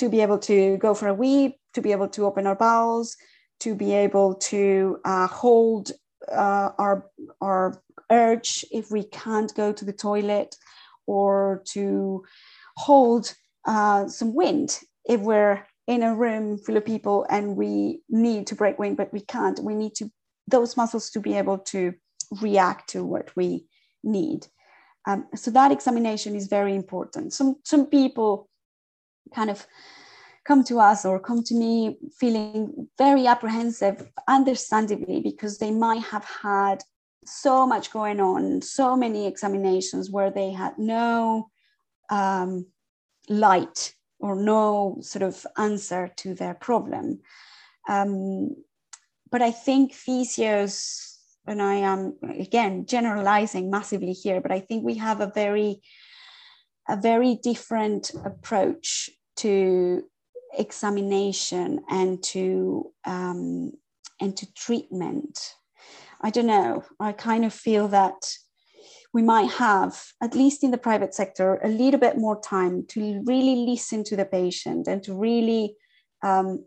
to 0.00 0.08
be 0.08 0.22
able 0.22 0.38
to 0.38 0.78
go 0.78 0.94
for 0.94 1.08
a 1.08 1.14
wee, 1.14 1.58
to 1.74 1.82
be 1.82 1.92
able 1.92 2.08
to 2.08 2.24
open 2.24 2.46
our 2.46 2.56
bowels, 2.56 3.16
to 3.60 3.74
be 3.74 3.92
able 3.92 4.34
to 4.34 4.98
uh, 5.04 5.26
hold 5.26 5.92
uh, 6.32 6.70
our, 6.78 7.06
our 7.42 7.82
urge 8.10 8.64
if 8.72 8.90
we 8.90 9.04
can't 9.04 9.54
go 9.54 9.72
to 9.72 9.84
the 9.84 9.92
toilet, 9.92 10.56
or 11.06 11.62
to 11.66 12.24
hold 12.76 13.34
uh, 13.66 14.08
some 14.08 14.34
wind 14.34 14.80
if 15.04 15.20
we're 15.20 15.62
in 15.86 16.02
a 16.02 16.14
room 16.14 16.56
full 16.56 16.78
of 16.78 16.84
people 16.86 17.26
and 17.28 17.56
we 17.56 18.00
need 18.08 18.46
to 18.46 18.54
break 18.54 18.78
wind, 18.78 18.96
but 18.96 19.12
we 19.12 19.20
can't. 19.20 19.58
We 19.60 19.74
need 19.74 19.94
to 19.96 20.10
those 20.48 20.76
muscles 20.76 21.10
to 21.10 21.20
be 21.20 21.34
able 21.34 21.58
to 21.58 21.92
react 22.40 22.88
to 22.90 23.04
what 23.04 23.36
we 23.36 23.66
need. 24.02 24.46
Um, 25.06 25.26
so 25.34 25.50
that 25.50 25.72
examination 25.72 26.34
is 26.34 26.46
very 26.46 26.74
important. 26.74 27.34
Some 27.34 27.56
some 27.64 27.86
people 27.86 28.49
kind 29.34 29.50
of 29.50 29.66
come 30.44 30.64
to 30.64 30.80
us 30.80 31.04
or 31.04 31.20
come 31.20 31.42
to 31.44 31.54
me 31.54 31.98
feeling 32.18 32.88
very 32.98 33.26
apprehensive, 33.26 34.10
understandably, 34.26 35.20
because 35.20 35.58
they 35.58 35.70
might 35.70 36.02
have 36.02 36.24
had 36.24 36.82
so 37.24 37.66
much 37.66 37.92
going 37.92 38.20
on, 38.20 38.62
so 38.62 38.96
many 38.96 39.26
examinations 39.26 40.10
where 40.10 40.30
they 40.30 40.50
had 40.50 40.78
no 40.78 41.50
um, 42.10 42.66
light 43.28 43.94
or 44.18 44.36
no 44.36 44.98
sort 45.00 45.22
of 45.22 45.46
answer 45.56 46.10
to 46.16 46.34
their 46.34 46.54
problem. 46.54 47.20
Um, 47.88 48.56
but 49.30 49.42
I 49.42 49.50
think 49.50 49.92
physios, 49.92 51.16
and 51.46 51.62
I 51.62 51.74
am 51.74 52.16
again 52.22 52.86
generalizing 52.86 53.70
massively 53.70 54.12
here, 54.12 54.40
but 54.40 54.52
I 54.52 54.60
think 54.60 54.84
we 54.84 54.96
have 54.96 55.20
a 55.20 55.32
very, 55.34 55.82
a 56.90 57.00
very 57.00 57.36
different 57.36 58.10
approach 58.24 59.10
to 59.36 60.02
examination 60.58 61.80
and 61.88 62.22
to 62.22 62.92
um, 63.06 63.72
and 64.20 64.36
to 64.36 64.52
treatment. 64.54 65.54
I 66.20 66.30
don't 66.30 66.46
know. 66.46 66.84
I 66.98 67.12
kind 67.12 67.44
of 67.44 67.54
feel 67.54 67.88
that 67.88 68.20
we 69.12 69.22
might 69.22 69.50
have, 69.52 70.02
at 70.22 70.34
least 70.34 70.62
in 70.62 70.70
the 70.70 70.78
private 70.78 71.14
sector, 71.14 71.56
a 71.64 71.68
little 71.68 71.98
bit 71.98 72.18
more 72.18 72.40
time 72.40 72.84
to 72.88 73.22
really 73.24 73.66
listen 73.66 74.04
to 74.04 74.16
the 74.16 74.26
patient 74.26 74.86
and 74.86 75.02
to 75.04 75.14
really 75.14 75.76
um, 76.22 76.64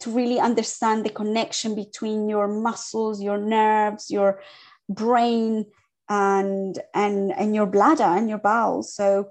to 0.00 0.10
really 0.10 0.38
understand 0.38 1.04
the 1.04 1.10
connection 1.10 1.74
between 1.74 2.28
your 2.28 2.48
muscles, 2.48 3.22
your 3.22 3.38
nerves, 3.38 4.10
your 4.10 4.40
brain, 4.88 5.64
and 6.12 6.78
and 6.94 7.32
and 7.32 7.54
your 7.54 7.66
bladder 7.66 8.10
and 8.18 8.28
your 8.28 8.38
bowels. 8.50 8.94
So 8.94 9.30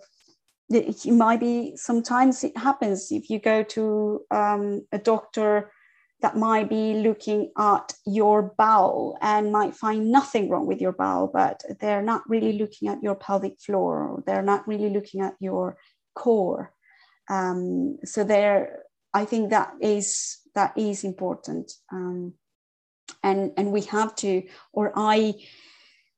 it 0.70 1.06
might 1.06 1.40
be 1.40 1.74
sometimes 1.76 2.44
it 2.44 2.58
happens 2.58 3.12
if 3.12 3.30
you 3.30 3.40
go 3.40 3.64
to 3.76 4.22
um, 4.32 4.88
a 4.92 4.98
doctor 4.98 5.72
that 6.22 6.38
might 6.38 6.70
be 6.70 6.94
looking 6.94 7.52
at 7.58 7.94
your 8.06 8.54
bowel 8.58 9.18
and 9.22 9.52
might 9.52 9.76
find 9.76 10.12
nothing 10.12 10.50
wrong 10.50 10.68
with 10.68 10.80
your 10.80 10.92
bowel, 10.94 11.30
but 11.34 11.62
they're 11.80 12.04
not 12.04 12.22
really 12.28 12.54
looking 12.54 12.88
at 12.88 13.02
your 13.04 13.16
pelvic 13.16 13.60
floor, 13.60 14.08
or 14.08 14.24
they're 14.26 14.50
not 14.54 14.68
really 14.68 14.90
looking 14.90 15.22
at 15.22 15.36
your 15.40 15.78
core. 16.16 16.74
Um, 17.30 17.98
so 18.06 18.24
there, 18.24 18.84
I 19.14 19.26
think 19.26 19.50
that 19.50 19.74
is 19.82 20.38
that 20.56 20.74
is 20.78 21.04
important, 21.04 21.72
um, 21.92 22.34
and 23.24 23.52
and 23.58 23.72
we 23.72 23.82
have 23.82 24.16
to, 24.18 24.44
or 24.74 24.94
I 24.96 25.34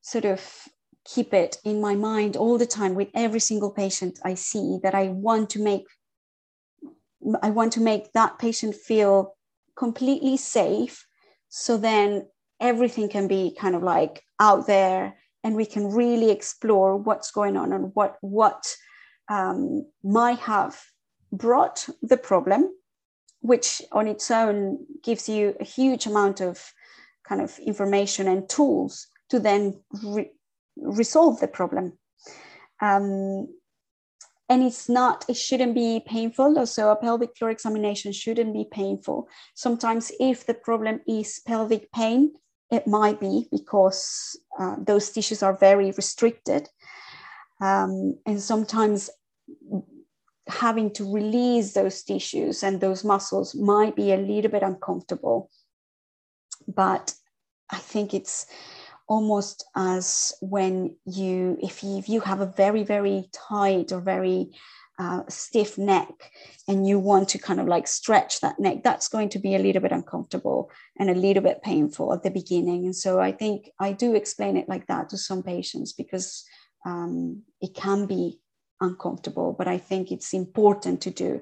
sort 0.03 0.25
of 0.25 0.41
keep 1.05 1.33
it 1.33 1.57
in 1.65 1.81
my 1.81 1.95
mind 1.95 2.37
all 2.37 2.57
the 2.57 2.65
time 2.65 2.93
with 2.93 3.09
every 3.15 3.39
single 3.39 3.71
patient 3.71 4.19
I 4.23 4.35
see 4.35 4.79
that 4.83 4.93
I 4.93 5.07
want 5.07 5.49
to 5.51 5.63
make 5.63 5.85
I 7.41 7.49
want 7.49 7.71
to 7.73 7.79
make 7.79 8.11
that 8.11 8.37
patient 8.37 8.75
feel 8.75 9.35
completely 9.77 10.35
safe. 10.35 11.07
So 11.47 11.77
then 11.77 12.27
everything 12.59 13.07
can 13.07 13.29
be 13.29 13.55
kind 13.57 13.75
of 13.75 13.83
like 13.83 14.21
out 14.41 14.67
there 14.67 15.15
and 15.41 15.55
we 15.55 15.65
can 15.65 15.93
really 15.93 16.31
explore 16.31 16.97
what's 16.97 17.31
going 17.31 17.55
on 17.57 17.71
and 17.71 17.91
what 17.93 18.17
what 18.21 18.75
um, 19.29 19.85
might 20.03 20.39
have 20.39 20.79
brought 21.31 21.87
the 22.01 22.17
problem 22.17 22.69
which 23.39 23.81
on 23.91 24.07
its 24.07 24.31
own 24.31 24.85
gives 25.01 25.27
you 25.27 25.55
a 25.59 25.63
huge 25.63 26.05
amount 26.05 26.39
of 26.41 26.71
kind 27.27 27.41
of 27.41 27.57
information 27.59 28.27
and 28.27 28.47
tools 28.47 29.07
to 29.33 29.39
then 29.39 29.81
re- 30.03 30.31
resolve 30.77 31.39
the 31.39 31.47
problem. 31.47 31.97
Um, 32.79 33.47
and 34.47 34.61
it's 34.61 34.87
not 34.87 35.25
it 35.27 35.37
shouldn't 35.37 35.73
be 35.73 36.03
painful. 36.05 36.65
So 36.67 36.91
a 36.91 36.95
pelvic 36.95 37.35
floor 37.35 37.49
examination 37.49 38.11
shouldn't 38.11 38.53
be 38.53 38.67
painful. 38.71 39.27
Sometimes 39.55 40.11
if 40.19 40.45
the 40.45 40.53
problem 40.53 41.01
is 41.07 41.41
pelvic 41.47 41.91
pain 41.91 42.33
it 42.69 42.85
might 42.85 43.19
be 43.19 43.47
because 43.51 44.37
uh, 44.59 44.75
those 44.79 45.09
tissues 45.09 45.41
are 45.41 45.57
very 45.57 45.91
restricted. 45.91 46.69
Um, 47.59 48.19
and 48.25 48.39
sometimes 48.39 49.09
having 50.47 50.91
to 50.93 51.11
release 51.11 51.73
those 51.73 52.03
tissues 52.03 52.61
and 52.61 52.79
those 52.79 53.03
muscles 53.03 53.55
might 53.55 53.95
be 53.95 54.11
a 54.11 54.17
little 54.17 54.51
bit 54.51 54.63
uncomfortable. 54.63 55.49
But 56.67 57.15
i 57.73 57.77
think 57.77 58.13
it's 58.13 58.45
almost 59.07 59.65
as 59.75 60.33
when 60.41 60.95
you 61.05 61.57
if 61.61 61.83
you, 61.83 61.97
if 61.97 62.09
you 62.09 62.21
have 62.21 62.41
a 62.41 62.45
very 62.45 62.83
very 62.83 63.29
tight 63.31 63.91
or 63.91 63.99
very 63.99 64.51
uh, 64.99 65.21
stiff 65.27 65.77
neck 65.77 66.31
and 66.67 66.87
you 66.87 66.99
want 66.99 67.27
to 67.27 67.39
kind 67.39 67.59
of 67.59 67.67
like 67.67 67.87
stretch 67.87 68.39
that 68.41 68.59
neck 68.59 68.83
that's 68.83 69.07
going 69.07 69.27
to 69.27 69.39
be 69.39 69.55
a 69.55 69.59
little 69.59 69.81
bit 69.81 69.91
uncomfortable 69.91 70.69
and 70.99 71.09
a 71.09 71.15
little 71.15 71.41
bit 71.41 71.63
painful 71.63 72.13
at 72.13 72.21
the 72.23 72.29
beginning. 72.29 72.85
And 72.85 72.95
so 72.95 73.19
i 73.19 73.31
think 73.31 73.69
i 73.79 73.91
do 73.91 74.15
explain 74.15 74.55
it 74.55 74.69
like 74.69 74.87
that 74.87 75.09
to 75.09 75.17
some 75.17 75.43
patients 75.43 75.93
because 75.93 76.45
um, 76.85 77.41
it 77.61 77.73
can 77.73 78.05
be 78.05 78.39
uncomfortable 78.81 79.55
but 79.57 79.67
i 79.67 79.77
think 79.77 80.11
it's 80.11 80.33
important 80.33 81.01
to 81.01 81.11
do. 81.11 81.41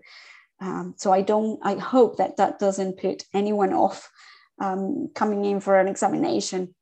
Um, 0.62 0.94
so 0.98 1.12
i 1.12 1.22
don't 1.22 1.60
i 1.64 1.76
hope 1.76 2.18
that 2.18 2.38
that 2.38 2.60
doesn't 2.60 3.00
put 3.00 3.24
anyone 3.34 3.74
off 3.74 4.10
um, 4.62 5.10
coming 5.14 5.44
in 5.44 5.60
for 5.60 5.80
an 5.80 5.88
examination 5.88 6.74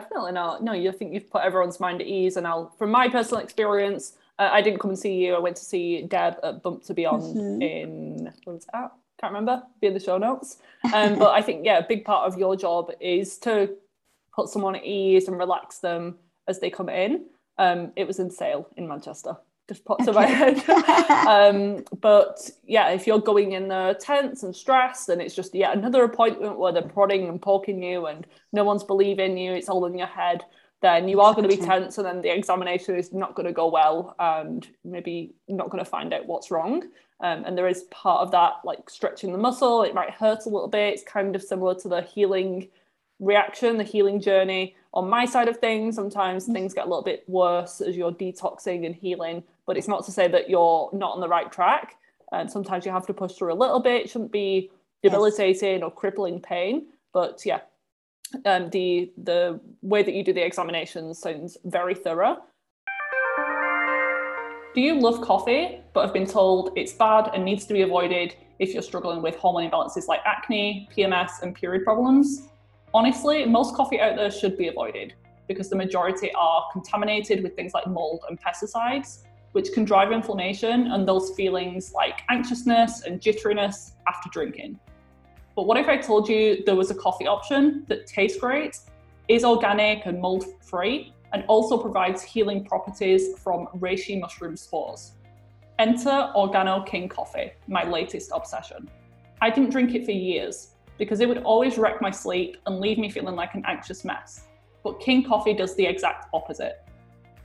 Definitely 0.00 0.32
not. 0.32 0.62
No, 0.62 0.72
you 0.72 0.92
think 0.92 1.14
you've 1.14 1.30
put 1.30 1.42
everyone's 1.42 1.80
mind 1.80 2.00
at 2.00 2.06
ease. 2.06 2.36
And 2.36 2.46
I'll, 2.46 2.70
from 2.78 2.90
my 2.90 3.08
personal 3.08 3.42
experience, 3.42 4.16
uh, 4.38 4.50
I 4.52 4.60
didn't 4.60 4.80
come 4.80 4.90
and 4.90 4.98
see 4.98 5.14
you. 5.14 5.34
I 5.34 5.38
went 5.38 5.56
to 5.56 5.64
see 5.64 6.02
Deb 6.02 6.36
at 6.42 6.62
Bump 6.62 6.84
to 6.84 6.94
Beyond 6.94 7.22
mm-hmm. 7.22 7.62
in 7.62 8.32
what's 8.44 8.66
that? 8.72 8.92
Can't 9.20 9.32
remember. 9.32 9.62
Be 9.80 9.86
in 9.86 9.94
the 9.94 10.00
show 10.00 10.18
notes. 10.18 10.58
Um, 10.92 11.18
but 11.18 11.30
I 11.30 11.40
think 11.42 11.64
yeah, 11.64 11.78
a 11.78 11.86
big 11.86 12.04
part 12.04 12.30
of 12.30 12.38
your 12.38 12.54
job 12.56 12.92
is 13.00 13.38
to 13.38 13.74
put 14.34 14.48
someone 14.48 14.76
at 14.76 14.84
ease 14.84 15.28
and 15.28 15.38
relax 15.38 15.78
them 15.78 16.16
as 16.46 16.60
they 16.60 16.70
come 16.70 16.88
in. 16.88 17.24
Um, 17.58 17.92
it 17.96 18.06
was 18.06 18.18
in 18.18 18.30
Sale 18.30 18.68
in 18.76 18.86
Manchester 18.86 19.36
just 19.68 19.84
pops 19.84 20.06
okay. 20.06 20.10
in 20.10 20.14
my 20.14 20.26
head. 20.26 20.68
um, 21.28 21.84
but 22.00 22.50
yeah, 22.64 22.90
if 22.90 23.06
you're 23.06 23.20
going 23.20 23.52
in 23.52 23.68
there 23.68 23.94
tense 23.94 24.42
and 24.42 24.54
stressed, 24.54 25.08
and 25.08 25.20
it's 25.20 25.34
just 25.34 25.54
yeah 25.54 25.72
another 25.72 26.04
appointment 26.04 26.58
where 26.58 26.72
they're 26.72 26.82
prodding 26.82 27.28
and 27.28 27.40
poking 27.40 27.82
you, 27.82 28.06
and 28.06 28.26
no 28.52 28.64
one's 28.64 28.84
believing 28.84 29.36
you, 29.36 29.52
it's 29.52 29.68
all 29.68 29.86
in 29.86 29.98
your 29.98 30.06
head. 30.06 30.44
Then 30.82 31.08
you 31.08 31.20
are 31.20 31.34
going 31.34 31.48
to 31.48 31.56
be 31.56 31.62
tense, 31.62 31.98
and 31.98 32.06
then 32.06 32.20
the 32.20 32.34
examination 32.34 32.96
is 32.96 33.12
not 33.12 33.34
going 33.34 33.46
to 33.46 33.52
go 33.52 33.68
well, 33.68 34.14
and 34.18 34.68
maybe 34.84 35.34
not 35.48 35.70
going 35.70 35.84
to 35.84 35.90
find 35.90 36.12
out 36.12 36.26
what's 36.26 36.50
wrong. 36.50 36.82
Um, 37.20 37.44
and 37.46 37.56
there 37.56 37.66
is 37.66 37.84
part 37.84 38.20
of 38.20 38.30
that 38.32 38.54
like 38.62 38.90
stretching 38.90 39.32
the 39.32 39.38
muscle. 39.38 39.82
It 39.82 39.94
might 39.94 40.10
hurt 40.10 40.44
a 40.44 40.50
little 40.50 40.68
bit. 40.68 40.94
It's 40.94 41.02
kind 41.02 41.34
of 41.34 41.42
similar 41.42 41.74
to 41.76 41.88
the 41.88 42.02
healing 42.02 42.68
reaction, 43.20 43.78
the 43.78 43.84
healing 43.84 44.20
journey. 44.20 44.76
On 44.92 45.08
my 45.08 45.24
side 45.24 45.48
of 45.48 45.58
things, 45.58 45.94
sometimes 45.94 46.46
things 46.46 46.74
get 46.74 46.86
a 46.86 46.88
little 46.88 47.02
bit 47.02 47.24
worse 47.26 47.80
as 47.80 47.96
you're 47.96 48.12
detoxing 48.12 48.86
and 48.86 48.94
healing, 48.94 49.42
but 49.66 49.76
it's 49.76 49.88
not 49.88 50.04
to 50.06 50.12
say 50.12 50.28
that 50.28 50.48
you're 50.48 50.90
not 50.92 51.12
on 51.14 51.20
the 51.20 51.28
right 51.28 51.50
track. 51.50 51.96
And 52.32 52.50
sometimes 52.50 52.84
you 52.84 52.92
have 52.92 53.06
to 53.06 53.14
push 53.14 53.32
through 53.32 53.52
a 53.52 53.54
little 53.54 53.80
bit. 53.80 54.02
It 54.02 54.10
shouldn't 54.10 54.32
be 54.32 54.70
debilitating 55.02 55.80
yes. 55.80 55.82
or 55.82 55.90
crippling 55.90 56.40
pain. 56.40 56.86
But 57.12 57.42
yeah, 57.44 57.60
um, 58.44 58.70
the 58.70 59.12
the 59.22 59.60
way 59.82 60.02
that 60.02 60.14
you 60.14 60.24
do 60.24 60.32
the 60.32 60.44
examinations 60.44 61.18
sounds 61.18 61.56
very 61.64 61.94
thorough. 61.94 62.38
Do 64.74 64.82
you 64.82 65.00
love 65.00 65.22
coffee 65.22 65.80
but 65.94 66.04
have 66.04 66.12
been 66.12 66.26
told 66.26 66.72
it's 66.76 66.92
bad 66.92 67.30
and 67.32 67.44
needs 67.44 67.64
to 67.66 67.72
be 67.72 67.80
avoided 67.82 68.34
if 68.58 68.74
you're 68.74 68.82
struggling 68.82 69.22
with 69.22 69.34
hormone 69.36 69.70
imbalances 69.70 70.06
like 70.06 70.20
acne, 70.26 70.88
PMS, 70.94 71.42
and 71.42 71.54
period 71.54 71.84
problems? 71.84 72.48
Honestly, 72.92 73.46
most 73.46 73.74
coffee 73.74 74.00
out 74.00 74.16
there 74.16 74.30
should 74.30 74.58
be 74.58 74.68
avoided 74.68 75.14
because 75.48 75.70
the 75.70 75.76
majority 75.76 76.30
are 76.34 76.66
contaminated 76.72 77.42
with 77.42 77.54
things 77.56 77.72
like 77.72 77.86
mold 77.86 78.24
and 78.28 78.38
pesticides, 78.40 79.22
which 79.56 79.72
can 79.72 79.86
drive 79.86 80.12
inflammation 80.12 80.88
and 80.88 81.08
those 81.08 81.30
feelings 81.30 81.94
like 81.94 82.20
anxiousness 82.28 83.04
and 83.04 83.22
jitteriness 83.22 83.92
after 84.06 84.28
drinking. 84.28 84.78
But 85.54 85.62
what 85.62 85.78
if 85.78 85.88
I 85.88 85.96
told 85.96 86.28
you 86.28 86.62
there 86.66 86.76
was 86.76 86.90
a 86.90 86.94
coffee 86.94 87.26
option 87.26 87.86
that 87.88 88.06
tastes 88.06 88.38
great, 88.38 88.78
is 89.28 89.46
organic 89.46 90.04
and 90.04 90.20
mold 90.20 90.44
free, 90.62 91.14
and 91.32 91.42
also 91.48 91.78
provides 91.78 92.22
healing 92.22 92.66
properties 92.66 93.38
from 93.38 93.68
reishi 93.78 94.20
mushroom 94.20 94.58
spores? 94.58 95.12
Enter 95.78 96.30
Organo 96.36 96.84
King 96.86 97.08
Coffee, 97.08 97.52
my 97.66 97.82
latest 97.84 98.32
obsession. 98.34 98.90
I 99.40 99.48
didn't 99.48 99.70
drink 99.70 99.94
it 99.94 100.04
for 100.04 100.12
years 100.12 100.72
because 100.98 101.20
it 101.20 101.28
would 101.30 101.42
always 101.44 101.78
wreck 101.78 102.02
my 102.02 102.10
sleep 102.10 102.58
and 102.66 102.78
leave 102.78 102.98
me 102.98 103.08
feeling 103.08 103.36
like 103.36 103.54
an 103.54 103.64
anxious 103.66 104.04
mess. 104.04 104.48
But 104.84 105.00
King 105.00 105.24
Coffee 105.24 105.54
does 105.54 105.74
the 105.76 105.86
exact 105.86 106.26
opposite. 106.34 106.85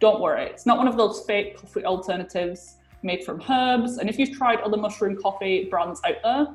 Don't 0.01 0.19
worry, 0.19 0.47
it's 0.47 0.65
not 0.65 0.79
one 0.79 0.87
of 0.87 0.97
those 0.97 1.23
fake 1.27 1.57
coffee 1.57 1.85
alternatives 1.85 2.77
made 3.03 3.23
from 3.23 3.39
herbs. 3.47 3.99
And 3.99 4.09
if 4.09 4.17
you've 4.17 4.31
tried 4.31 4.59
other 4.61 4.75
mushroom 4.75 5.15
coffee 5.15 5.67
brands 5.69 6.01
out 6.03 6.15
there, 6.23 6.47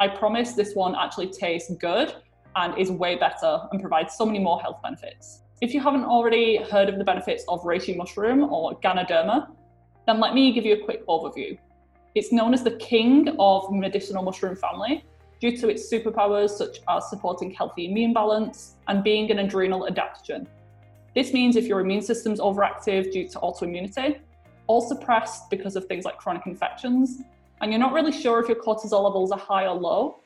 I 0.00 0.08
promise 0.08 0.52
this 0.52 0.74
one 0.74 0.94
actually 0.94 1.28
tastes 1.28 1.70
good 1.74 2.14
and 2.56 2.78
is 2.78 2.90
way 2.90 3.16
better 3.16 3.60
and 3.70 3.78
provides 3.78 4.14
so 4.14 4.24
many 4.24 4.38
more 4.38 4.58
health 4.58 4.80
benefits. 4.82 5.42
If 5.60 5.74
you 5.74 5.82
haven't 5.82 6.04
already 6.04 6.56
heard 6.56 6.88
of 6.88 6.96
the 6.96 7.04
benefits 7.04 7.44
of 7.46 7.60
reishi 7.62 7.94
mushroom 7.94 8.42
or 8.42 8.80
Ganoderma, 8.80 9.48
then 10.06 10.18
let 10.18 10.32
me 10.32 10.50
give 10.52 10.64
you 10.64 10.72
a 10.72 10.82
quick 10.82 11.06
overview. 11.06 11.58
It's 12.14 12.32
known 12.32 12.54
as 12.54 12.64
the 12.64 12.76
king 12.76 13.36
of 13.38 13.70
medicinal 13.70 14.22
mushroom 14.22 14.56
family 14.56 15.04
due 15.42 15.54
to 15.58 15.68
its 15.68 15.92
superpowers 15.92 16.50
such 16.50 16.78
as 16.88 17.10
supporting 17.10 17.50
healthy 17.50 17.84
immune 17.84 18.14
balance 18.14 18.76
and 18.88 19.04
being 19.04 19.30
an 19.30 19.40
adrenal 19.40 19.86
adaptogen. 19.90 20.46
This 21.14 21.32
means 21.32 21.56
if 21.56 21.66
your 21.66 21.80
immune 21.80 22.02
system's 22.02 22.40
overactive 22.40 23.12
due 23.12 23.28
to 23.28 23.38
autoimmunity, 23.38 24.18
or 24.66 24.86
suppressed 24.86 25.50
because 25.50 25.76
of 25.76 25.84
things 25.86 26.04
like 26.04 26.16
chronic 26.16 26.46
infections, 26.46 27.20
and 27.60 27.70
you're 27.70 27.80
not 27.80 27.92
really 27.92 28.12
sure 28.12 28.40
if 28.40 28.48
your 28.48 28.60
cortisol 28.60 29.04
levels 29.04 29.30
are 29.30 29.38
high 29.38 29.66
or 29.66 29.74
low, 29.74 30.20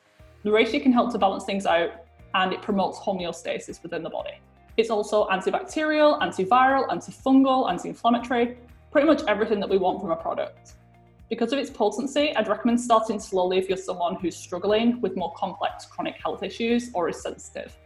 reishi 0.44 0.82
can 0.82 0.92
help 0.92 1.12
to 1.12 1.18
balance 1.18 1.44
things 1.44 1.66
out 1.66 1.90
and 2.34 2.52
it 2.52 2.62
promotes 2.62 2.98
homeostasis 2.98 3.82
within 3.82 4.02
the 4.02 4.10
body. 4.10 4.40
It's 4.76 4.90
also 4.90 5.26
antibacterial, 5.28 6.20
antiviral, 6.20 6.88
antifungal, 6.88 7.68
anti 7.68 7.88
inflammatory, 7.88 8.58
pretty 8.90 9.06
much 9.06 9.22
everything 9.26 9.60
that 9.60 9.68
we 9.68 9.78
want 9.78 10.00
from 10.00 10.10
a 10.10 10.16
product. 10.16 10.74
Because 11.28 11.52
of 11.52 11.58
its 11.58 11.68
potency, 11.68 12.34
I'd 12.34 12.48
recommend 12.48 12.80
starting 12.80 13.20
slowly 13.20 13.58
if 13.58 13.68
you're 13.68 13.76
someone 13.76 14.16
who's 14.16 14.36
struggling 14.36 15.00
with 15.00 15.16
more 15.16 15.32
complex 15.36 15.84
chronic 15.84 16.14
health 16.22 16.42
issues 16.42 16.90
or 16.94 17.08
is 17.08 17.20
sensitive. 17.20 17.76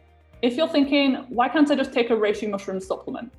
If 0.42 0.56
you're 0.56 0.68
thinking, 0.68 1.24
why 1.28 1.48
can't 1.48 1.70
I 1.70 1.76
just 1.76 1.92
take 1.92 2.10
a 2.10 2.14
reishi 2.14 2.50
mushroom 2.50 2.80
supplement? 2.80 3.32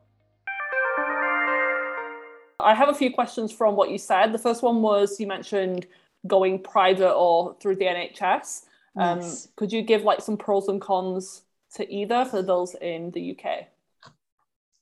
I 2.60 2.74
have 2.74 2.90
a 2.90 2.94
few 2.94 3.10
questions 3.10 3.50
from 3.50 3.76
what 3.76 3.90
you 3.90 3.96
said. 3.96 4.32
The 4.32 4.38
first 4.38 4.62
one 4.62 4.82
was 4.82 5.18
you 5.18 5.26
mentioned 5.26 5.86
going 6.26 6.62
private 6.62 7.14
or 7.14 7.56
through 7.60 7.76
the 7.76 7.86
NHS. 7.86 8.66
Um, 8.96 9.20
yes. 9.20 9.48
Could 9.56 9.72
you 9.72 9.80
give 9.80 10.02
like 10.02 10.20
some 10.20 10.36
pros 10.36 10.68
and 10.68 10.82
cons 10.82 11.44
to 11.74 11.92
either 11.92 12.24
for 12.24 12.42
those 12.42 12.74
in 12.74 13.10
the 13.10 13.36
UK? 13.36 13.66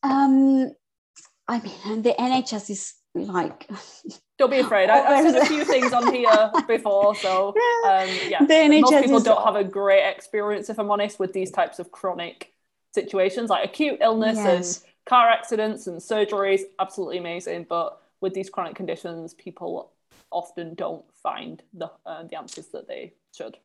Um, 0.02 0.72
I 1.48 1.60
mean, 1.60 2.02
the 2.02 2.14
NHS 2.18 2.70
is 2.70 2.94
like. 3.14 3.68
Don't 4.38 4.50
be 4.50 4.58
afraid. 4.58 4.90
I, 4.90 4.96
have 4.96 5.32
said 5.32 5.42
a 5.42 5.46
few 5.46 5.64
things 5.64 5.92
on 5.92 6.12
here 6.12 6.50
before, 6.66 7.14
so 7.14 7.48
um, 7.48 8.08
yeah. 8.28 8.44
The 8.44 8.54
NHS 8.54 8.80
most 8.80 9.02
people 9.02 9.16
is... 9.18 9.22
don't 9.22 9.44
have 9.44 9.54
a 9.54 9.62
great 9.62 10.10
experience, 10.10 10.68
if 10.68 10.80
I'm 10.80 10.90
honest, 10.90 11.20
with 11.20 11.32
these 11.32 11.52
types 11.52 11.78
of 11.78 11.92
chronic 11.92 12.52
situations, 12.92 13.48
like 13.48 13.64
acute 13.64 13.98
illness 14.00 14.36
yes. 14.38 14.78
and 14.82 14.90
car 15.06 15.30
accidents 15.30 15.86
and 15.86 16.00
surgeries, 16.00 16.62
absolutely 16.80 17.18
amazing. 17.18 17.66
But 17.68 18.02
with 18.20 18.34
these 18.34 18.50
chronic 18.50 18.74
conditions, 18.74 19.34
people 19.34 19.92
often 20.32 20.74
don't 20.74 21.04
find 21.22 21.62
the 21.72 21.92
uh, 22.04 22.24
the 22.24 22.36
answers 22.36 22.66
that 22.68 22.88
they 22.88 23.14
should. 23.32 23.56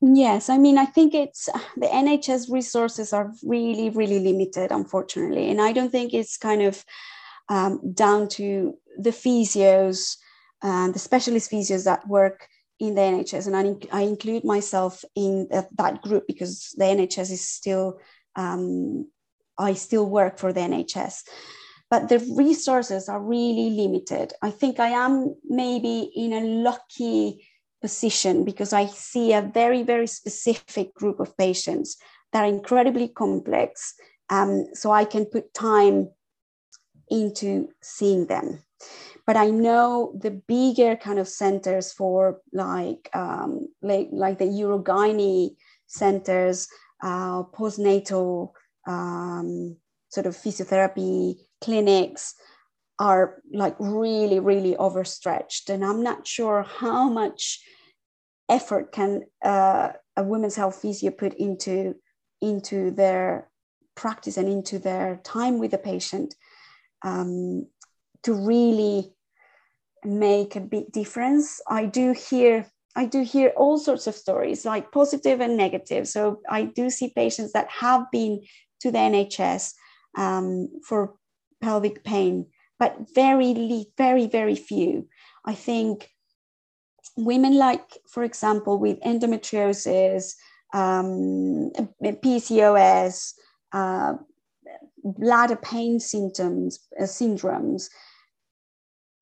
Yes, 0.00 0.48
I 0.48 0.58
mean, 0.58 0.78
I 0.78 0.84
think 0.84 1.12
it's 1.12 1.46
the 1.76 1.86
NHS 1.86 2.52
resources 2.52 3.12
are 3.12 3.32
really, 3.42 3.90
really 3.90 4.20
limited, 4.20 4.70
unfortunately, 4.70 5.50
and 5.50 5.60
I 5.60 5.72
don't 5.72 5.90
think 5.90 6.14
it's 6.14 6.36
kind 6.36 6.62
of 6.62 6.84
um, 7.48 7.92
down 7.94 8.28
to 8.28 8.74
the 8.96 9.10
physios 9.10 10.16
and 10.62 10.94
the 10.94 11.00
specialist 11.00 11.50
physios 11.50 11.84
that 11.84 12.06
work 12.06 12.46
in 12.78 12.94
the 12.94 13.00
NHS, 13.00 13.48
and 13.48 13.56
I, 13.56 13.98
I 13.98 14.02
include 14.02 14.44
myself 14.44 15.04
in 15.16 15.48
that 15.50 16.00
group 16.02 16.28
because 16.28 16.74
the 16.76 16.84
NHS 16.84 17.32
is 17.32 17.48
still 17.48 17.98
um, 18.36 19.08
I 19.58 19.74
still 19.74 20.08
work 20.08 20.38
for 20.38 20.52
the 20.52 20.60
NHS. 20.60 21.24
But 21.90 22.08
the 22.08 22.18
resources 22.36 23.08
are 23.08 23.20
really 23.20 23.70
limited. 23.70 24.32
I 24.42 24.50
think 24.50 24.78
I 24.78 24.90
am 24.90 25.34
maybe 25.44 26.10
in 26.14 26.32
a 26.34 26.40
lucky 26.40 27.47
position 27.80 28.44
because 28.44 28.72
I 28.72 28.86
see 28.86 29.32
a 29.32 29.42
very, 29.42 29.82
very 29.82 30.06
specific 30.06 30.94
group 30.94 31.20
of 31.20 31.36
patients 31.36 31.96
that 32.32 32.44
are 32.44 32.48
incredibly 32.48 33.08
complex. 33.08 33.94
Um, 34.30 34.66
so 34.74 34.90
I 34.90 35.04
can 35.04 35.24
put 35.24 35.54
time 35.54 36.10
into 37.10 37.68
seeing 37.82 38.26
them. 38.26 38.62
But 39.26 39.36
I 39.36 39.50
know 39.50 40.18
the 40.18 40.30
bigger 40.30 40.96
kind 40.96 41.18
of 41.18 41.28
centers 41.28 41.92
for 41.92 42.40
like 42.52 43.10
um, 43.14 43.68
like, 43.82 44.08
like 44.10 44.38
the 44.38 44.46
Urogyne 44.46 45.50
centers, 45.86 46.68
uh, 47.02 47.42
postnatal 47.44 48.52
um, 48.86 49.76
sort 50.08 50.26
of 50.26 50.36
physiotherapy 50.36 51.36
clinics 51.60 52.34
are 52.98 53.42
like 53.52 53.76
really 53.78 54.40
really 54.40 54.76
overstretched 54.76 55.70
and 55.70 55.84
i'm 55.84 56.02
not 56.02 56.26
sure 56.26 56.64
how 56.64 57.08
much 57.08 57.60
effort 58.48 58.92
can 58.92 59.22
uh, 59.44 59.90
a 60.16 60.22
women's 60.22 60.56
health 60.56 60.80
physio 60.80 61.10
put 61.10 61.34
into 61.34 61.94
into 62.40 62.90
their 62.90 63.48
practice 63.94 64.36
and 64.36 64.48
into 64.48 64.78
their 64.78 65.20
time 65.24 65.58
with 65.58 65.72
the 65.72 65.78
patient 65.78 66.34
um, 67.04 67.66
to 68.22 68.32
really 68.32 69.12
make 70.04 70.56
a 70.56 70.60
big 70.60 70.90
difference. 70.92 71.60
I 71.68 71.86
do 71.86 72.12
hear 72.12 72.66
i 72.96 73.04
do 73.04 73.22
hear 73.22 73.52
all 73.56 73.78
sorts 73.78 74.08
of 74.08 74.14
stories 74.14 74.64
like 74.64 74.90
positive 74.90 75.40
and 75.40 75.56
negative. 75.56 76.08
So 76.08 76.40
i 76.48 76.62
do 76.62 76.90
see 76.90 77.12
patients 77.14 77.52
that 77.52 77.68
have 77.70 78.10
been 78.10 78.40
to 78.80 78.90
the 78.90 78.98
NHS 78.98 79.74
um, 80.16 80.68
for 80.86 81.14
pelvic 81.60 82.04
pain, 82.04 82.46
but 82.78 82.96
very, 83.14 83.86
very, 83.96 84.26
very 84.26 84.54
few. 84.54 85.08
I 85.44 85.54
think 85.54 86.08
women 87.16 87.56
like, 87.56 87.98
for 88.08 88.22
example, 88.22 88.78
with 88.78 89.00
endometriosis, 89.00 90.34
um, 90.72 91.72
PCOS, 92.02 93.34
uh, 93.72 94.14
bladder 95.02 95.56
pain 95.56 95.98
symptoms, 96.00 96.80
uh, 96.98 97.04
syndromes 97.04 97.88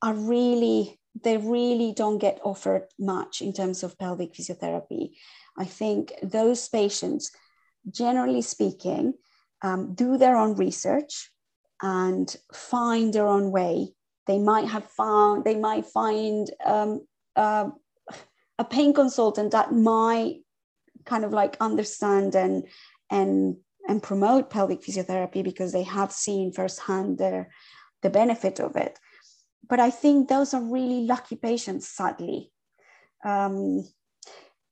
are 0.03 0.13
really, 0.13 0.99
they 1.23 1.37
really 1.37 1.93
don't 1.93 2.19
get 2.19 2.39
offered 2.43 2.87
much 2.99 3.41
in 3.41 3.53
terms 3.53 3.83
of 3.83 3.97
pelvic 3.97 4.33
physiotherapy. 4.33 5.11
I 5.57 5.65
think 5.65 6.13
those 6.21 6.69
patients, 6.69 7.31
generally 7.89 8.41
speaking, 8.41 9.13
um, 9.63 9.95
do 9.95 10.17
their 10.17 10.35
own 10.35 10.55
research 10.55 11.31
and 11.81 12.35
find 12.53 13.13
their 13.13 13.27
own 13.27 13.51
way. 13.51 13.93
They 14.25 14.39
might 14.39 14.67
have 14.67 14.85
found, 14.85 15.45
they 15.45 15.55
might 15.55 15.85
find 15.85 16.49
um, 16.65 17.05
uh, 17.35 17.69
a 18.59 18.65
pain 18.65 18.93
consultant 18.93 19.51
that 19.51 19.73
might 19.73 20.41
kind 21.05 21.23
of 21.23 21.31
like 21.31 21.55
understand 21.61 22.35
and 22.35 22.67
and 23.09 23.57
and 23.87 24.03
promote 24.03 24.49
pelvic 24.49 24.81
physiotherapy 24.81 25.43
because 25.43 25.71
they 25.71 25.83
have 25.83 26.11
seen 26.11 26.51
firsthand 26.51 27.17
the, 27.17 27.45
the 28.01 28.09
benefit 28.09 28.59
of 28.59 28.75
it. 28.75 28.99
But 29.67 29.79
I 29.79 29.89
think 29.89 30.27
those 30.27 30.53
are 30.53 30.61
really 30.61 31.05
lucky 31.05 31.37
patients, 31.37 31.87
sadly. 31.87 32.51
Um, 33.23 33.87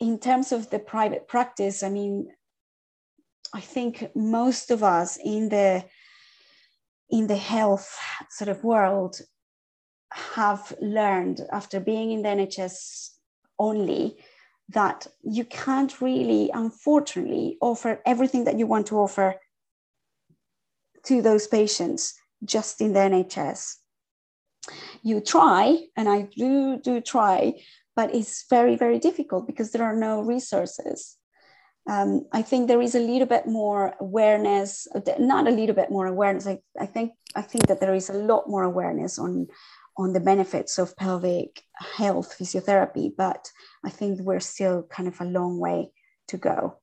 in 0.02 0.20
terms 0.20 0.52
of 0.52 0.70
the 0.70 0.80
private 0.80 1.28
practice, 1.28 1.82
I 1.82 1.90
mean, 1.90 2.28
I 3.54 3.62
think 3.62 4.12
most 4.16 4.70
of 4.70 4.84
us 4.84 5.18
in 5.24 5.48
the 5.48 5.86
in 7.10 7.28
the 7.28 7.38
health 7.38 7.98
sort 8.30 8.50
of 8.50 8.64
world 8.64 9.20
have 10.12 10.74
learned 10.82 11.42
after 11.52 11.80
being 11.80 12.12
in 12.12 12.22
the 12.22 12.30
NHS 12.30 13.10
only 13.60 14.18
that 14.70 15.08
you 15.24 15.46
can't 15.46 16.02
really, 16.02 16.50
unfortunately, 16.54 17.58
offer 17.62 18.02
everything 18.06 18.46
that 18.46 18.58
you 18.58 18.66
want 18.66 18.88
to 18.88 18.98
offer 18.98 19.36
to 21.04 21.22
those 21.22 21.48
patients 21.48 22.16
just 22.44 22.82
in 22.82 22.94
the 22.94 23.00
NHS. 23.00 23.76
You 25.04 25.22
try, 25.22 25.78
and 25.96 26.10
I 26.10 26.24
do 26.36 26.80
do 26.80 27.00
try, 27.00 27.54
but 27.96 28.14
it's 28.16 28.46
very 28.50 28.76
very 28.76 28.98
difficult 28.98 29.46
because 29.46 29.72
there 29.72 29.84
are 29.84 29.96
no 29.96 30.22
resources. 30.22 31.15
Um, 31.88 32.26
I 32.32 32.42
think 32.42 32.68
there 32.68 32.82
is 32.82 32.96
a 32.96 33.00
little 33.00 33.28
bit 33.28 33.46
more 33.46 33.94
awareness, 34.00 34.88
not 35.20 35.48
a 35.48 35.52
little 35.52 35.76
bit 35.76 35.92
more 35.92 36.08
awareness. 36.08 36.48
I, 36.48 36.60
I 36.80 36.88
think 36.88 37.12
I 37.36 37.42
think 37.42 37.68
that 37.68 37.80
there 37.80 37.94
is 37.94 38.10
a 38.10 38.14
lot 38.14 38.50
more 38.50 38.64
awareness 38.64 39.20
on 39.20 39.48
on 39.98 40.14
the 40.14 40.20
benefits 40.20 40.78
of 40.78 40.96
pelvic 40.98 41.62
health 41.98 42.36
physiotherapy, 42.38 43.12
but 43.16 43.52
I 43.84 43.90
think 43.90 44.20
we're 44.22 44.40
still 44.40 44.84
kind 44.84 45.08
of 45.08 45.20
a 45.22 45.26
long 45.26 45.60
way 45.60 45.92
to 46.28 46.38
go. 46.38 46.78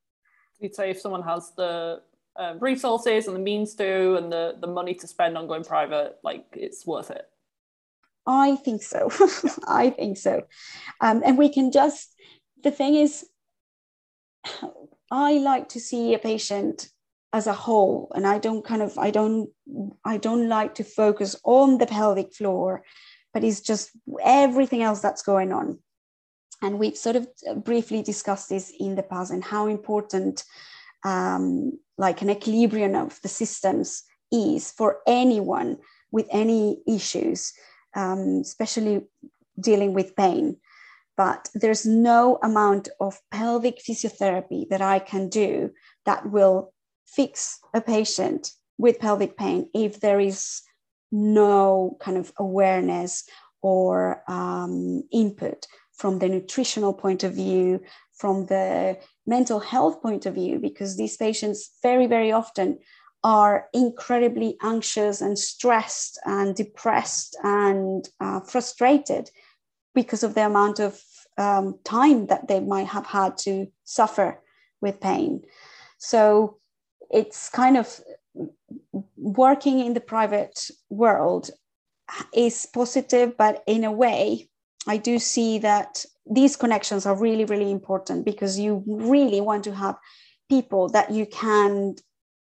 You'd 0.61 0.75
say 0.75 0.91
if 0.91 1.01
someone 1.01 1.23
has 1.23 1.53
the 1.57 2.01
uh, 2.37 2.55
resources 2.61 3.27
and 3.27 3.37
the 3.37 3.41
means 3.41 3.75
to 3.75 4.17
and 4.17 4.33
the, 4.33 4.57
the 4.61 4.67
money 4.67 4.95
to 4.95 5.07
spend 5.07 5.37
on 5.37 5.47
going 5.47 5.65
private, 5.65 6.17
like 6.23 6.47
it's 6.53 6.87
worth 6.87 7.11
it. 7.11 7.27
I 8.27 8.57
think 8.57 8.83
so. 8.83 9.11
I 9.67 9.91
think 9.91 10.17
so. 10.17 10.43
Um, 11.01 11.23
and 11.25 11.37
we 11.37 11.49
can 11.49 11.73
just, 11.73 12.15
the 12.63 12.71
thing 12.71 12.95
is, 12.95 13.27
I 15.13 15.35
like 15.35 15.69
to 15.71 15.81
see 15.81 16.15
a 16.15 16.19
patient 16.19 16.89
as 17.35 17.47
a 17.47 17.53
whole 17.55 18.13
and 18.15 18.27
i 18.27 18.39
don't 18.39 18.63
kind 18.63 18.83
of 18.83 18.99
i 18.99 19.11
don't 19.11 19.49
i 20.05 20.19
don't 20.19 20.51
like 20.51 20.75
to 20.75 20.85
focus 20.85 21.35
on 21.45 21.79
the 21.79 21.87
pelvic 21.87 22.35
floor 22.35 22.83
but 23.33 23.45
it's 23.45 23.61
just 23.61 23.91
everything 24.23 24.83
else 24.83 25.01
that's 25.01 25.23
going 25.23 25.53
on. 25.53 25.79
And 26.63 26.79
we've 26.79 26.97
sort 26.97 27.17
of 27.17 27.29
briefly 27.65 28.03
discussed 28.03 28.49
this 28.49 28.73
in 28.79 28.95
the 28.95 29.03
past 29.03 29.33
and 29.33 29.43
how 29.43 29.67
important 29.67 30.45
um, 31.05 31.79
like 31.99 32.23
an 32.23 32.31
equilibrium 32.31 32.95
of 32.95 33.21
the 33.23 33.29
systems 33.29 34.05
is 34.31 34.71
for 34.71 34.99
anyone 35.07 35.79
with 36.13 36.27
any 36.31 36.81
issues 36.87 37.53
um, 37.97 38.41
especially 38.43 39.03
dealing 39.61 39.93
with 39.93 40.17
pain 40.17 40.57
but 41.23 41.49
there's 41.55 41.87
no 41.87 42.39
amount 42.43 42.89
of 42.99 43.21
pelvic 43.31 43.77
physiotherapy 43.79 44.69
that 44.71 44.83
i 44.95 44.99
can 44.99 45.29
do 45.29 45.71
that 46.07 46.23
will 46.31 46.73
fix 47.07 47.59
a 47.75 47.81
patient 47.81 48.53
with 48.79 48.99
pelvic 48.99 49.37
pain 49.37 49.61
if 49.73 50.01
there 50.01 50.21
is 50.21 50.63
no 51.13 51.97
kind 52.01 52.17
of 52.17 52.33
awareness 52.39 53.25
or 53.61 54.23
um, 54.29 55.03
input 55.13 55.67
from 55.93 56.19
the 56.19 56.29
nutritional 56.29 56.93
point 56.93 57.23
of 57.23 57.33
view, 57.35 57.81
from 58.19 58.47
the 58.47 58.99
mental 59.25 59.61
health 59.61 60.03
point 60.03 60.27
of 60.27 60.35
view, 60.35 60.59
because 60.59 60.97
these 60.97 61.17
patients 61.17 61.71
very, 61.83 62.07
very 62.09 62.33
often 62.33 62.79
are 63.23 63.69
incredibly 63.73 64.57
anxious 64.63 65.21
and 65.21 65.39
stressed 65.39 66.19
and 66.25 66.57
depressed 66.57 67.37
and 67.45 68.09
uh, 68.19 68.41
frustrated 68.41 69.31
because 69.95 70.25
of 70.25 70.35
the 70.35 70.45
amount 70.45 70.81
of 70.81 71.01
um, 71.39 71.79
time 71.85 72.27
that 72.27 72.49
they 72.49 72.61
might 72.61 72.87
have 72.89 73.07
had 73.07 73.39
to 73.39 73.67
suffer 73.85 74.41
with 74.81 75.01
pain. 75.01 75.43
So 75.99 76.59
it's 77.11 77.49
kind 77.49 77.77
of 77.77 78.01
working 79.17 79.81
in 79.81 79.95
the 79.95 80.01
private 80.01 80.69
world 80.91 81.51
is 82.35 82.67
positive, 82.67 83.37
but 83.37 83.63
in 83.67 83.85
a 83.85 83.93
way, 83.93 84.49
I 84.87 84.97
do 84.97 85.19
see 85.19 85.59
that 85.59 86.05
these 86.29 86.57
connections 86.57 87.07
are 87.07 87.17
really, 87.17 87.45
really 87.45 87.71
important 87.71 88.25
because 88.25 88.59
you 88.59 88.83
really 88.87 89.41
want 89.41 89.65
to 89.65 89.75
have 89.75 89.97
people 90.49 90.89
that 90.91 91.11
you 91.11 91.27
can 91.27 91.95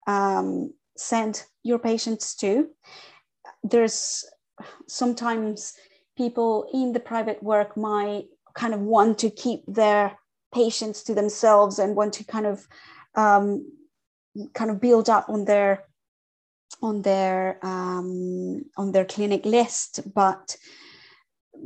um, 0.07 0.73
send 0.97 1.45
your 1.63 1.79
patients 1.79 2.35
to. 2.37 2.69
There's 3.63 4.25
sometimes 4.89 5.75
people 6.17 6.69
in 6.73 6.93
the 6.93 7.01
private 7.01 7.43
work 7.43 7.77
might 7.77 8.27
kind 8.57 8.75
of 8.75 8.81
want 8.81 9.19
to 9.19 9.31
keep 9.31 9.63
their 9.67 10.19
patients 10.55 11.03
to 11.05 11.15
themselves 11.15 11.79
and 11.79 11.97
want 11.97 12.15
to 12.15 12.25
kind 12.25 12.47
of 12.47 12.67
um, 13.15 13.71
kind 14.55 14.71
of 14.71 14.81
build 14.81 15.09
up 15.09 15.29
on 15.29 15.45
their 15.45 15.85
on 16.83 17.03
their 17.03 17.59
um, 17.63 18.65
on 18.77 18.93
their 18.93 19.05
clinic 19.05 19.45
list, 19.45 20.01
but 20.15 20.57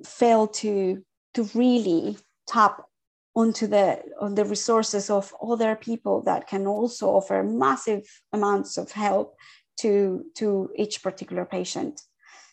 fail 0.04 0.46
to 0.46 1.02
to 1.34 1.48
really 1.54 2.16
tap 2.46 2.82
onto 3.34 3.66
the 3.66 4.02
on 4.20 4.34
the 4.34 4.44
resources 4.44 5.10
of 5.10 5.34
other 5.42 5.76
people 5.76 6.22
that 6.22 6.46
can 6.46 6.66
also 6.66 7.08
offer 7.08 7.42
massive 7.42 8.04
amounts 8.32 8.76
of 8.76 8.92
help 8.92 9.36
to 9.78 10.24
to 10.36 10.70
each 10.76 11.02
particular 11.02 11.44
patient. 11.44 12.02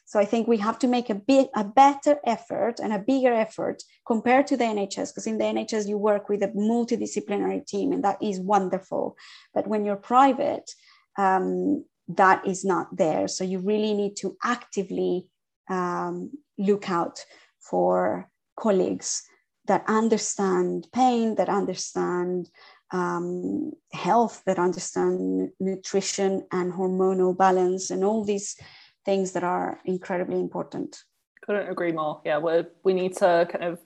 So 0.08 0.22
I 0.22 0.26
think 0.26 0.48
we 0.48 0.58
have 0.60 0.80
to 0.80 0.88
make 0.88 1.10
a 1.10 1.16
bit 1.16 1.50
a 1.54 1.66
better 1.66 2.18
effort 2.26 2.80
and 2.80 2.94
a 2.94 3.00
bigger 3.00 3.34
effort 3.34 3.84
compared 4.06 4.48
to 4.48 4.56
the 4.56 4.64
NHS, 4.64 5.12
because 5.12 5.28
in 5.28 5.38
the 5.38 5.44
NHS 5.44 5.86
you 5.86 5.98
work 5.98 6.30
with 6.30 6.42
a 6.44 6.48
multidisciplinary 6.48 7.66
team, 7.68 7.92
and 7.92 8.02
that 8.06 8.18
is 8.24 8.40
wonderful. 8.40 9.18
But 9.54 9.68
when 9.68 9.84
you're 9.84 9.98
private, 9.98 10.72
um, 11.18 11.84
that 12.08 12.48
is 12.48 12.64
not 12.64 12.96
there. 12.96 13.28
So 13.28 13.44
you 13.44 13.60
really 13.60 13.94
need 13.94 14.16
to 14.18 14.38
actively 14.42 15.28
um, 15.70 16.32
look 16.58 16.90
out 16.90 17.26
for 17.60 18.30
colleagues 18.58 19.24
that 19.66 19.84
understand 19.90 20.88
pain, 20.94 21.36
that 21.36 21.50
understand 21.50 22.50
um, 22.92 23.74
health, 23.92 24.42
that 24.46 24.58
understand 24.58 25.50
nutrition 25.60 26.48
and 26.54 26.72
hormonal 26.72 27.38
balance, 27.38 27.90
and 27.92 28.06
all 28.06 28.24
these 28.24 28.56
things 29.08 29.32
that 29.32 29.44
are 29.44 29.80
incredibly 29.86 30.40
important. 30.48 31.04
Couldn't 31.42 31.70
agree 31.70 31.94
more. 31.94 32.22
Yeah, 32.26 32.40
we 32.40 32.52
we 32.84 32.94
need 32.94 33.14
to 33.24 33.48
kind 33.50 33.64
of 33.64 33.80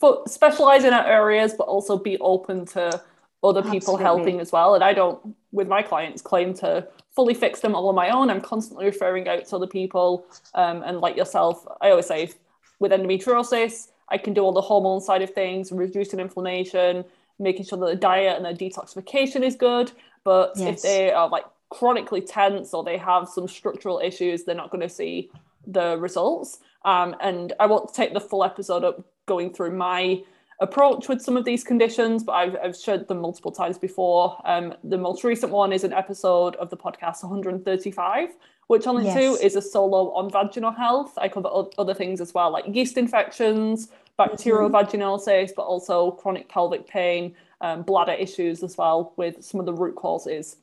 fo- 0.00 0.24
specialize 0.26 0.84
in 0.84 0.94
our 0.94 1.04
areas, 1.04 1.52
but 1.58 1.64
also 1.64 1.98
be 1.98 2.16
open 2.18 2.64
to 2.76 3.02
other 3.42 3.62
people 3.62 3.94
Absolutely. 3.94 4.04
helping 4.04 4.40
as 4.40 4.52
well. 4.52 4.74
And 4.76 4.84
I 4.84 4.92
don't, 4.92 5.18
with 5.52 5.68
my 5.68 5.82
clients, 5.82 6.22
claim 6.22 6.54
to 6.54 6.86
fully 7.16 7.34
fix 7.34 7.60
them 7.60 7.74
all 7.74 7.88
on 7.88 7.94
my 7.94 8.10
own. 8.10 8.30
I'm 8.30 8.40
constantly 8.40 8.86
referring 8.86 9.26
out 9.28 9.44
to 9.46 9.56
other 9.56 9.66
people. 9.66 10.26
Um, 10.54 10.82
and 10.86 11.00
like 11.00 11.16
yourself, 11.16 11.66
I 11.80 11.90
always 11.90 12.06
say 12.06 12.30
with 12.78 12.92
endometriosis, 12.92 13.88
I 14.08 14.18
can 14.18 14.32
do 14.32 14.42
all 14.42 14.52
the 14.52 14.68
hormone 14.70 15.00
side 15.00 15.22
of 15.22 15.30
things, 15.30 15.72
reducing 15.72 16.20
inflammation, 16.20 17.04
making 17.38 17.66
sure 17.66 17.78
that 17.78 17.86
the 17.86 17.96
diet 17.96 18.36
and 18.40 18.46
the 18.46 18.64
detoxification 18.64 19.42
is 19.42 19.56
good. 19.56 19.90
But 20.24 20.52
yes. 20.56 20.68
if 20.76 20.82
they 20.82 21.12
are 21.12 21.28
like 21.28 21.46
chronically 21.70 22.20
tense 22.20 22.72
or 22.72 22.84
they 22.84 22.96
have 22.96 23.28
some 23.28 23.48
structural 23.48 23.98
issues, 23.98 24.44
they're 24.44 24.54
not 24.54 24.70
going 24.70 24.82
to 24.82 24.88
see 24.88 25.30
the 25.66 25.98
results. 25.98 26.60
Um, 26.84 27.16
and 27.20 27.52
I 27.58 27.66
won't 27.66 27.92
take 27.92 28.14
the 28.14 28.20
full 28.20 28.44
episode 28.44 28.84
up 28.84 29.04
going 29.26 29.52
through 29.52 29.72
my 29.72 30.22
approach 30.60 31.08
with 31.08 31.20
some 31.20 31.36
of 31.36 31.44
these 31.44 31.64
conditions, 31.64 32.22
but 32.22 32.32
I've, 32.32 32.56
I've 32.62 32.76
shared 32.76 33.08
them 33.08 33.20
multiple 33.20 33.52
times 33.52 33.76
before. 33.76 34.40
Um, 34.44 34.74
the 34.84 34.96
most 34.96 35.24
recent 35.24 35.52
one 35.52 35.72
is 35.72 35.84
an 35.84 35.92
episode 35.92 36.56
of 36.56 36.70
the 36.70 36.76
podcast 36.76 37.22
135, 37.22 38.30
which 38.68 38.86
on 38.86 39.04
yes. 39.04 39.14
to 39.14 39.44
is 39.44 39.56
a 39.56 39.62
solo 39.62 40.12
on 40.12 40.30
vaginal 40.30 40.72
health. 40.72 41.12
I 41.18 41.28
cover 41.28 41.50
other 41.76 41.94
things 41.94 42.20
as 42.20 42.32
well, 42.32 42.50
like 42.50 42.64
yeast 42.74 42.96
infections, 42.96 43.88
bacterial 44.16 44.70
mm-hmm. 44.70 44.96
vaginosis, 44.96 45.50
but 45.54 45.62
also 45.62 46.12
chronic 46.12 46.48
pelvic 46.48 46.86
pain, 46.86 47.34
um, 47.60 47.82
bladder 47.82 48.12
issues 48.12 48.62
as 48.62 48.78
well, 48.78 49.12
with 49.16 49.44
some 49.44 49.60
of 49.60 49.66
the 49.66 49.74
root 49.74 49.96
causes 49.96 50.56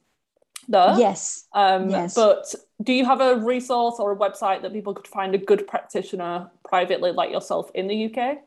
there. 0.68 0.95
Yes. 0.97 1.45
Um, 1.53 1.89
Yes. 1.89 2.16
But 2.16 2.53
do 2.82 2.93
you 2.93 3.05
have 3.05 3.22
a 3.22 3.38
resource 3.38 3.95
or 3.99 4.11
a 4.11 4.18
website 4.18 4.61
that 4.61 4.74
people 4.74 4.93
could 4.93 5.07
find 5.07 5.36
a 5.36 5.38
good 5.38 5.68
practitioner 5.68 6.51
privately 6.64 7.11
like 7.11 7.32
yourself 7.32 7.72
in 7.74 7.88
the 7.88 8.14
UK? 8.14 8.38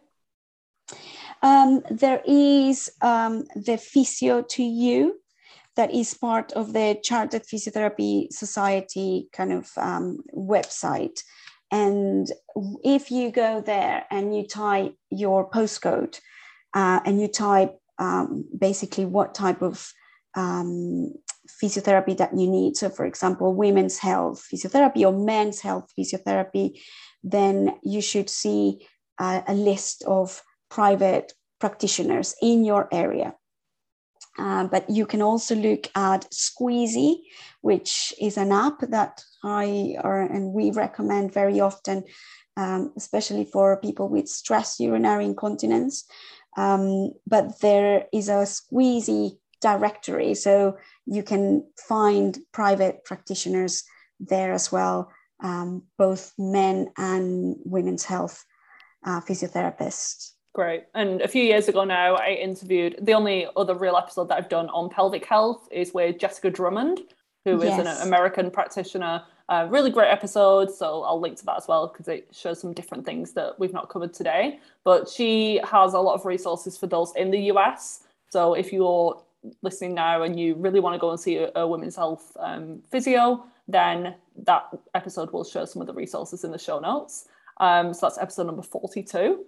Um, 1.43 1.83
there 1.91 2.23
is 2.27 2.91
um, 3.03 3.45
the 3.55 3.77
Physio 3.77 4.43
to 4.43 4.63
You, 4.63 5.21
that 5.77 5.93
is 5.93 6.15
part 6.15 6.53
of 6.53 6.73
the 6.73 6.99
Chartered 7.03 7.45
Physiotherapy 7.45 8.33
Society 8.33 9.29
kind 9.33 9.53
of 9.53 9.71
um, 9.77 10.19
website. 10.35 11.21
And 11.71 12.31
if 12.83 13.11
you 13.11 13.31
go 13.31 13.61
there 13.61 14.05
and 14.11 14.35
you 14.35 14.47
type 14.47 14.95
your 15.11 15.49
postcode 15.51 16.19
uh, 16.75 17.01
and 17.05 17.21
you 17.21 17.29
type 17.29 17.79
um, 17.99 18.45
basically 18.59 19.05
what 19.05 19.35
type 19.35 19.63
of 19.63 19.93
um, 20.35 21.13
physiotherapy 21.63 22.17
that 22.17 22.37
you 22.37 22.49
need, 22.49 22.77
so 22.77 22.91
for 22.91 23.07
example, 23.07 23.55
women's 23.55 23.99
health 23.99 24.45
physiotherapy 24.53 25.05
or 25.05 25.13
men's 25.13 25.61
health 25.61 25.91
physiotherapy, 25.99 26.81
then 27.23 27.79
you 27.83 28.01
should 28.01 28.31
see 28.31 28.87
a 29.19 29.55
list 29.55 30.05
of 30.07 30.43
private 30.69 31.33
practitioners 31.59 32.35
in 32.43 32.65
your 32.65 32.89
area. 32.93 33.35
Uh, 34.39 34.67
but 34.67 34.89
you 34.91 35.07
can 35.07 35.23
also 35.23 35.55
look 35.55 35.87
at 35.95 36.31
Squeezy, 36.31 37.21
which 37.63 38.13
is 38.21 38.37
an 38.37 38.53
app 38.53 38.81
that 38.81 39.25
I 39.43 39.97
or, 40.05 40.21
and 40.21 40.53
we 40.53 40.71
recommend 40.71 41.33
very 41.33 41.61
often, 41.61 42.05
um, 42.57 42.93
especially 42.97 43.47
for 43.47 43.81
people 43.81 44.09
with 44.09 44.29
stress 44.29 44.79
urinary 44.79 45.25
incontinence. 45.25 46.05
Um, 46.59 47.13
but 47.27 47.61
there 47.61 48.07
is 48.13 48.29
a 48.29 48.45
Squeezy 48.45 49.39
directory, 49.71 50.33
so 50.35 50.77
you 51.07 51.23
can 51.31 51.47
find 51.89 52.39
private 52.53 53.05
practitioners 53.05 53.85
there 54.21 54.53
as 54.53 54.71
well, 54.71 54.99
um, 55.43 55.83
both 55.99 56.33
men 56.39 56.77
and 56.97 57.57
women's 57.65 58.05
health 58.05 58.45
uh, 59.09 59.21
physiotherapists. 59.21 60.33
Great. 60.55 60.85
And 60.95 61.21
a 61.21 61.29
few 61.29 61.43
years 61.43 61.69
ago 61.69 61.85
now, 61.85 62.15
I 62.15 62.31
interviewed 62.49 62.93
the 63.03 63.15
only 63.21 63.47
other 63.61 63.75
real 63.75 63.97
episode 63.97 64.29
that 64.29 64.39
I've 64.39 64.49
done 64.49 64.69
on 64.71 64.89
pelvic 64.89 65.25
health 65.27 65.69
is 65.71 65.93
with 65.93 66.19
Jessica 66.19 66.49
Drummond, 66.51 67.01
who 67.45 67.61
is 67.61 67.77
Yes. 67.77 67.81
an 67.83 68.09
American 68.09 68.51
practitioner. 68.51 69.15
Uh, 69.49 69.67
really 69.77 69.91
great 69.91 70.11
episode. 70.19 70.69
So 70.81 70.87
I'll 71.03 71.21
link 71.21 71.37
to 71.39 71.47
that 71.47 71.59
as 71.63 71.67
well 71.69 71.85
because 71.89 72.09
it 72.09 72.23
shows 72.33 72.59
some 72.63 72.73
different 72.73 73.05
things 73.05 73.33
that 73.39 73.59
we've 73.61 73.77
not 73.79 73.89
covered 73.91 74.15
today. 74.21 74.45
But 74.83 75.01
she 75.09 75.61
has 75.73 75.95
a 75.95 76.01
lot 76.01 76.15
of 76.15 76.25
resources 76.25 76.73
for 76.81 76.89
those 76.95 77.11
in 77.23 77.31
the 77.31 77.43
US. 77.53 77.81
So 78.31 78.55
if 78.63 78.73
you're 78.73 79.23
listening 79.63 79.95
now 79.95 80.23
and 80.23 80.39
you 80.39 80.55
really 80.55 80.81
want 80.81 80.95
to 80.95 80.99
go 80.99 81.11
and 81.11 81.21
see 81.21 81.37
a, 81.39 81.51
a 81.57 81.67
women's 81.67 81.97
health 81.97 82.37
um, 82.41 82.83
physio, 82.91 83.45
then 83.69 84.15
that 84.45 84.69
episode 84.95 85.31
will 85.33 85.45
show 85.45 85.65
some 85.65 85.81
of 85.83 85.87
the 85.87 85.95
resources 85.95 86.45
in 86.45 86.51
the 86.51 86.59
show 86.59 86.79
notes. 86.79 87.29
Um, 87.59 87.95
so 87.95 88.07
that's 88.07 88.19
episode 88.19 88.47
number 88.47 88.63
42. 88.63 89.45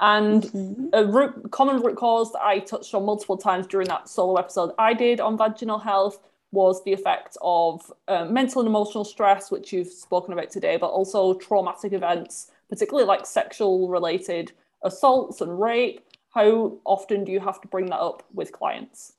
And 0.00 0.44
Mhm. 0.44 0.90
a 0.92 1.04
root, 1.04 1.50
common 1.50 1.82
root 1.82 1.96
cause 1.96 2.30
that 2.32 2.42
I 2.42 2.60
touched 2.60 2.94
on 2.94 3.04
multiple 3.04 3.36
times 3.36 3.66
during 3.66 3.88
that 3.88 4.08
solo 4.08 4.36
episode 4.36 4.72
I 4.78 4.94
did 4.94 5.20
on 5.20 5.36
vaginal 5.36 5.78
health 5.78 6.20
was 6.52 6.82
the 6.84 6.92
effect 6.92 7.36
of 7.42 7.92
uh, 8.06 8.24
mental 8.24 8.60
and 8.60 8.68
emotional 8.68 9.04
stress, 9.04 9.50
which 9.50 9.72
you've 9.72 9.88
spoken 9.88 10.32
about 10.32 10.50
today, 10.50 10.76
but 10.76 10.86
also 10.88 11.34
traumatic 11.34 11.92
events, 11.92 12.50
particularly 12.70 13.06
like 13.06 13.26
sexual 13.26 13.88
related 13.88 14.52
assaults 14.82 15.40
and 15.40 15.60
rape. 15.60 16.00
How 16.30 16.78
often 16.84 17.24
do 17.24 17.32
you 17.32 17.40
have 17.40 17.60
to 17.62 17.68
bring 17.68 17.86
that 17.86 18.00
up 18.00 18.22
with 18.32 18.52
clients? 18.52 19.14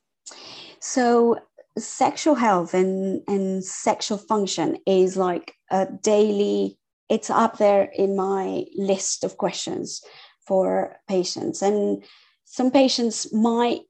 So 0.79 1.39
sexual 1.77 2.35
health 2.35 2.73
and, 2.73 3.21
and 3.27 3.63
sexual 3.63 4.17
function 4.17 4.77
is 4.85 5.17
like 5.17 5.53
a 5.71 5.87
daily, 6.01 6.77
it's 7.09 7.29
up 7.29 7.57
there 7.57 7.89
in 7.93 8.15
my 8.15 8.65
list 8.75 9.23
of 9.23 9.37
questions 9.37 10.01
for 10.45 10.97
patients. 11.07 11.61
And 11.61 12.03
some 12.45 12.71
patients 12.71 13.31
might 13.33 13.81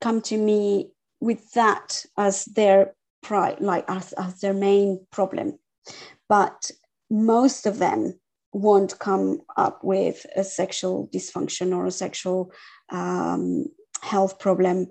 come 0.00 0.22
to 0.22 0.36
me 0.36 0.90
with 1.20 1.52
that 1.52 2.04
as 2.16 2.44
their 2.46 2.94
pride, 3.22 3.60
like 3.60 3.84
as, 3.88 4.12
as 4.14 4.40
their 4.40 4.54
main 4.54 5.06
problem. 5.10 5.58
But 6.28 6.70
most 7.10 7.66
of 7.66 7.78
them 7.78 8.18
won't 8.52 8.98
come 8.98 9.40
up 9.56 9.84
with 9.84 10.24
a 10.36 10.44
sexual 10.44 11.08
dysfunction 11.12 11.76
or 11.76 11.86
a 11.86 11.90
sexual 11.90 12.52
um, 12.90 13.66
health 14.02 14.38
problem 14.38 14.88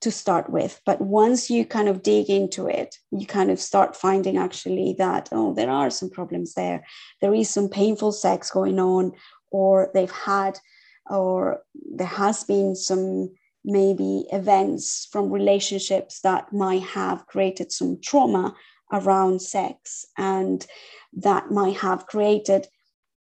to 0.00 0.10
start 0.10 0.50
with. 0.50 0.80
But 0.86 1.00
once 1.00 1.50
you 1.50 1.64
kind 1.64 1.88
of 1.88 2.02
dig 2.02 2.30
into 2.30 2.66
it, 2.66 2.96
you 3.10 3.26
kind 3.26 3.50
of 3.50 3.60
start 3.60 3.96
finding 3.96 4.38
actually 4.38 4.94
that, 4.98 5.28
oh, 5.32 5.54
there 5.54 5.70
are 5.70 5.90
some 5.90 6.10
problems 6.10 6.54
there. 6.54 6.84
There 7.20 7.34
is 7.34 7.50
some 7.50 7.68
painful 7.68 8.12
sex 8.12 8.50
going 8.50 8.78
on, 8.78 9.12
or 9.50 9.90
they've 9.92 10.10
had, 10.10 10.58
or 11.06 11.62
there 11.74 12.06
has 12.06 12.44
been 12.44 12.74
some 12.74 13.30
maybe 13.64 14.24
events 14.32 15.06
from 15.12 15.30
relationships 15.30 16.20
that 16.20 16.52
might 16.52 16.82
have 16.82 17.26
created 17.26 17.70
some 17.70 18.00
trauma 18.02 18.54
around 18.92 19.40
sex 19.40 20.06
and 20.16 20.66
that 21.12 21.50
might 21.50 21.76
have 21.76 22.06
created 22.06 22.66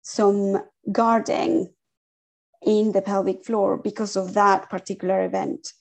some 0.04 0.62
guarding 0.92 1.74
in 2.66 2.92
the 2.92 3.02
pelvic 3.02 3.44
floor 3.44 3.78
because 3.78 4.16
of 4.16 4.34
that 4.34 4.70
particular 4.70 5.26
event. 5.26 5.72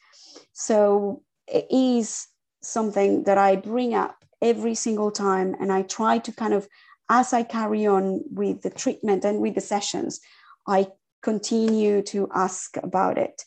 So 0.59 1.22
it 1.46 1.66
is 1.70 2.28
something 2.62 3.24
that 3.24 3.36
I 3.36 3.57
bring 3.57 3.92
up 3.92 4.24
every 4.40 4.74
single 4.74 5.11
time, 5.11 5.54
and 5.61 5.70
I 5.70 5.82
try 5.82 6.18
to 6.18 6.32
kind 6.32 6.54
of, 6.54 6.66
as 7.11 7.34
I 7.34 7.42
carry 7.42 7.86
on 7.86 8.22
with 8.30 8.62
the 8.62 8.70
treatment 8.70 9.26
and 9.26 9.40
with 9.40 9.54
the 9.54 9.61
sessions, 9.61 10.18
I 10.66 10.86
continue 11.22 12.00
to 12.04 12.28
ask 12.34 12.74
about 12.78 13.18
it 13.18 13.42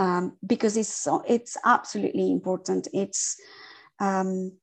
um, 0.00 0.36
because 0.44 0.76
it's 0.76 1.06
it's 1.28 1.56
absolutely 1.64 2.32
important. 2.32 2.88
It's, 2.92 3.36
um, 4.00 4.58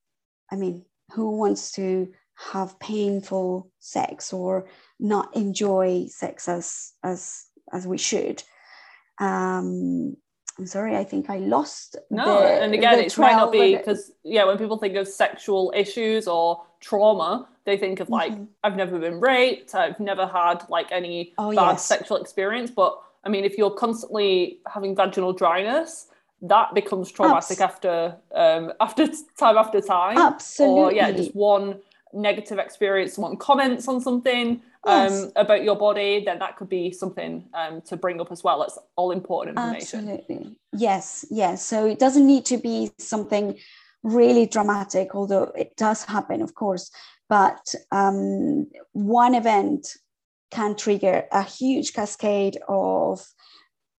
I 0.51 0.57
mean, 0.57 0.83
who 1.13 1.37
wants 1.37 1.71
to 1.73 2.11
have 2.51 2.79
painful 2.79 3.71
sex 3.79 4.33
or 4.33 4.67
not 4.99 5.33
enjoy 5.37 6.07
sex 6.09 6.49
as 6.49 6.91
as 7.01 7.45
as 7.71 7.87
we 7.87 7.97
should? 7.97 8.43
Um, 9.19 10.17
I'm 10.57 10.65
sorry, 10.65 10.95
I 10.95 11.03
think 11.03 11.29
I 11.29 11.37
lost. 11.39 11.97
No, 12.09 12.39
the- 12.39 12.47
and 12.61 12.73
again, 12.73 12.99
it 12.99 13.17
might 13.17 13.33
not 13.33 13.51
be 13.51 13.75
because 13.75 14.11
yeah, 14.23 14.45
when 14.45 14.57
people 14.57 14.77
think 14.77 14.95
of 14.95 15.07
sexual 15.07 15.73
issues 15.75 16.27
or 16.27 16.61
trauma, 16.79 17.47
they 17.65 17.77
think 17.77 17.99
of 17.99 18.09
like 18.09 18.31
Mhm. 18.33 18.47
I've 18.63 18.75
never 18.77 18.97
been 18.99 19.19
raped, 19.19 19.75
I've 19.75 19.99
never 19.99 20.25
had 20.27 20.63
like 20.69 20.91
any 20.91 21.33
Oh, 21.37 21.53
bad 21.53 21.71
yes. 21.73 21.83
sexual 21.85 22.17
experience. 22.17 22.71
But 22.71 22.97
I 23.23 23.29
mean, 23.29 23.43
if 23.43 23.57
you're 23.57 23.71
constantly 23.71 24.59
having 24.67 24.95
vaginal 24.95 25.33
dryness, 25.33 26.07
that 26.43 26.73
becomes 26.73 27.11
traumatic 27.11 27.59
Abs- 27.59 27.61
after 27.61 28.15
um 28.33 28.71
after 28.79 29.07
time 29.37 29.57
after 29.57 29.81
time. 29.81 30.17
Absolutely. 30.17 30.79
Or 30.83 30.91
yeah, 30.93 31.11
just 31.11 31.35
one 31.35 31.79
negative 32.13 32.59
experience, 32.59 33.13
someone 33.13 33.35
comments 33.35 33.87
on 33.89 33.99
something 33.99 34.61
um, 34.85 35.31
about 35.35 35.63
your 35.63 35.75
body, 35.75 36.23
then 36.23 36.39
that 36.39 36.57
could 36.57 36.69
be 36.69 36.91
something 36.91 37.47
um, 37.53 37.81
to 37.81 37.97
bring 37.97 38.21
up 38.21 38.31
as 38.31 38.43
well. 38.43 38.63
It's 38.63 38.77
all 38.95 39.11
important 39.11 39.57
information. 39.57 40.09
Absolutely. 40.09 40.57
Yes, 40.73 41.25
yes. 41.31 41.65
So 41.65 41.85
it 41.85 41.99
doesn't 41.99 42.25
need 42.25 42.45
to 42.45 42.57
be 42.57 42.91
something 42.99 43.57
really 44.03 44.45
dramatic, 44.45 45.15
although 45.15 45.51
it 45.55 45.75
does 45.75 46.03
happen, 46.03 46.41
of 46.41 46.53
course. 46.53 46.91
But 47.27 47.73
um, 47.91 48.67
one 48.91 49.33
event 49.33 49.87
can 50.51 50.75
trigger 50.75 51.25
a 51.31 51.43
huge 51.43 51.93
cascade 51.93 52.59
of, 52.67 53.25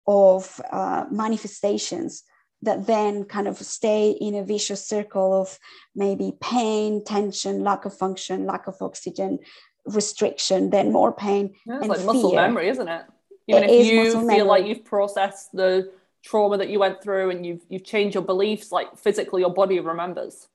of 0.07 0.61
uh, 0.71 1.07
manifestations 1.11 2.23
that 2.63 2.87
then 2.87 3.25
kind 3.25 3.49
of 3.49 3.59
stay 3.59 4.11
in 4.11 4.35
a 4.35 4.45
vicious 4.45 4.87
circle 4.87 5.41
of 5.41 5.59
maybe 5.95 6.33
pain, 6.41 7.05
tension, 7.05 7.63
lack 7.63 7.85
of 7.85 7.97
function, 7.97 8.47
lack 8.47 8.67
of 8.67 8.77
oxygen, 8.81 9.39
restriction, 9.87 10.71
then 10.71 10.93
more 10.93 11.13
pain. 11.13 11.55
Yeah, 11.67 11.79
it's 11.79 11.89
like 11.89 12.05
muscle 12.05 12.33
memory, 12.33 12.69
isn't 12.69 12.89
it? 12.89 13.07
Even 13.49 13.65
It 13.65 13.71
if 13.71 13.71
is 13.71 13.87
you 13.87 14.29
feel 14.29 14.47
like 14.47 14.67
you've 14.67 14.85
processed 14.85 15.53
the 15.53 15.93
trauma 16.25 16.59
that 16.59 16.69
you 16.69 16.81
went 16.81 17.03
through 17.03 17.31
and 17.31 17.47
you've 17.47 17.63
you've 17.69 17.85
changed 17.85 18.15
your 18.15 18.25
beliefs, 18.25 18.73
like 18.73 18.97
physically 18.99 19.43
your 19.43 19.55
body 19.55 19.79
remembers. 19.81 20.49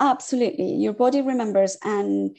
absolutely 0.00 0.74
your 0.74 0.92
body 0.92 1.22
remembers 1.22 1.76
and 1.84 2.36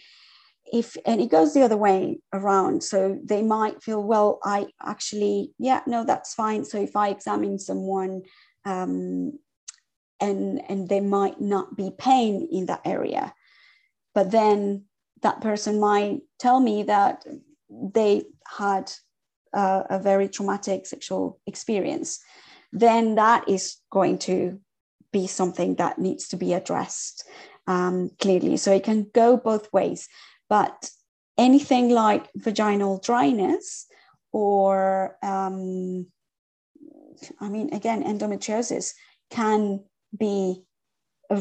if 0.72 0.98
and 1.06 1.22
it 1.22 1.30
goes 1.32 1.54
the 1.54 1.62
other 1.62 1.78
way 1.78 2.20
around 2.34 2.84
so 2.84 3.18
they 3.24 3.41
might 3.41 3.82
feel 3.82 4.04
well 4.04 4.39
i 4.43 4.66
actually 4.84 5.52
yeah 5.58 5.82
no 5.88 6.04
that's 6.04 6.34
fine 6.34 6.66
so 6.66 6.78
if 6.82 6.96
i 6.96 7.10
examine 7.10 7.58
someone 7.58 8.22
um, 8.66 9.32
and 10.20 10.62
and 10.70 10.89
there 10.89 11.02
might 11.02 11.39
not 11.39 11.76
be 11.78 11.91
pain 11.98 12.48
in 12.52 12.66
that 12.66 12.82
area 12.84 13.34
but 14.14 14.32
then 14.32 14.84
that 15.22 15.41
person 15.41 15.80
might 15.80 16.22
tell 16.39 16.59
me 16.59 16.84
that 16.84 17.26
they 17.70 18.24
had 18.57 18.91
uh, 19.53 19.84
a 19.89 19.99
very 19.99 20.28
traumatic 20.28 20.86
sexual 20.86 21.39
experience 21.47 22.20
then 22.76 23.16
that 23.16 23.47
is 23.47 23.78
going 23.89 24.18
to 24.18 24.59
be 25.13 25.28
something 25.28 25.76
that 25.76 25.97
needs 25.97 26.28
to 26.28 26.36
be 26.36 26.51
addressed 26.51 27.24
um, 27.68 28.11
clearly. 28.20 28.57
So 28.57 28.74
it 28.74 28.84
can 28.84 29.07
go 29.13 29.38
both 29.38 29.72
ways. 29.72 30.09
But 30.49 30.91
anything 31.38 31.89
like 31.89 32.30
vaginal 32.36 32.99
dryness 32.99 33.88
or, 34.34 35.18
um, 35.24 36.07
I 37.39 37.47
mean, 37.47 37.74
again, 37.74 38.03
endometriosis 38.03 38.91
can 39.30 39.86
be 40.18 40.63
a, 41.30 41.38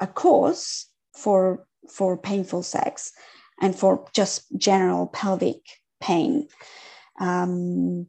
a 0.00 0.06
cause 0.06 0.86
for 1.14 1.66
for 1.90 2.16
painful 2.16 2.62
sex 2.62 3.12
and 3.60 3.74
for 3.74 4.08
just 4.14 4.44
general 4.56 5.06
pelvic 5.08 5.60
pain. 6.00 6.48
Um, 7.20 8.06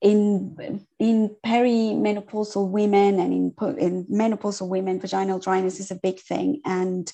in 0.00 0.86
in 0.98 1.36
perimenopausal 1.44 2.68
women 2.68 3.18
and 3.18 3.32
in, 3.32 3.78
in 3.78 4.04
menopausal 4.04 4.68
women, 4.68 5.00
vaginal 5.00 5.40
dryness 5.40 5.80
is 5.80 5.90
a 5.90 5.96
big 5.96 6.20
thing, 6.20 6.60
and 6.64 7.12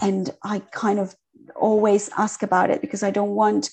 and 0.00 0.30
I 0.42 0.60
kind 0.72 0.98
of 0.98 1.14
always 1.54 2.08
ask 2.16 2.42
about 2.42 2.70
it 2.70 2.80
because 2.80 3.02
I 3.02 3.10
don't 3.10 3.34
want 3.34 3.70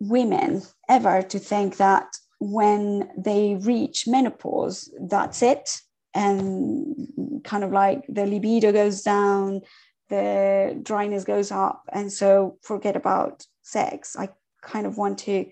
women 0.00 0.62
ever 0.88 1.22
to 1.22 1.38
think 1.38 1.78
that 1.78 2.06
when 2.40 3.08
they 3.16 3.56
reach 3.60 4.06
menopause, 4.06 4.92
that's 5.08 5.42
it, 5.42 5.80
and 6.14 7.42
kind 7.44 7.64
of 7.64 7.72
like 7.72 8.04
the 8.08 8.26
libido 8.26 8.70
goes 8.70 9.02
down, 9.02 9.62
the 10.08 10.78
dryness 10.82 11.24
goes 11.24 11.50
up, 11.50 11.82
and 11.92 12.12
so 12.12 12.58
forget 12.62 12.96
about 12.96 13.46
sex. 13.62 14.16
I 14.16 14.28
kind 14.62 14.86
of 14.86 14.96
want 14.96 15.18
to 15.20 15.46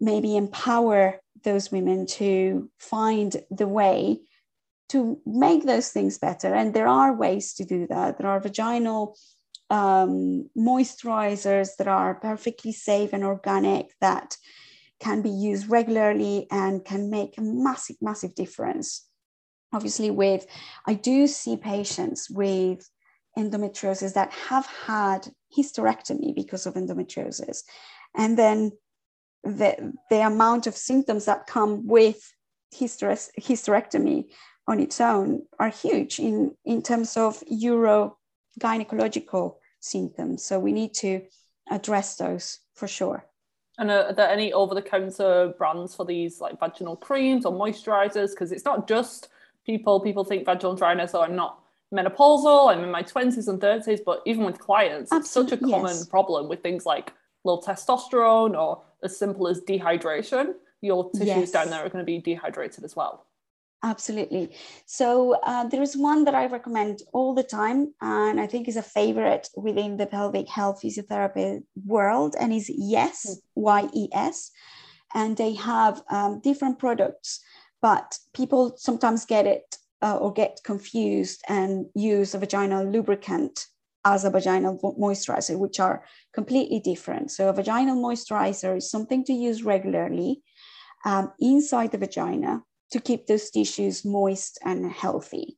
maybe 0.00 0.36
empower 0.36 1.20
those 1.42 1.70
women 1.70 2.06
to 2.06 2.70
find 2.78 3.36
the 3.50 3.68
way 3.68 4.20
to 4.90 5.20
make 5.26 5.64
those 5.64 5.90
things 5.90 6.18
better. 6.18 6.54
And 6.54 6.74
there 6.74 6.88
are 6.88 7.14
ways 7.14 7.54
to 7.54 7.64
do 7.64 7.86
that. 7.88 8.18
There 8.18 8.28
are 8.28 8.40
vaginal 8.40 9.16
um, 9.70 10.50
moisturizers 10.56 11.76
that 11.78 11.88
are 11.88 12.14
perfectly 12.14 12.72
safe 12.72 13.12
and 13.12 13.24
organic 13.24 13.92
that 14.00 14.36
can 15.00 15.22
be 15.22 15.30
used 15.30 15.68
regularly 15.68 16.46
and 16.50 16.84
can 16.84 17.10
make 17.10 17.36
a 17.38 17.42
massive, 17.42 17.96
massive 18.00 18.34
difference. 18.34 19.06
Obviously, 19.72 20.10
with 20.10 20.46
I 20.86 20.94
do 20.94 21.26
see 21.26 21.56
patients 21.56 22.30
with 22.30 22.88
endometriosis 23.36 24.14
that 24.14 24.32
have 24.32 24.66
had 24.66 25.28
hysterectomy 25.56 26.34
because 26.34 26.66
of 26.66 26.74
endometriosis. 26.74 27.62
And 28.16 28.36
then 28.38 28.72
the, 29.42 29.92
the 30.10 30.26
amount 30.26 30.66
of 30.66 30.76
symptoms 30.76 31.24
that 31.26 31.46
come 31.46 31.86
with 31.86 32.34
hysterectomy 32.74 34.24
on 34.66 34.80
its 34.80 35.00
own 35.00 35.42
are 35.58 35.68
huge 35.68 36.18
in, 36.18 36.56
in 36.64 36.82
terms 36.82 37.16
of 37.16 37.40
urogynecological 37.52 39.54
symptoms. 39.80 40.44
So 40.44 40.58
we 40.58 40.72
need 40.72 40.94
to 40.94 41.22
address 41.70 42.16
those 42.16 42.58
for 42.74 42.88
sure. 42.88 43.24
And 43.76 43.90
are 43.90 44.12
there 44.12 44.30
any 44.30 44.52
over-the-counter 44.52 45.54
brands 45.58 45.96
for 45.96 46.06
these 46.06 46.40
like 46.40 46.60
vaginal 46.60 46.94
creams 46.96 47.44
or 47.44 47.52
moisturizers? 47.52 48.30
Because 48.30 48.52
it's 48.52 48.64
not 48.64 48.86
just 48.86 49.30
people. 49.66 49.98
People 50.00 50.22
think 50.24 50.46
vaginal 50.46 50.76
dryness. 50.76 51.12
Oh, 51.14 51.22
I'm 51.22 51.34
not 51.34 51.63
menopausal. 51.94 52.72
I'm 52.72 52.84
in 52.84 52.90
my 52.90 53.02
twenties 53.02 53.48
and 53.48 53.60
thirties. 53.60 54.00
But 54.04 54.22
even 54.26 54.44
with 54.44 54.58
clients, 54.58 55.12
Absolutely, 55.12 55.54
it's 55.54 55.62
such 55.62 55.68
a 55.68 55.72
common 55.72 55.96
yes. 55.96 56.06
problem 56.06 56.48
with 56.48 56.60
things 56.62 56.84
like 56.84 57.12
low 57.44 57.60
testosterone 57.60 58.58
or 58.58 58.82
as 59.02 59.18
simple 59.18 59.46
as 59.48 59.60
dehydration, 59.60 60.54
your 60.80 61.10
tissues 61.12 61.26
yes. 61.26 61.50
down 61.50 61.70
there 61.70 61.84
are 61.84 61.88
going 61.88 62.04
to 62.04 62.12
be 62.14 62.18
dehydrated 62.18 62.84
as 62.84 62.96
well. 62.96 63.26
Absolutely. 63.82 64.56
So 64.86 65.36
uh, 65.42 65.64
there 65.68 65.82
is 65.82 65.94
one 65.94 66.24
that 66.24 66.34
I 66.34 66.46
recommend 66.46 67.02
all 67.12 67.34
the 67.34 67.42
time, 67.60 67.92
and 68.00 68.40
I 68.40 68.46
think 68.46 68.66
is 68.66 68.78
a 68.78 68.82
favorite 68.82 69.50
within 69.56 69.98
the 69.98 70.06
pelvic 70.06 70.48
health 70.48 70.80
physiotherapy 70.82 71.62
world, 71.84 72.34
and 72.40 72.50
is 72.50 72.70
Yes, 72.74 73.26
hmm. 73.26 73.62
Y 73.62 73.88
E 73.92 74.08
S, 74.12 74.50
and 75.12 75.36
they 75.36 75.52
have 75.52 76.02
um, 76.08 76.40
different 76.40 76.78
products, 76.78 77.40
but 77.82 78.18
people 78.32 78.74
sometimes 78.78 79.26
get 79.26 79.46
it 79.46 79.76
uh, 80.02 80.16
or 80.16 80.32
get 80.32 80.60
confused 80.64 81.42
and 81.48 81.86
use 81.94 82.34
a 82.34 82.38
vaginal 82.38 82.84
lubricant 82.84 83.66
as 84.04 84.24
a 84.24 84.30
vaginal 84.30 84.78
moisturizer, 84.98 85.58
which 85.58 85.80
are 85.80 86.04
completely 86.34 86.78
different. 86.80 87.30
So, 87.30 87.48
a 87.48 87.52
vaginal 87.52 87.96
moisturizer 87.96 88.76
is 88.76 88.90
something 88.90 89.24
to 89.24 89.32
use 89.32 89.62
regularly 89.62 90.42
um, 91.04 91.32
inside 91.40 91.92
the 91.92 91.98
vagina 91.98 92.62
to 92.90 93.00
keep 93.00 93.26
those 93.26 93.50
tissues 93.50 94.04
moist 94.04 94.58
and 94.64 94.90
healthy. 94.90 95.56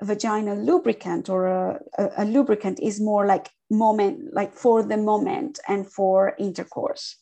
A 0.00 0.04
vaginal 0.04 0.56
lubricant 0.56 1.28
or 1.28 1.46
a, 1.46 1.80
a, 1.98 2.10
a 2.18 2.24
lubricant 2.24 2.80
is 2.80 3.00
more 3.00 3.26
like 3.26 3.50
moment, 3.70 4.32
like 4.32 4.54
for 4.54 4.82
the 4.82 4.96
moment 4.96 5.60
and 5.68 5.90
for 5.90 6.34
intercourse 6.38 7.16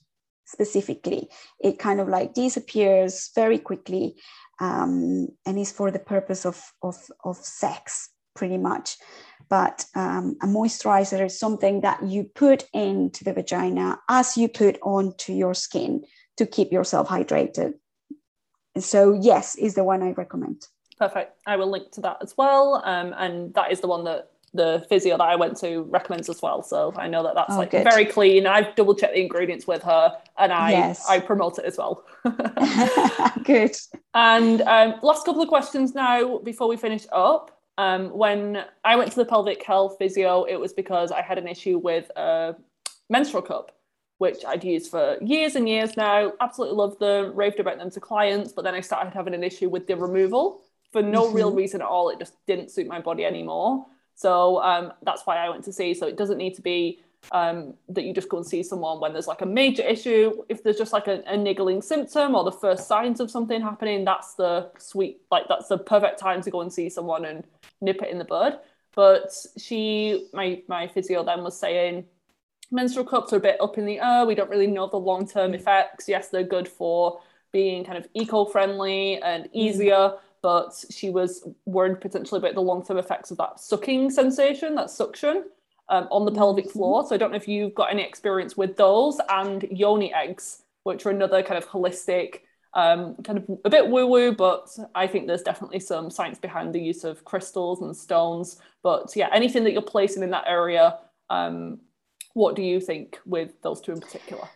specifically. 0.47 1.29
It 1.61 1.79
kind 1.79 2.01
of 2.01 2.09
like 2.09 2.35
disappears 2.35 3.31
very 3.35 3.59
quickly 3.59 4.17
um, 4.61 5.29
and 5.47 5.59
is 5.59 5.73
for 5.73 5.91
the 5.91 5.99
purpose 5.99 6.47
of, 6.47 6.63
of, 6.83 6.97
of 7.25 7.37
sex 7.37 8.11
pretty 8.35 8.59
much 8.59 8.97
but 9.51 9.85
um, 9.97 10.37
a 10.43 10.47
moisturizer 10.47 11.27
is 11.27 11.39
something 11.39 11.81
that 11.81 12.03
you 12.05 12.25
put 12.35 12.69
into 12.73 13.25
the 13.25 13.33
vagina 13.33 13.99
as 14.09 14.37
you 14.37 14.49
put 14.49 14.79
onto 14.81 15.33
your 15.33 15.55
skin 15.55 16.05
to 16.37 16.47
keep 16.47 16.73
yourself 16.73 17.09
hydrated. 17.09 17.75
So, 18.79 19.13
yes, 19.13 19.57
is 19.57 19.75
the 19.75 19.83
one 19.83 20.05
I 20.05 20.13
recommend. 20.13 20.63
Perfect. 20.97 21.37
I 21.47 21.57
will 21.57 21.69
link 21.69 21.91
to 21.93 22.01
that 22.03 22.19
as 22.23 22.35
well. 22.39 22.81
Um, 22.85 23.13
and 23.19 23.53
that 23.55 23.73
is 23.73 23.81
the 23.81 23.89
one 23.89 24.05
that 24.05 24.31
the 24.53 24.85
physio 24.89 25.17
that 25.17 25.25
I 25.25 25.37
went 25.37 25.57
to 25.59 25.83
recommends 25.83 26.29
as 26.29 26.43
well. 26.43 26.63
So 26.63 26.93
I 26.97 27.07
know 27.07 27.23
that 27.23 27.35
that's 27.35 27.55
oh, 27.55 27.59
like 27.59 27.71
good. 27.71 27.85
very 27.85 28.05
clean. 28.05 28.47
I've 28.47 28.75
double 28.75 28.95
checked 28.95 29.15
the 29.15 29.21
ingredients 29.21 29.67
with 29.67 29.83
her 29.83 30.17
and 30.39 30.53
I 30.53 30.71
yes. 30.71 31.09
I 31.09 31.21
promote 31.21 31.59
it 31.59 31.65
as 31.65 31.79
well. 31.79 32.05
good. 33.45 33.77
And 34.15 34.63
um, 34.63 34.95
last 35.03 35.25
couple 35.25 35.43
of 35.43 35.49
questions 35.49 35.95
now 35.95 36.39
before 36.39 36.69
we 36.69 36.77
finish 36.77 37.07
up. 37.13 37.57
Um, 37.79 38.11
when 38.11 38.65
I 38.85 38.97
went 38.97 39.11
to 39.13 39.17
the 39.17 39.25
pelvic 39.25 39.63
health 39.63 39.97
physio, 39.99 40.45
it 40.45 40.57
was 40.57 40.73
because 40.73 41.13
I 41.13 41.23
had 41.23 41.39
an 41.39 41.49
issue 41.49 41.79
with 41.79 42.11
a 42.17 42.57
menstrual 43.09 43.43
cup, 43.43 43.73
which 44.19 44.45
I'd 44.47 44.65
used 44.65 44.91
for 44.91 45.17
years 45.23 45.55
and 45.55 45.67
years 45.69 45.97
now. 45.97 46.33
Absolutely 46.41 46.77
loved 46.77 47.01
them, 47.01 47.35
raved 47.35 47.59
about 47.59 47.79
them 47.79 47.91
to 47.93 48.01
clients, 48.01 48.53
but 48.53 48.65
then 48.65 48.75
I 48.75 48.81
started 48.81 49.15
having 49.15 49.33
an 49.33 49.45
issue 49.45 49.71
with 49.71 49.87
the 49.87 49.97
removal 49.97 50.61
for 50.93 51.03
no 51.03 51.27
mm-hmm. 51.27 51.37
real 51.37 51.53
reason 51.53 51.81
at 51.81 51.87
all. 51.87 52.11
It 52.11 52.19
just 52.19 52.35
didn't 52.47 52.71
suit 52.71 52.87
my 52.87 53.01
body 53.01 53.25
anymore. 53.25 53.87
So 54.21 54.63
um, 54.63 54.93
that's 55.03 55.23
why 55.25 55.39
I 55.39 55.49
went 55.49 55.65
to 55.65 55.73
see. 55.73 55.95
So 55.95 56.07
it 56.07 56.19
doesn't 56.19 56.37
need 56.37 56.55
to 56.57 56.61
be 56.61 57.01
um, 57.33 57.73
that 57.89 58.05
you 58.05 58.13
just 58.13 58.29
go 58.29 58.37
and 58.37 58.47
see 58.47 58.63
someone 58.63 59.01
when 59.01 59.15
there's 59.15 59.27
like 59.27 59.41
a 59.41 59.47
major 59.47 59.83
issue. 59.83 60.43
If 60.51 60.63
there's 60.63 60.77
just 60.77 60.93
like 60.93 61.07
a, 61.07 61.23
a, 61.27 61.39
niggling 61.39 61.81
symptom 61.81 62.35
or 62.35 62.45
the 62.45 62.53
first 62.53 62.87
signs 62.87 63.19
of 63.21 63.31
something 63.31 63.63
happening, 63.63 64.05
that's 64.05 64.35
the 64.35 64.71
sweet, 64.77 65.23
like 65.31 65.49
that's 65.49 65.69
the 65.69 65.79
perfect 65.79 66.19
time 66.19 66.43
to 66.43 66.51
go 66.51 66.61
and 66.61 66.71
see 66.71 66.91
someone 66.91 67.25
and 67.25 67.45
nip 67.81 68.03
it 68.03 68.11
in 68.11 68.19
the 68.19 68.27
bud. 68.27 68.59
But 68.95 69.33
she, 69.57 70.29
my 70.35 70.63
my 70.69 70.87
physio 70.87 71.25
then 71.25 71.43
was 71.43 71.59
saying, 71.59 72.05
menstrual 72.71 73.07
cups 73.07 73.33
are 73.33 73.37
a 73.37 73.41
bit 73.41 73.59
up 73.59 73.79
in 73.79 73.87
the 73.87 74.01
air. 74.01 74.27
We 74.27 74.35
don't 74.35 74.51
really 74.51 74.67
know 74.67 74.87
the 74.87 74.99
long 74.99 75.27
term 75.27 75.55
effects. 75.55 76.09
Yes, 76.09 76.29
they're 76.29 76.45
good 76.45 76.69
for 76.69 77.21
being 77.53 77.85
kind 77.85 77.97
of 77.97 78.07
eco 78.13 78.45
friendly 78.45 79.17
and 79.23 79.45
mm. 79.45 79.51
easier. 79.55 80.13
But 80.43 80.85
she 80.91 81.11
was 81.11 81.47
worried 81.67 82.01
potentially 82.01 82.39
about 82.39 82.55
the 82.55 82.63
long 82.63 82.85
term 82.85 82.97
effects 82.97 83.31
of 83.31 83.39
that 83.39 83.61
sucking 83.61 84.11
sensation, 84.11 84.75
that 84.77 84.91
suction 84.91 85.45
um, 85.91 86.09
on 86.11 86.25
the 86.25 86.33
pelvic 86.33 86.67
mm-hmm. 86.67 86.79
floor. 86.79 87.07
So 87.07 87.15
I 87.15 87.19
don't 87.19 87.31
know 87.31 87.37
if 87.37 87.49
you've 87.49 87.75
got 87.75 87.91
any 87.91 88.03
experience 88.03 88.57
with 88.57 88.77
those 88.77 89.21
and 89.29 89.63
yoni 89.71 90.15
eggs, 90.15 90.63
which 90.85 91.05
are 91.05 91.11
another 91.11 91.43
kind 91.43 91.59
of 91.59 91.69
holistic, 91.69 92.41
um, 92.75 93.17
kind 93.25 93.39
of 93.39 93.59
a 93.65 93.71
bit 93.71 93.89
woo 93.89 94.07
woo, 94.07 94.33
but 94.33 94.69
I 94.95 95.07
think 95.07 95.27
there's 95.27 95.43
definitely 95.43 95.81
some 95.81 96.11
science 96.11 96.39
behind 96.39 96.75
the 96.75 96.81
use 96.81 97.05
of 97.05 97.25
crystals 97.25 97.83
and 97.83 97.95
stones. 97.95 98.59
But 98.83 99.15
yeah, 99.17 99.29
anything 99.33 99.65
that 99.65 99.73
you're 99.73 99.83
placing 99.83 100.23
in 100.23 100.31
that 100.31 100.45
area, 100.47 100.99
um, 101.29 101.81
what 102.35 102.55
do 102.55 102.63
you 102.63 102.81
think 102.81 103.19
with 103.27 103.61
those 103.63 103.81
two 103.81 103.93
in 103.93 104.01
particular? 104.01 104.49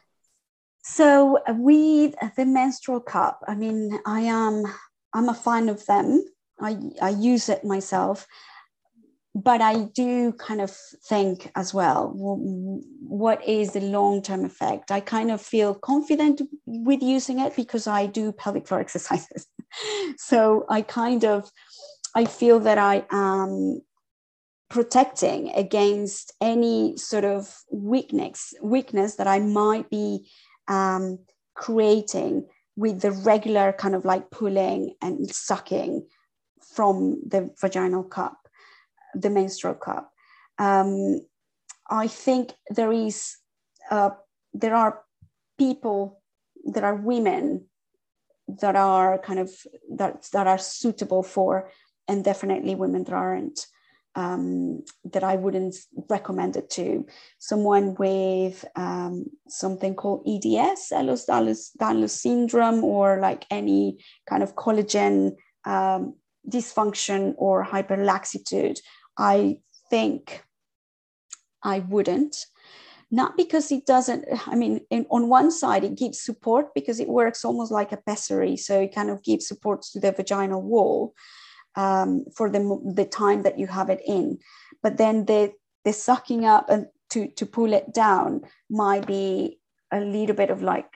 So 0.83 1.41
with 1.49 2.15
the 2.37 2.45
menstrual 2.45 3.01
cup, 3.01 3.43
I 3.49 3.55
mean, 3.55 3.99
I 4.07 4.21
am 4.21 4.65
I'm 5.15 5.29
a 5.29 5.35
fan 5.35 5.69
of 5.69 5.87
them. 5.87 6.25
I, 6.61 6.77
I 7.01 7.11
use 7.11 7.49
it 7.49 7.65
myself 7.65 8.27
but 9.35 9.61
I 9.61 9.85
do 9.95 10.33
kind 10.33 10.61
of 10.61 10.71
think 11.09 11.51
as 11.57 11.75
well, 11.75 12.13
what 12.15 13.47
is 13.47 13.73
the 13.73 13.81
long 13.81 14.23
term 14.23 14.45
effect? 14.45 14.93
I 14.93 15.01
kind 15.01 15.31
of 15.33 15.41
feel 15.41 15.75
confident 15.75 16.41
with 16.67 17.03
using 17.03 17.41
it 17.41 17.57
because 17.57 17.87
I 17.87 18.07
do 18.07 18.33
pelvic 18.33 18.69
floor 18.69 18.81
exercises. 18.87 19.47
so 20.17 20.67
I 20.69 20.83
kind 20.83 21.25
of, 21.25 21.51
I 22.15 22.27
feel 22.27 22.61
that 22.61 22.79
I 22.79 23.05
am 23.11 23.81
protecting 24.71 25.51
against 25.55 26.33
any 26.41 26.97
sort 26.97 27.25
of 27.25 27.53
weakness, 27.73 28.55
weakness 28.63 29.17
that 29.17 29.27
I 29.27 29.41
might 29.41 29.91
be 29.91 30.29
um, 30.69 31.19
creating 31.55 32.47
with 32.77 33.01
the 33.01 33.13
regular 33.13 33.73
kind 33.73 33.95
of 33.95 34.05
like 34.05 34.31
pulling 34.31 34.95
and 35.01 35.31
sucking 35.31 36.07
from 36.75 37.21
the 37.27 37.51
vaginal 37.61 38.03
cup 38.03 38.45
the 39.15 39.31
menstrual 39.31 39.75
cup. 39.75 40.13
Um, 40.59 41.21
I 41.89 42.07
think 42.09 42.53
there 42.71 42.93
is 42.93 43.37
uh, 43.91 44.11
there 44.53 44.75
are 44.75 45.03
people, 45.59 46.23
there 46.65 46.85
are 46.85 46.95
women 46.95 47.67
that 48.61 48.77
are 48.77 49.19
kind 49.19 49.39
of 49.39 49.51
that 49.97 50.27
that 50.33 50.47
are 50.47 50.59
suitable 50.59 51.23
for, 51.23 51.71
and 52.09 52.25
definitely 52.25 52.75
women 52.75 53.05
that 53.05 53.15
aren't. 53.15 53.67
Um, 54.17 54.85
that 55.13 55.25
I 55.25 55.35
wouldn't 55.35 55.75
recommend 56.09 56.57
it 56.57 56.71
to 56.71 57.05
someone 57.41 57.97
with 57.97 58.65
um, 58.77 59.25
something 59.49 59.97
called 59.97 60.23
EDS, 60.25 60.93
Ehlers-Danlos 60.93 62.11
syndrome, 62.11 62.85
or 62.85 63.19
like 63.21 63.45
any 63.51 63.99
kind 64.29 64.45
of 64.45 64.55
collagen 64.55 65.33
um, 65.65 66.15
dysfunction 66.49 67.35
or 67.39 67.65
hyperlaxitude. 67.65 68.79
I 69.19 69.59
think 69.91 70.45
I 71.63 71.81
wouldn't. 71.81 72.37
Not 73.11 73.37
because 73.37 73.71
it 73.71 73.87
doesn't 73.87 74.25
i 74.49 74.57
mean 74.57 74.81
in, 74.91 75.07
on 75.09 75.29
one 75.29 75.51
side 75.51 75.85
it 75.85 75.95
gives 75.97 76.21
support 76.21 76.75
because 76.75 76.99
it 76.99 77.09
works 77.09 77.45
almost 77.45 77.71
like 77.71 77.93
a 77.93 77.97
pessary. 77.97 78.57
So 78.57 78.81
it 78.81 78.95
kind 78.95 79.11
of 79.11 79.23
gives 79.23 79.47
support 79.47 79.83
to 79.93 80.01
the 80.01 80.13
vaginal 80.13 80.63
wall 80.63 81.15
um, 81.77 82.25
for 82.35 82.51
the, 82.51 82.93
the 82.95 83.05
time 83.05 83.43
that 83.43 83.59
you 83.59 83.67
have 83.67 83.91
it 83.91 84.01
in. 84.07 84.39
But 84.83 84.97
then 84.97 85.25
the 85.27 85.53
the 85.85 85.93
sucking 85.93 86.45
up 86.45 86.71
and 86.71 86.87
to 87.11 87.29
to 87.37 87.47
pull 87.47 87.73
it 87.73 87.93
down 87.93 88.43
might 88.71 89.07
be 89.07 89.59
a 89.93 90.01
little 90.01 90.37
bit 90.37 90.51
of 90.51 90.63
like 90.63 90.91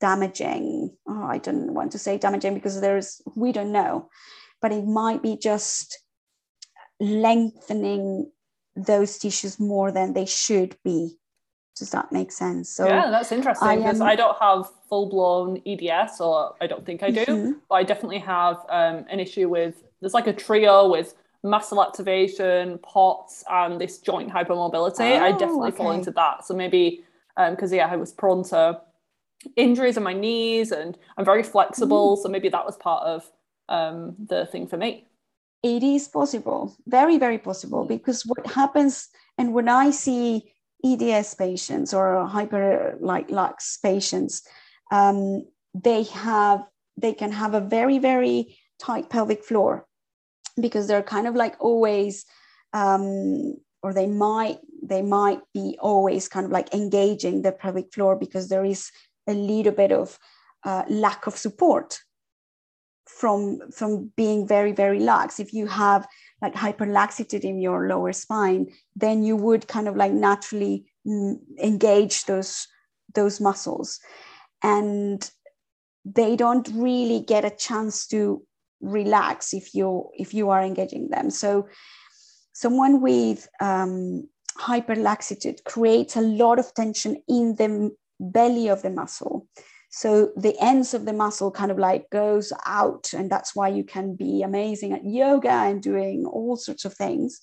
damaging. 0.00 0.96
Oh, 1.06 1.24
i 1.24 1.38
don't 1.38 1.74
want 1.74 1.92
to 1.92 1.98
say 1.98 2.18
damaging 2.18 2.54
because 2.54 2.80
there's 2.80 3.20
we 3.36 3.52
don't 3.52 3.72
know. 3.72 4.08
But 4.62 4.72
it 4.72 4.84
might 4.86 5.22
be 5.22 5.36
just 5.36 5.98
lengthening 7.00 8.30
those 8.76 9.18
tissues 9.18 9.58
more 9.58 9.90
than 9.90 10.12
they 10.12 10.26
should 10.26 10.76
be. 10.84 11.19
Does 11.80 11.90
that 11.90 12.12
make 12.12 12.30
sense? 12.30 12.70
So 12.70 12.86
yeah, 12.86 13.10
that's 13.10 13.32
interesting 13.32 13.68
I, 13.68 13.76
because 13.76 14.00
I 14.00 14.14
don't 14.14 14.36
have 14.38 14.70
full 14.88 15.08
blown 15.08 15.60
EDS, 15.66 16.20
or 16.20 16.54
I 16.60 16.66
don't 16.66 16.86
think 16.86 17.02
I 17.02 17.10
do, 17.10 17.24
mm-hmm. 17.24 17.52
but 17.68 17.74
I 17.74 17.82
definitely 17.82 18.20
have 18.20 18.58
um, 18.68 19.04
an 19.10 19.18
issue 19.18 19.48
with 19.48 19.82
there's 20.00 20.14
like 20.14 20.28
a 20.28 20.32
trio 20.32 20.88
with 20.88 21.14
muscle 21.42 21.82
activation, 21.82 22.78
POTS, 22.78 23.44
and 23.50 23.80
this 23.80 23.98
joint 23.98 24.30
hypermobility. 24.30 25.18
Oh, 25.18 25.24
I 25.24 25.32
definitely 25.32 25.68
okay. 25.70 25.76
fall 25.78 25.90
into 25.90 26.12
that. 26.12 26.44
So 26.44 26.54
maybe 26.54 27.02
because 27.36 27.72
um, 27.72 27.76
yeah, 27.78 27.88
I 27.88 27.96
was 27.96 28.12
prone 28.12 28.44
to 28.50 28.80
injuries 29.56 29.96
in 29.96 30.02
my 30.02 30.12
knees, 30.12 30.70
and 30.70 30.96
I'm 31.16 31.24
very 31.24 31.42
flexible. 31.42 32.16
Mm. 32.16 32.22
So 32.22 32.28
maybe 32.28 32.48
that 32.50 32.64
was 32.64 32.76
part 32.76 33.02
of 33.04 33.30
um, 33.68 34.14
the 34.28 34.46
thing 34.46 34.68
for 34.68 34.76
me 34.76 35.06
it 35.62 35.82
is 35.82 36.08
possible, 36.08 36.74
very, 36.86 37.18
very 37.18 37.38
possible, 37.38 37.84
because 37.84 38.24
what 38.24 38.46
happens, 38.46 39.08
and 39.36 39.52
when 39.52 39.68
I 39.68 39.90
see 39.90 40.52
EDS 40.84 41.34
patients 41.34 41.92
or 41.94 42.26
hyper 42.26 42.96
like 43.00 43.30
lax 43.30 43.78
patients, 43.82 44.42
um, 44.90 45.44
they 45.74 46.04
have 46.04 46.64
they 46.96 47.12
can 47.12 47.32
have 47.32 47.54
a 47.54 47.60
very, 47.60 47.98
very 47.98 48.58
tight 48.78 49.08
pelvic 49.10 49.44
floor 49.44 49.86
because 50.60 50.86
they're 50.86 51.02
kind 51.02 51.26
of 51.26 51.34
like 51.34 51.56
always 51.60 52.24
um, 52.72 53.56
or 53.82 53.92
they 53.92 54.06
might 54.06 54.58
they 54.82 55.02
might 55.02 55.40
be 55.54 55.76
always 55.80 56.28
kind 56.28 56.46
of 56.46 56.52
like 56.52 56.72
engaging 56.74 57.42
the 57.42 57.52
pelvic 57.52 57.92
floor 57.92 58.16
because 58.16 58.48
there 58.48 58.64
is 58.64 58.90
a 59.26 59.34
little 59.34 59.72
bit 59.72 59.92
of 59.92 60.18
uh, 60.64 60.84
lack 60.88 61.26
of 61.26 61.36
support 61.36 62.00
from 63.20 63.60
from 63.70 64.10
being 64.16 64.48
very 64.48 64.72
very 64.72 65.00
lax. 65.00 65.38
If 65.38 65.52
you 65.52 65.66
have 65.66 66.06
like 66.42 66.54
hyperlaxity 66.54 67.44
in 67.44 67.60
your 67.60 67.86
lower 67.86 68.12
spine 68.14 68.72
then 68.96 69.22
you 69.22 69.36
would 69.36 69.68
kind 69.68 69.88
of 69.88 69.96
like 69.96 70.12
naturally 70.12 70.86
mm, 71.06 71.36
engage 71.62 72.24
those 72.24 72.66
those 73.14 73.40
muscles. 73.40 74.00
And 74.62 75.30
they 76.04 76.36
don't 76.36 76.68
really 76.74 77.20
get 77.20 77.44
a 77.44 77.56
chance 77.66 78.06
to 78.06 78.42
relax 78.80 79.52
if 79.52 79.74
you 79.74 80.08
if 80.14 80.32
you 80.32 80.48
are 80.48 80.62
engaging 80.62 81.10
them. 81.10 81.30
So 81.30 81.68
someone 82.54 83.02
with 83.02 83.48
um, 83.60 84.28
hyperlaxitude 84.58 85.64
creates 85.64 86.16
a 86.16 86.22
lot 86.22 86.58
of 86.58 86.72
tension 86.74 87.22
in 87.28 87.54
the 87.56 87.90
belly 88.18 88.68
of 88.68 88.82
the 88.82 88.90
muscle 88.90 89.46
so 89.90 90.30
the 90.36 90.56
ends 90.60 90.94
of 90.94 91.04
the 91.04 91.12
muscle 91.12 91.50
kind 91.50 91.70
of 91.70 91.78
like 91.78 92.08
goes 92.10 92.52
out 92.64 93.12
and 93.12 93.28
that's 93.28 93.56
why 93.56 93.68
you 93.68 93.82
can 93.82 94.14
be 94.14 94.42
amazing 94.42 94.92
at 94.92 95.04
yoga 95.04 95.50
and 95.50 95.82
doing 95.82 96.24
all 96.26 96.56
sorts 96.56 96.84
of 96.84 96.94
things. 96.94 97.40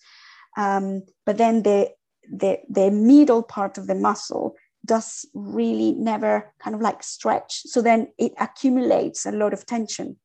Um, 0.58 1.04
but 1.26 1.38
then 1.38 1.64
the, 1.64 1.92
the 2.32 2.60
the 2.70 2.90
middle 2.90 3.44
part 3.44 3.78
of 3.78 3.88
the 3.88 3.96
muscle 3.96 4.56
does 4.86 5.26
really 5.34 5.92
never 5.94 6.54
kind 6.60 6.74
of 6.74 6.82
like 6.82 7.04
stretch. 7.04 7.64
So 7.66 7.82
then 7.82 8.08
it 8.18 8.32
accumulates 8.40 9.26
a 9.26 9.32
lot 9.32 9.54
of 9.54 9.66
tension. 9.66 10.18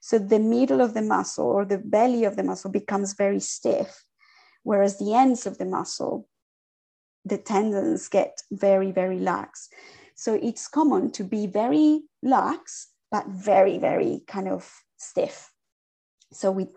So 0.00 0.18
the 0.18 0.38
middle 0.38 0.80
of 0.80 0.94
the 0.94 1.02
muscle 1.02 1.46
or 1.46 1.66
the 1.66 1.78
belly 1.78 2.24
of 2.24 2.36
the 2.36 2.42
muscle 2.42 2.70
becomes 2.70 3.12
very 3.12 3.40
stiff 3.40 4.06
whereas 4.66 4.98
the 4.98 5.14
ends 5.14 5.46
of 5.46 5.58
the 5.58 5.64
muscle 5.64 6.28
the 7.24 7.38
tendons 7.38 8.08
get 8.08 8.40
very 8.50 8.90
very 8.90 9.18
lax 9.20 9.68
so 10.16 10.34
it's 10.34 10.66
common 10.66 11.12
to 11.12 11.24
be 11.24 11.46
very 11.46 12.02
lax, 12.22 12.88
but 13.12 13.26
very, 13.28 13.78
very 13.78 14.22
kind 14.26 14.48
of 14.48 14.68
stiff. 14.96 15.52
So 16.32 16.50
with 16.50 16.68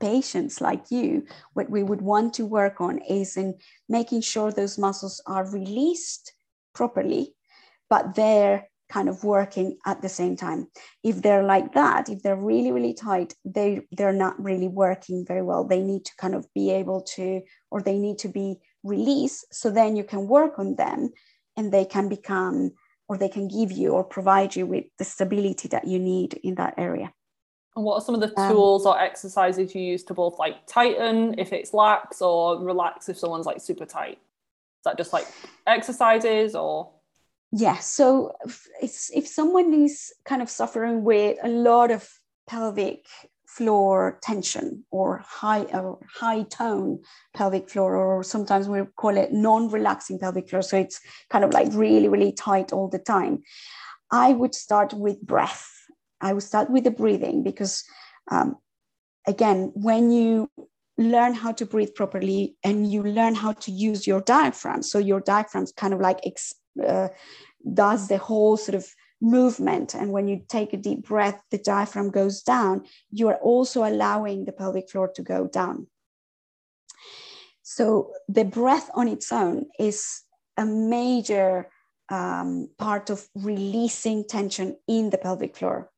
patients 0.00 0.60
like 0.60 0.90
you, 0.90 1.26
what 1.54 1.68
we 1.68 1.82
would 1.82 2.00
want 2.00 2.34
to 2.34 2.46
work 2.46 2.80
on 2.80 2.98
is 3.00 3.36
in 3.36 3.58
making 3.88 4.20
sure 4.20 4.50
those 4.52 4.78
muscles 4.78 5.20
are 5.26 5.50
released 5.50 6.32
properly, 6.72 7.34
but 7.90 8.14
they're 8.14 8.68
kind 8.88 9.08
of 9.08 9.24
working 9.24 9.76
at 9.86 10.00
the 10.00 10.08
same 10.08 10.36
time. 10.36 10.68
If 11.02 11.20
they're 11.20 11.42
like 11.42 11.74
that, 11.74 12.08
if 12.08 12.22
they're 12.22 12.36
really, 12.36 12.70
really 12.70 12.94
tight, 12.94 13.34
they, 13.44 13.80
they're 13.90 14.12
not 14.12 14.40
really 14.42 14.68
working 14.68 15.24
very 15.26 15.42
well. 15.42 15.64
They 15.64 15.82
need 15.82 16.04
to 16.04 16.12
kind 16.16 16.34
of 16.34 16.46
be 16.54 16.70
able 16.70 17.02
to, 17.16 17.42
or 17.72 17.82
they 17.82 17.98
need 17.98 18.18
to 18.18 18.28
be 18.28 18.60
released. 18.84 19.46
So 19.52 19.70
then 19.70 19.96
you 19.96 20.04
can 20.04 20.28
work 20.28 20.60
on 20.60 20.76
them 20.76 21.10
and 21.56 21.72
they 21.72 21.84
can 21.84 22.08
become 22.08 22.72
or 23.08 23.18
they 23.18 23.28
can 23.28 23.48
give 23.48 23.72
you 23.72 23.90
or 23.90 24.04
provide 24.04 24.56
you 24.56 24.66
with 24.66 24.84
the 24.98 25.04
stability 25.04 25.68
that 25.68 25.86
you 25.86 25.98
need 25.98 26.34
in 26.42 26.54
that 26.56 26.74
area. 26.78 27.12
And 27.76 27.84
what 27.84 27.94
are 27.94 28.00
some 28.00 28.14
of 28.14 28.20
the 28.20 28.40
um, 28.40 28.52
tools 28.52 28.86
or 28.86 28.98
exercises 28.98 29.74
you 29.74 29.80
use 29.80 30.04
to 30.04 30.14
both 30.14 30.38
like 30.38 30.66
tighten 30.66 31.38
if 31.38 31.52
it's 31.52 31.74
lax 31.74 32.22
or 32.22 32.62
relax 32.62 33.08
if 33.08 33.18
someone's 33.18 33.46
like 33.46 33.60
super 33.60 33.84
tight? 33.84 34.18
Is 34.18 34.84
that 34.84 34.96
just 34.96 35.12
like 35.12 35.26
exercises 35.66 36.54
or? 36.54 36.92
Yes. 37.50 37.60
Yeah, 37.62 37.78
so 37.78 38.32
if, 38.82 39.08
if 39.14 39.26
someone 39.26 39.72
is 39.72 40.12
kind 40.24 40.42
of 40.42 40.50
suffering 40.50 41.04
with 41.04 41.38
a 41.42 41.48
lot 41.48 41.90
of 41.90 42.08
pelvic 42.46 43.06
floor 43.56 44.18
tension 44.22 44.84
or 44.90 45.22
high 45.24 45.62
or 45.72 45.98
high 46.12 46.42
tone 46.42 46.98
pelvic 47.34 47.70
floor 47.70 47.96
or 47.96 48.24
sometimes 48.24 48.68
we 48.68 48.82
call 48.96 49.16
it 49.16 49.32
non-relaxing 49.32 50.18
pelvic 50.18 50.48
floor. 50.48 50.62
So 50.62 50.76
it's 50.76 51.00
kind 51.30 51.44
of 51.44 51.52
like 51.52 51.68
really 51.72 52.08
really 52.08 52.32
tight 52.32 52.72
all 52.72 52.88
the 52.88 52.98
time. 52.98 53.42
I 54.10 54.32
would 54.32 54.54
start 54.54 54.92
with 54.92 55.20
breath. 55.22 55.68
I 56.20 56.32
would 56.32 56.42
start 56.42 56.70
with 56.70 56.84
the 56.84 56.90
breathing 56.90 57.42
because 57.42 57.84
um, 58.30 58.56
again 59.26 59.72
when 59.74 60.10
you 60.10 60.50
learn 60.98 61.34
how 61.34 61.52
to 61.52 61.66
breathe 61.66 61.94
properly 61.94 62.56
and 62.64 62.90
you 62.90 63.02
learn 63.02 63.34
how 63.34 63.52
to 63.52 63.70
use 63.70 64.06
your 64.06 64.20
diaphragm 64.20 64.82
so 64.82 64.98
your 64.98 65.20
diaphragm 65.20 65.66
kind 65.76 65.92
of 65.92 66.00
like 66.00 66.20
uh, 66.86 67.08
does 67.72 68.08
the 68.08 68.18
whole 68.18 68.56
sort 68.56 68.76
of 68.76 68.86
movement. 69.20 69.94
And 69.94 70.12
when 70.12 70.28
you 70.28 70.42
take 70.48 70.72
a 70.72 70.76
deep 70.76 71.06
breath, 71.06 71.42
the 71.50 71.58
diaphragm 71.58 72.10
goes 72.10 72.42
down. 72.42 72.84
You 73.10 73.28
are 73.28 73.36
also 73.36 73.84
allowing 73.84 74.44
the 74.44 74.52
pelvic 74.52 74.90
floor 74.90 75.10
to 75.14 75.22
go 75.22 75.46
down. 75.46 75.86
So 77.62 78.12
the 78.28 78.44
breath 78.44 78.90
on 78.94 79.08
its 79.08 79.32
own 79.32 79.66
is 79.78 80.22
a 80.56 80.66
major 80.66 81.70
um, 82.10 82.68
part 82.78 83.08
of 83.10 83.26
releasing 83.34 84.24
tension 84.24 84.76
in 84.86 85.10
the 85.10 85.18
pelvic 85.18 85.56
floor. 85.56 85.90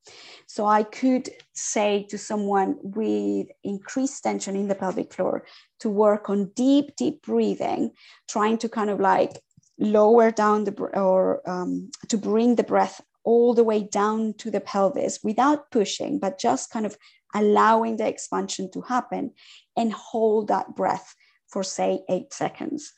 So 0.46 0.64
I 0.64 0.84
could 0.84 1.28
say 1.54 2.06
to 2.10 2.18
someone 2.18 2.76
with 2.80 3.48
increased 3.64 4.22
tension 4.22 4.54
in 4.54 4.68
the 4.68 4.76
pelvic 4.76 5.12
floor 5.12 5.44
to 5.80 5.90
work 5.90 6.30
on 6.30 6.52
deep, 6.54 6.94
deep 6.96 7.22
breathing, 7.22 7.90
trying 8.28 8.58
to 8.58 8.68
kind 8.68 8.90
of 8.90 9.00
like 9.00 9.40
lower 9.78 10.30
down 10.30 10.64
the 10.64 10.72
or 10.94 11.48
um, 11.48 11.90
to 12.08 12.16
bring 12.16 12.56
the 12.56 12.62
breath 12.64 13.00
all 13.24 13.54
the 13.54 13.64
way 13.64 13.82
down 13.82 14.32
to 14.38 14.50
the 14.50 14.60
pelvis 14.60 15.18
without 15.22 15.70
pushing, 15.70 16.18
but 16.18 16.38
just 16.38 16.70
kind 16.70 16.86
of 16.86 16.96
allowing 17.34 17.96
the 17.96 18.06
expansion 18.06 18.70
to 18.72 18.80
happen 18.82 19.32
and 19.76 19.92
hold 19.92 20.48
that 20.48 20.74
breath 20.76 21.14
for, 21.48 21.62
say, 21.62 22.00
eight 22.08 22.32
seconds. 22.32 22.92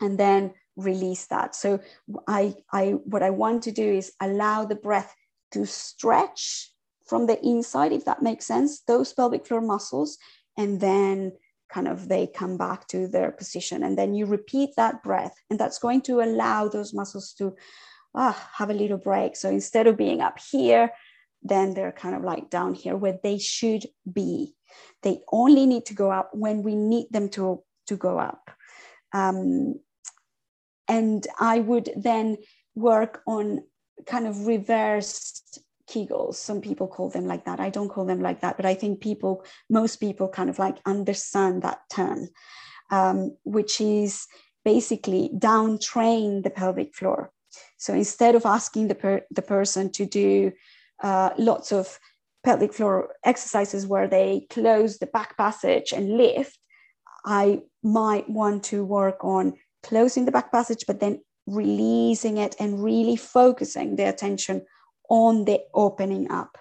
And 0.00 0.18
then 0.18 0.52
release 0.76 1.26
that. 1.26 1.54
So 1.54 1.80
I, 2.28 2.54
I 2.70 2.90
what 3.04 3.22
I 3.22 3.30
want 3.30 3.62
to 3.62 3.72
do 3.72 3.90
is 3.90 4.12
allow 4.20 4.66
the 4.66 4.74
breath 4.74 5.14
to 5.52 5.64
stretch 5.64 6.70
from 7.06 7.26
the 7.26 7.42
inside, 7.44 7.92
if 7.92 8.04
that 8.04 8.22
makes 8.22 8.46
sense, 8.46 8.82
those 8.82 9.12
pelvic 9.12 9.46
floor 9.46 9.60
muscles, 9.60 10.18
and 10.58 10.80
then 10.80 11.32
kind 11.68 11.88
of 11.88 12.08
they 12.08 12.26
come 12.26 12.56
back 12.56 12.86
to 12.88 13.08
their 13.08 13.30
position. 13.30 13.82
And 13.82 13.98
then 13.98 14.14
you 14.14 14.26
repeat 14.26 14.70
that 14.76 15.02
breath 15.02 15.34
and 15.50 15.58
that's 15.58 15.78
going 15.78 16.02
to 16.02 16.20
allow 16.20 16.68
those 16.68 16.94
muscles 16.94 17.32
to 17.38 17.54
ah, 18.14 18.48
have 18.54 18.70
a 18.70 18.74
little 18.74 18.98
break. 18.98 19.36
So 19.36 19.48
instead 19.48 19.86
of 19.86 19.96
being 19.96 20.20
up 20.20 20.38
here 20.38 20.90
then 21.42 21.74
they're 21.74 21.92
kind 21.92 22.14
of 22.14 22.22
like 22.22 22.50
down 22.50 22.74
here 22.74 22.96
where 22.96 23.18
they 23.22 23.38
should 23.38 23.86
be. 24.10 24.54
They 25.02 25.20
only 25.30 25.66
need 25.66 25.86
to 25.86 25.94
go 25.94 26.10
up 26.10 26.30
when 26.32 26.62
we 26.62 26.74
need 26.74 27.06
them 27.10 27.28
to 27.30 27.62
to 27.86 27.96
go 27.96 28.18
up. 28.18 28.50
Um, 29.12 29.76
and 30.88 31.26
i 31.40 31.58
would 31.58 31.90
then 31.96 32.36
work 32.76 33.20
on 33.26 33.60
kind 34.06 34.26
of 34.26 34.46
reversed 34.46 35.58
Kegels. 35.88 36.34
Some 36.36 36.60
people 36.60 36.88
call 36.88 37.10
them 37.10 37.26
like 37.26 37.44
that. 37.44 37.60
I 37.60 37.70
don't 37.70 37.88
call 37.88 38.04
them 38.04 38.20
like 38.20 38.40
that, 38.40 38.56
but 38.56 38.66
I 38.66 38.74
think 38.74 39.00
people, 39.00 39.44
most 39.70 39.96
people 39.96 40.28
kind 40.28 40.50
of 40.50 40.58
like 40.58 40.78
understand 40.86 41.62
that 41.62 41.80
term, 41.92 42.28
um, 42.90 43.36
which 43.44 43.80
is 43.80 44.26
basically 44.64 45.30
down 45.38 45.78
train 45.78 46.42
the 46.42 46.50
pelvic 46.50 46.94
floor. 46.94 47.30
So 47.78 47.94
instead 47.94 48.34
of 48.34 48.44
asking 48.44 48.88
the, 48.88 48.94
per- 48.94 49.26
the 49.30 49.42
person 49.42 49.90
to 49.92 50.06
do 50.06 50.52
uh, 51.02 51.30
lots 51.38 51.72
of 51.72 51.98
pelvic 52.44 52.72
floor 52.74 53.14
exercises 53.24 53.86
where 53.86 54.08
they 54.08 54.46
close 54.50 54.98
the 54.98 55.06
back 55.06 55.36
passage 55.36 55.92
and 55.92 56.16
lift, 56.16 56.58
I 57.24 57.62
might 57.82 58.28
want 58.28 58.64
to 58.64 58.84
work 58.84 59.24
on 59.24 59.54
closing 59.82 60.24
the 60.24 60.32
back 60.32 60.52
passage, 60.52 60.84
but 60.86 61.00
then 61.00 61.20
releasing 61.46 62.38
it 62.38 62.56
and 62.58 62.82
really 62.82 63.16
focusing 63.16 63.96
the 63.96 64.08
attention 64.08 64.64
on 65.08 65.44
the 65.44 65.60
opening 65.74 66.30
up 66.30 66.58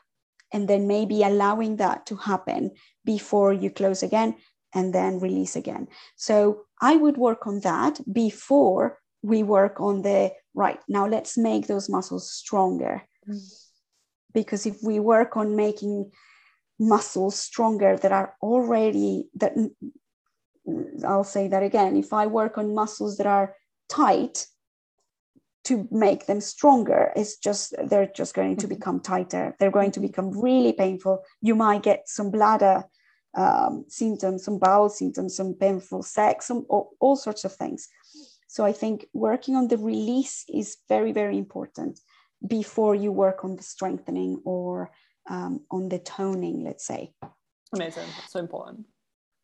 and 0.54 0.68
then 0.68 0.88
maybe 0.88 1.24
allowing 1.24 1.78
that 1.78 2.06
to 2.08 2.16
happen 2.16 2.72
before 3.04 3.54
you 3.54 3.70
close 3.70 4.04
again 4.04 4.36
and 4.74 4.94
then 4.94 5.20
release 5.20 5.56
again. 5.56 5.88
So 6.16 6.66
I 6.82 6.96
would 6.96 7.18
work 7.18 7.48
on 7.48 7.62
that 7.62 8.00
before 8.12 9.00
we 9.22 9.44
work 9.44 9.80
on 9.80 10.02
the 10.02 10.32
right. 10.54 10.80
Now 10.88 11.08
let's 11.08 11.38
make 11.38 11.68
those 11.68 11.90
muscles 11.90 12.32
stronger. 12.32 13.04
Mm. 13.28 13.40
Because 14.34 14.66
if 14.66 14.84
we 14.84 15.00
work 15.00 15.38
on 15.38 15.56
making 15.56 16.12
muscles 16.80 17.40
stronger 17.40 17.98
that 17.98 18.12
are 18.12 18.36
already 18.42 19.30
that 19.36 19.54
I'll 21.06 21.24
say 21.24 21.48
that 21.48 21.64
again. 21.64 21.96
If 21.96 22.12
I 22.12 22.28
work 22.28 22.58
on 22.58 22.74
muscles 22.74 23.18
that 23.18 23.28
are 23.28 23.56
tight, 23.88 24.48
to 25.66 25.88
make 25.92 26.26
them 26.26 26.42
stronger. 26.42 27.12
It's 27.16 27.38
just 27.38 27.74
they're 27.86 28.12
just 28.16 28.34
going 28.34 28.58
to 28.58 28.68
mm-hmm. 28.68 28.76
become 28.76 29.00
tighter. 29.00 29.56
They're 29.60 29.72
going 29.72 29.92
to 29.92 30.00
become 30.00 30.32
really 30.40 30.74
painful. 30.74 31.24
You 31.42 31.56
might 31.56 31.84
get 31.84 32.08
some 32.08 32.32
bladder 32.32 32.86
um, 33.36 33.86
symptoms 33.88 34.46
some 34.46 34.58
bowel 34.58 34.90
symptoms 34.90 35.36
some 35.36 35.54
painful 35.54 36.04
sex 36.04 36.48
some 36.48 36.66
all, 36.70 36.92
all 37.00 37.16
sorts 37.16 37.44
of 37.46 37.54
things. 37.54 37.88
So 38.48 38.64
i 38.64 38.72
think 38.72 39.06
working 39.14 39.56
on 39.56 39.68
the 39.68 39.78
release 39.78 40.46
is 40.48 40.78
very 40.88 41.12
very 41.12 41.38
important 41.38 42.00
before 42.48 42.96
you 42.96 43.12
work 43.12 43.44
on 43.44 43.56
the 43.56 43.64
strengthening 43.64 44.42
or 44.46 44.92
um, 45.30 45.62
on 45.72 45.90
the 45.90 46.00
toning 46.00 46.64
let's 46.64 46.86
say. 46.86 47.14
Amazing. 47.74 48.08
So 48.30 48.40
important. 48.40 48.86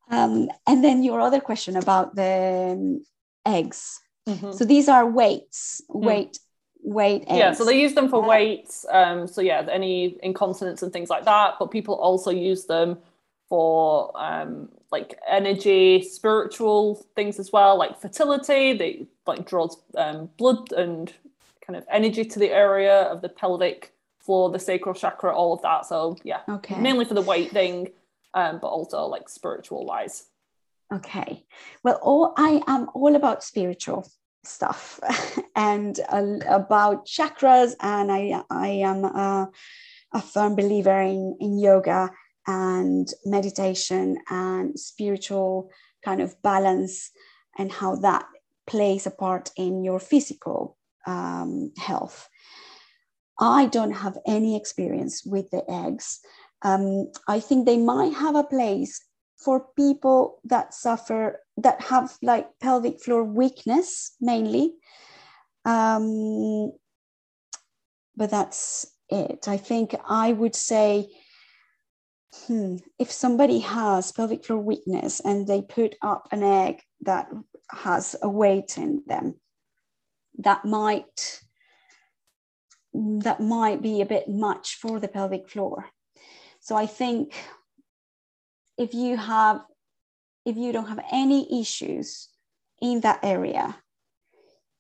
Um, 0.10 0.50
and 0.68 0.84
then 0.84 1.04
your 1.04 1.20
other 1.20 1.42
question 1.42 1.76
about 1.76 2.16
the 2.16 2.76
um, 2.78 3.04
eggs 3.46 4.00
Mm-hmm. 4.28 4.52
So 4.52 4.66
these 4.66 4.88
are 4.88 5.06
weights, 5.06 5.82
weight, 5.90 6.34
mm. 6.34 6.94
weight. 6.94 7.24
Eggs. 7.28 7.38
Yeah, 7.38 7.54
so 7.54 7.66
they 7.66 7.80
use 7.80 7.94
them 7.94 8.10
for 8.10 8.24
uh, 8.24 8.28
weights. 8.28 8.86
Um, 8.90 9.28
so 9.28 9.42
yeah, 9.42 9.66
any 9.72 10.18
incontinence 10.22 10.84
and 10.84 10.94
things 10.94 11.10
like 11.10 11.26
that. 11.26 11.56
But 11.60 11.72
people 11.72 11.96
also 11.96 12.32
use 12.32 12.66
them 12.66 12.98
for 13.50 14.12
um, 14.16 14.70
like 14.92 15.20
energy, 15.28 16.02
spiritual 16.04 17.06
things 17.16 17.40
as 17.40 17.52
well, 17.52 17.78
like 17.78 18.00
fertility. 18.00 18.74
They 18.74 19.08
like 19.26 19.46
draws 19.46 19.78
um, 19.96 20.30
blood 20.38 20.72
and 20.72 21.12
kind 21.66 21.76
of 21.76 21.86
energy 21.92 22.24
to 22.26 22.40
the 22.40 22.50
area 22.52 23.04
of 23.04 23.22
the 23.22 23.30
pelvic 23.30 23.94
floor, 24.20 24.50
the 24.50 24.60
sacral 24.60 24.96
chakra, 24.96 25.36
all 25.36 25.54
of 25.54 25.62
that. 25.64 25.86
So 25.86 26.18
yeah, 26.24 26.42
okay. 26.48 26.80
mainly 26.80 27.06
for 27.06 27.14
the 27.14 27.22
weight 27.22 27.52
thing, 27.52 27.90
um, 28.34 28.60
but 28.62 28.68
also 28.68 29.06
like 29.06 29.28
spiritual 29.30 29.86
wise. 29.86 30.26
Okay. 30.92 31.46
Well, 31.84 32.00
all 32.02 32.34
I 32.38 32.62
am 32.68 32.90
all 32.94 33.16
about 33.16 33.44
spiritual 33.44 34.06
stuff 34.44 35.00
and 35.56 36.00
uh, 36.10 36.40
about 36.50 37.08
chakras, 37.08 37.74
and 37.80 38.12
I 38.12 38.44
I 38.50 38.68
am 38.68 39.06
a, 39.06 39.50
a 40.14 40.22
firm 40.22 40.56
believer 40.56 41.02
in 41.02 41.38
in 41.40 41.60
yoga 41.60 42.12
and 42.46 43.08
meditation 43.26 44.18
and 44.30 44.78
spiritual 44.78 45.70
kind 46.04 46.22
of 46.22 46.42
balance 46.42 47.12
and 47.58 47.72
how 47.72 47.96
that 47.96 48.26
plays 48.68 49.06
a 49.06 49.12
part 49.12 49.52
in 49.56 49.84
your 49.84 50.00
physical 50.00 50.78
um, 51.08 51.72
health. 51.78 52.28
I 53.40 53.68
don't 53.68 53.92
have 53.92 54.18
any 54.28 54.56
experience 54.56 55.24
with 55.26 55.50
the 55.52 55.64
eggs. 55.70 56.20
Um, 56.64 57.12
I 57.28 57.40
think 57.40 57.66
they 57.66 57.78
might 57.78 58.14
have 58.14 58.36
a 58.36 58.44
place 58.44 59.02
for 59.44 59.66
people 59.76 60.40
that 60.44 60.74
suffer 60.74 61.40
that 61.58 61.82
have 61.82 62.18
like 62.22 62.48
pelvic 62.60 63.02
floor 63.02 63.24
weakness 63.24 64.16
mainly. 64.22 64.74
Um, 65.66 66.72
but 68.16 68.30
that's 68.30 68.86
it. 69.10 69.48
I 69.48 69.58
think 69.58 69.96
i 70.08 70.32
would 70.32 70.56
say 70.56 71.10
hmm, 72.48 72.78
if 72.98 73.12
somebody 73.12 73.60
has 73.60 74.12
pelvic 74.12 74.46
floor 74.46 74.60
weakness 74.60 75.20
and 75.20 75.48
they 75.48 75.62
put 75.62 75.96
up 76.02 76.28
an 76.32 76.44
egg 76.44 76.82
that 77.02 77.30
has 77.70 78.16
a 78.22 78.30
weight 78.30 78.78
in 78.78 79.04
them 79.08 79.36
that 80.38 80.64
might 80.66 81.42
that 82.94 83.40
might 83.40 83.82
be 83.82 84.02
a 84.02 84.06
bit 84.06 84.28
much 84.28 84.76
for 84.76 85.00
the 85.00 85.08
pelvic 85.08 85.50
floor. 85.50 85.86
So 86.60 86.76
i 86.76 86.86
think 86.86 87.34
if 88.78 88.94
you 88.94 89.18
have 89.18 89.62
if 90.46 90.56
you 90.58 90.72
don't 90.72 90.88
have 90.88 91.04
any 91.12 91.62
issues 91.62 92.30
in 92.82 93.02
that 93.02 93.20
area 93.24 93.76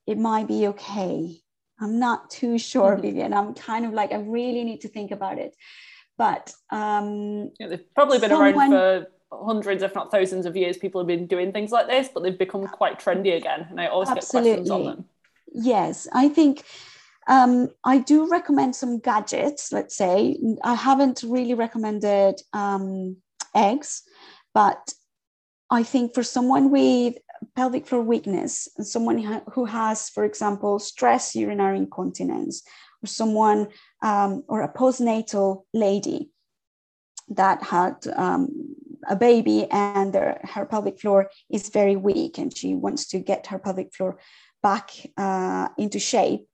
it 0.07 0.17
might 0.17 0.47
be 0.47 0.67
okay 0.67 1.37
i'm 1.79 1.99
not 1.99 2.29
too 2.29 2.57
sure 2.57 2.93
mm-hmm. 2.93 3.01
vivian 3.01 3.33
i'm 3.33 3.53
kind 3.53 3.85
of 3.85 3.93
like 3.93 4.11
i 4.11 4.17
really 4.17 4.63
need 4.63 4.81
to 4.81 4.87
think 4.87 5.11
about 5.11 5.37
it 5.37 5.55
but 6.17 6.53
um 6.71 7.51
yeah, 7.59 7.67
they've 7.67 7.93
probably 7.93 8.19
been 8.19 8.29
someone, 8.29 8.55
around 8.55 8.71
for 8.71 9.07
hundreds 9.31 9.83
if 9.83 9.95
not 9.95 10.11
thousands 10.11 10.45
of 10.45 10.57
years 10.57 10.77
people 10.77 10.99
have 10.99 11.07
been 11.07 11.27
doing 11.27 11.51
things 11.51 11.71
like 11.71 11.87
this 11.87 12.09
but 12.13 12.23
they've 12.23 12.39
become 12.39 12.67
quite 12.67 12.99
trendy 12.99 13.37
again 13.37 13.67
and 13.69 13.79
i 13.79 13.87
always 13.87 14.09
absolutely. 14.09 14.49
get 14.49 14.55
questions 14.57 14.69
on 14.71 14.85
them 14.85 15.05
yes 15.53 16.07
i 16.13 16.27
think 16.27 16.63
um, 17.27 17.69
I 17.83 17.99
do 17.99 18.27
recommend 18.27 18.75
some 18.75 18.99
gadgets, 18.99 19.71
let's 19.71 19.95
say. 19.95 20.37
I 20.63 20.73
haven't 20.73 21.23
really 21.23 21.53
recommended 21.53 22.41
um, 22.51 23.17
eggs. 23.55 24.03
But 24.53 24.93
I 25.69 25.83
think 25.83 26.13
for 26.13 26.23
someone 26.23 26.69
with 26.71 27.15
pelvic 27.55 27.87
floor 27.87 28.01
weakness, 28.01 28.67
and 28.77 28.85
someone 28.85 29.41
who 29.53 29.65
has, 29.65 30.09
for 30.09 30.25
example, 30.25 30.79
stress 30.79 31.35
urinary 31.35 31.77
incontinence, 31.77 32.63
or 33.03 33.07
someone 33.07 33.67
um, 34.03 34.43
or 34.47 34.61
a 34.61 34.73
postnatal 34.73 35.63
lady 35.73 36.29
that 37.29 37.63
had 37.63 37.95
um, 38.15 38.75
a 39.09 39.15
baby 39.15 39.67
and 39.71 40.13
their, 40.13 40.41
her 40.43 40.65
pelvic 40.65 40.99
floor 40.99 41.29
is 41.49 41.69
very 41.69 41.95
weak 41.95 42.37
and 42.37 42.55
she 42.55 42.75
wants 42.75 43.07
to 43.07 43.19
get 43.19 43.47
her 43.47 43.57
pelvic 43.57 43.93
floor 43.93 44.19
back 44.61 44.91
uh, 45.17 45.69
into 45.77 45.99
shape, 45.99 46.45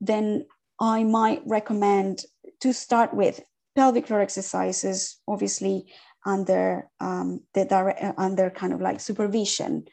then 0.00 0.46
I 0.80 1.04
might 1.04 1.42
recommend 1.44 2.22
to 2.60 2.72
start 2.72 3.12
with 3.12 3.42
pelvic 3.76 4.06
floor 4.06 4.20
exercises, 4.20 5.18
obviously 5.28 5.92
under 6.24 6.88
um, 7.00 7.42
the 7.54 7.64
direct, 7.64 8.02
uh, 8.02 8.12
under 8.16 8.50
kind 8.50 8.72
of 8.72 8.80
like 8.80 9.00
supervision. 9.00 9.86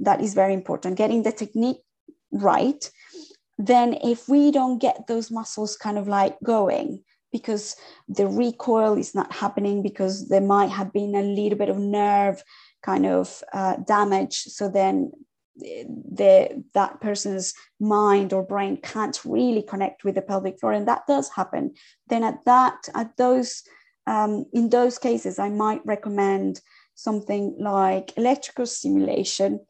That 0.00 0.20
is 0.20 0.34
very 0.34 0.54
important. 0.54 0.96
Getting 0.96 1.22
the 1.22 1.32
technique 1.32 1.78
right. 2.32 2.90
Then, 3.58 3.94
if 4.04 4.28
we 4.28 4.52
don't 4.52 4.78
get 4.78 5.06
those 5.08 5.30
muscles 5.30 5.76
kind 5.76 5.98
of 5.98 6.06
like 6.06 6.36
going, 6.44 7.02
because 7.32 7.76
the 8.08 8.26
recoil 8.26 8.96
is 8.96 9.14
not 9.14 9.32
happening, 9.32 9.82
because 9.82 10.28
there 10.28 10.40
might 10.40 10.70
have 10.70 10.92
been 10.92 11.14
a 11.14 11.22
little 11.22 11.58
bit 11.58 11.68
of 11.68 11.78
nerve 11.78 12.42
kind 12.82 13.04
of 13.06 13.42
uh, 13.52 13.76
damage, 13.76 14.44
so 14.44 14.68
then 14.68 15.10
the 15.58 16.64
that 16.74 17.00
person's 17.00 17.54
mind 17.80 18.32
or 18.32 18.42
brain 18.42 18.76
can't 18.76 19.20
really 19.24 19.62
connect 19.62 20.04
with 20.04 20.14
the 20.14 20.22
pelvic 20.22 20.58
floor 20.58 20.72
and 20.72 20.86
that 20.86 21.06
does 21.06 21.30
happen 21.34 21.74
then 22.08 22.22
at 22.22 22.44
that 22.44 22.88
at 22.94 23.16
those 23.16 23.62
um, 24.08 24.46
in 24.52 24.70
those 24.70 24.98
cases, 24.98 25.38
I 25.38 25.50
might 25.50 25.84
recommend 25.84 26.60
something 26.94 27.54
like 27.58 28.16
electrical 28.16 28.66
stimulation 28.66 29.60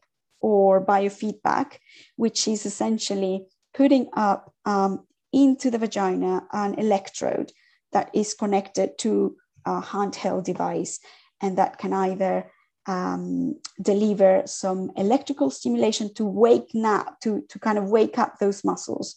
or 0.40 0.84
biofeedback, 0.84 1.78
which 2.16 2.46
is 2.46 2.64
essentially 2.64 3.46
putting 3.74 4.08
up 4.12 4.54
um, 4.64 5.04
into 5.32 5.70
the 5.70 5.78
vagina 5.78 6.46
an 6.52 6.74
electrode 6.74 7.52
that 7.92 8.10
is 8.14 8.32
connected 8.34 8.96
to 8.98 9.36
a 9.66 9.82
handheld 9.82 10.44
device 10.44 11.00
and 11.42 11.58
that 11.58 11.78
can 11.78 11.92
either 11.92 12.50
um, 12.86 13.56
deliver 13.82 14.42
some 14.46 14.92
electrical 14.96 15.50
stimulation 15.50 16.14
to 16.14 16.24
wake 16.24 16.70
up, 16.84 17.20
to, 17.22 17.42
to 17.48 17.58
kind 17.58 17.76
of 17.76 17.90
wake 17.90 18.18
up 18.18 18.38
those 18.38 18.64
muscles 18.64 19.16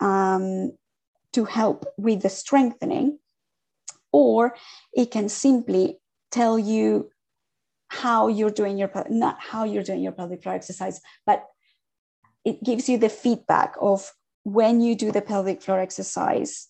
um, 0.00 0.72
to 1.32 1.44
help 1.44 1.86
with 1.98 2.22
the 2.22 2.28
strengthening. 2.28 3.18
Or 4.12 4.54
it 4.92 5.10
can 5.10 5.28
simply 5.28 5.98
tell 6.30 6.58
you 6.58 7.10
how 7.88 8.28
you're 8.28 8.50
doing 8.50 8.78
your, 8.78 8.90
not 9.10 9.38
how 9.40 9.64
you're 9.64 9.82
doing 9.82 10.02
your 10.02 10.12
pelvic 10.12 10.42
floor 10.42 10.54
exercise, 10.54 11.00
but 11.26 11.44
it 12.44 12.62
gives 12.62 12.88
you 12.88 12.98
the 12.98 13.08
feedback 13.08 13.74
of 13.80 14.12
when 14.44 14.80
you 14.80 14.94
do 14.94 15.12
the 15.12 15.22
pelvic 15.22 15.62
floor 15.62 15.80
exercise 15.80 16.68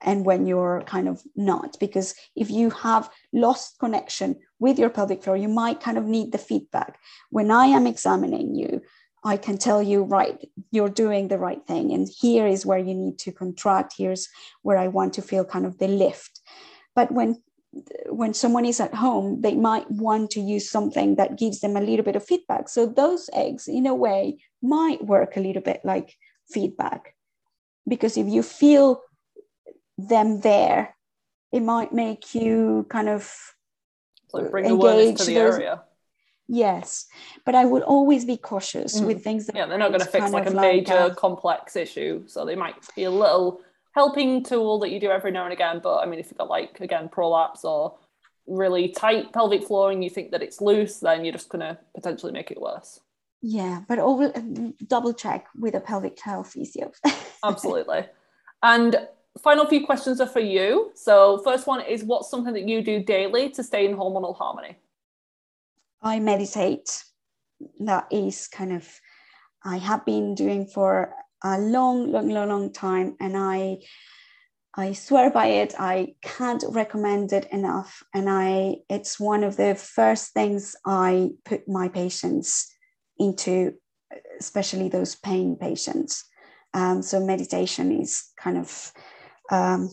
and 0.00 0.24
when 0.24 0.46
you're 0.46 0.82
kind 0.86 1.08
of 1.08 1.22
not. 1.34 1.78
Because 1.80 2.14
if 2.36 2.50
you 2.50 2.70
have 2.70 3.10
lost 3.32 3.78
connection 3.78 4.36
with 4.58 4.78
your 4.78 4.90
pelvic 4.90 5.22
floor 5.22 5.36
you 5.36 5.48
might 5.48 5.80
kind 5.80 5.98
of 5.98 6.04
need 6.04 6.32
the 6.32 6.38
feedback. 6.38 6.98
When 7.30 7.50
i 7.50 7.66
am 7.66 7.86
examining 7.86 8.54
you 8.54 8.82
i 9.24 9.36
can 9.36 9.58
tell 9.58 9.82
you 9.82 10.02
right 10.02 10.48
you're 10.70 10.88
doing 10.88 11.28
the 11.28 11.38
right 11.38 11.66
thing. 11.66 11.92
And 11.92 12.08
here 12.08 12.46
is 12.46 12.66
where 12.66 12.78
you 12.78 12.94
need 12.94 13.18
to 13.20 13.32
contract. 13.32 13.94
Here's 13.96 14.28
where 14.62 14.78
i 14.78 14.88
want 14.88 15.14
to 15.14 15.22
feel 15.22 15.44
kind 15.44 15.66
of 15.66 15.78
the 15.78 15.88
lift 15.88 16.37
but 16.98 17.12
when 17.18 17.36
when 18.20 18.32
someone 18.42 18.66
is 18.72 18.80
at 18.80 18.94
home 19.04 19.40
they 19.46 19.54
might 19.54 19.88
want 19.90 20.30
to 20.34 20.40
use 20.54 20.70
something 20.76 21.16
that 21.16 21.38
gives 21.42 21.60
them 21.60 21.76
a 21.76 21.86
little 21.88 22.06
bit 22.08 22.16
of 22.20 22.28
feedback 22.30 22.68
so 22.68 22.86
those 22.86 23.28
eggs 23.44 23.68
in 23.78 23.86
a 23.86 23.94
way 23.94 24.20
might 24.62 25.04
work 25.14 25.36
a 25.36 25.44
little 25.48 25.64
bit 25.70 25.80
like 25.92 26.16
feedback 26.54 27.14
because 27.88 28.16
if 28.16 28.26
you 28.26 28.42
feel 28.42 29.02
them 29.98 30.40
there, 30.40 30.94
it 31.52 31.60
might 31.60 31.92
make 31.92 32.34
you 32.34 32.86
kind 32.88 33.08
of 33.08 33.32
like 34.32 34.50
bring 34.50 34.66
engage 34.66 35.18
to 35.18 35.24
the 35.24 35.34
those, 35.34 35.54
area. 35.54 35.82
Yes, 36.46 37.06
but 37.44 37.54
I 37.54 37.64
would 37.64 37.82
always 37.82 38.24
be 38.24 38.36
cautious 38.36 39.00
mm. 39.00 39.06
with 39.06 39.24
things 39.24 39.46
that 39.46 39.56
yeah, 39.56 39.66
they're 39.66 39.78
not 39.78 39.88
going 39.88 40.00
to 40.00 40.06
fix 40.06 40.30
like 40.30 40.48
a 40.48 40.54
major 40.54 41.08
like, 41.08 41.16
complex 41.16 41.76
issue, 41.76 42.24
so 42.26 42.44
they 42.44 42.56
might 42.56 42.76
be 42.94 43.04
a 43.04 43.10
little 43.10 43.60
helping 43.98 44.44
tool 44.44 44.78
that 44.78 44.90
you 44.90 45.00
do 45.00 45.10
every 45.10 45.32
now 45.32 45.42
and 45.42 45.52
again. 45.52 45.80
But 45.82 45.98
I 45.98 46.06
mean, 46.06 46.20
if 46.20 46.26
you've 46.26 46.38
got 46.38 46.48
like 46.48 46.78
again 46.80 47.08
prolapse 47.08 47.64
or 47.64 47.98
really 48.46 48.88
tight 48.90 49.32
pelvic 49.32 49.64
floor 49.64 49.90
and 49.90 50.04
you 50.04 50.08
think 50.08 50.30
that 50.30 50.40
it's 50.40 50.60
loose, 50.60 51.00
then 51.00 51.24
you're 51.24 51.32
just 51.32 51.48
going 51.48 51.66
to 51.68 51.76
potentially 51.96 52.32
make 52.32 52.52
it 52.52 52.60
worse. 52.60 53.00
Yeah, 53.42 53.82
but 53.88 53.98
over, 53.98 54.26
uh, 54.34 54.70
double 54.86 55.12
check 55.12 55.46
with 55.56 55.74
a 55.74 55.80
pelvic 55.80 56.18
health 56.20 56.52
physio. 56.52 56.92
Absolutely. 57.44 58.06
And 58.62 59.08
final 59.42 59.66
few 59.66 59.84
questions 59.84 60.20
are 60.20 60.26
for 60.26 60.40
you. 60.56 60.92
So, 60.94 61.42
first 61.44 61.66
one 61.66 61.80
is 61.80 62.04
what's 62.04 62.30
something 62.30 62.54
that 62.54 62.68
you 62.68 62.82
do 62.82 63.02
daily 63.02 63.50
to 63.50 63.62
stay 63.64 63.84
in 63.84 63.96
hormonal 63.96 64.36
harmony? 64.36 64.76
I 66.02 66.20
meditate. 66.20 67.04
That 67.80 68.06
is 68.12 68.46
kind 68.46 68.72
of, 68.72 68.88
I 69.64 69.78
have 69.78 70.04
been 70.04 70.36
doing 70.36 70.66
for 70.66 71.12
a 71.42 71.58
long, 71.58 72.10
long, 72.10 72.28
long, 72.28 72.48
long 72.48 72.72
time. 72.72 73.16
And 73.20 73.36
I, 73.36 73.78
I 74.74 74.92
swear 74.92 75.30
by 75.30 75.46
it. 75.46 75.74
I 75.78 76.14
can't 76.22 76.64
recommend 76.68 77.32
it 77.32 77.46
enough. 77.52 78.02
And 78.14 78.28
I, 78.28 78.76
it's 78.88 79.18
one 79.18 79.44
of 79.44 79.56
the 79.56 79.74
first 79.74 80.32
things 80.32 80.76
I 80.86 81.30
put 81.44 81.68
my 81.68 81.88
patients 81.88 82.72
into, 83.18 83.74
especially 84.40 84.88
those 84.88 85.14
pain 85.16 85.56
patients. 85.56 86.24
Um, 86.74 87.02
so 87.02 87.18
meditation 87.24 88.00
is 88.00 88.30
kind 88.38 88.58
of 88.58 88.92
um, 89.50 89.90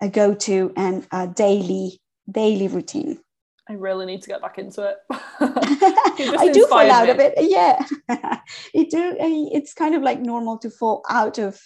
a 0.00 0.08
go-to 0.08 0.72
and 0.76 1.06
a 1.12 1.26
daily 1.26 2.00
daily 2.30 2.68
routine. 2.68 3.18
I 3.68 3.74
really 3.74 4.06
need 4.06 4.22
to 4.22 4.28
get 4.28 4.42
back 4.42 4.58
into 4.58 4.82
it. 4.82 4.96
I 5.10 6.50
do 6.52 6.66
fall 6.66 6.90
out 6.90 7.06
me. 7.06 7.10
of 7.12 7.18
it. 7.20 7.34
Yeah, 7.38 7.84
it 8.74 8.90
do. 8.90 9.16
It's 9.18 9.74
kind 9.74 9.94
of 9.94 10.02
like 10.02 10.20
normal 10.20 10.58
to 10.58 10.70
fall 10.70 11.04
out 11.08 11.38
of 11.38 11.60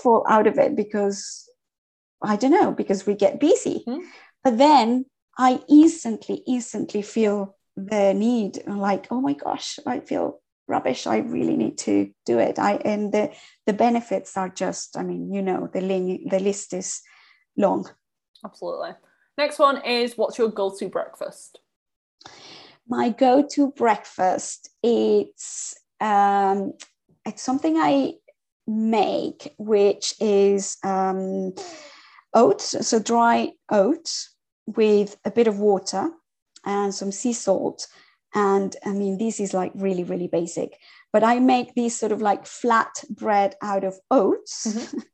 fall 0.00 0.24
out 0.28 0.46
of 0.46 0.58
it 0.58 0.76
because 0.76 1.48
I 2.22 2.36
don't 2.36 2.52
know 2.52 2.72
because 2.72 3.06
we 3.06 3.14
get 3.14 3.40
busy. 3.40 3.84
Mm-hmm. 3.86 4.06
But 4.42 4.58
then 4.58 5.06
I 5.38 5.60
instantly, 5.68 6.42
instantly 6.46 7.02
feel 7.02 7.56
the 7.76 8.14
need, 8.14 8.62
like, 8.66 9.08
oh 9.10 9.20
my 9.20 9.32
gosh, 9.34 9.78
I 9.86 10.00
feel 10.00 10.40
rubbish 10.66 11.06
i 11.06 11.18
really 11.18 11.56
need 11.56 11.76
to 11.76 12.10
do 12.24 12.38
it 12.38 12.58
i 12.58 12.76
and 12.84 13.12
the 13.12 13.30
the 13.66 13.72
benefits 13.72 14.36
are 14.36 14.48
just 14.48 14.96
i 14.96 15.02
mean 15.02 15.32
you 15.32 15.42
know 15.42 15.68
the 15.72 15.80
link 15.80 16.30
the 16.30 16.40
list 16.40 16.72
is 16.72 17.02
long 17.56 17.86
absolutely 18.44 18.90
next 19.38 19.58
one 19.58 19.84
is 19.84 20.16
what's 20.16 20.38
your 20.38 20.48
go-to 20.48 20.88
breakfast 20.88 21.58
my 22.88 23.10
go-to 23.10 23.70
breakfast 23.72 24.70
it's 24.82 25.74
um 26.00 26.72
it's 27.24 27.42
something 27.42 27.76
i 27.76 28.12
make 28.66 29.54
which 29.58 30.14
is 30.20 30.76
um 30.84 31.52
oats 32.34 32.86
so 32.86 32.98
dry 32.98 33.50
oats 33.70 34.34
with 34.66 35.16
a 35.24 35.30
bit 35.30 35.46
of 35.46 35.58
water 35.58 36.10
and 36.64 36.94
some 36.94 37.12
sea 37.12 37.32
salt 37.32 37.86
and 38.34 38.74
I 38.84 38.90
mean, 38.90 39.16
this 39.16 39.38
is 39.38 39.54
like 39.54 39.70
really, 39.74 40.02
really 40.02 40.26
basic. 40.26 40.78
But 41.12 41.22
I 41.22 41.38
make 41.38 41.74
these 41.74 41.96
sort 41.96 42.10
of 42.10 42.20
like 42.20 42.46
flat 42.46 43.04
bread 43.08 43.54
out 43.62 43.84
of 43.84 43.94
oats 44.10 44.66
mm-hmm. 44.66 44.98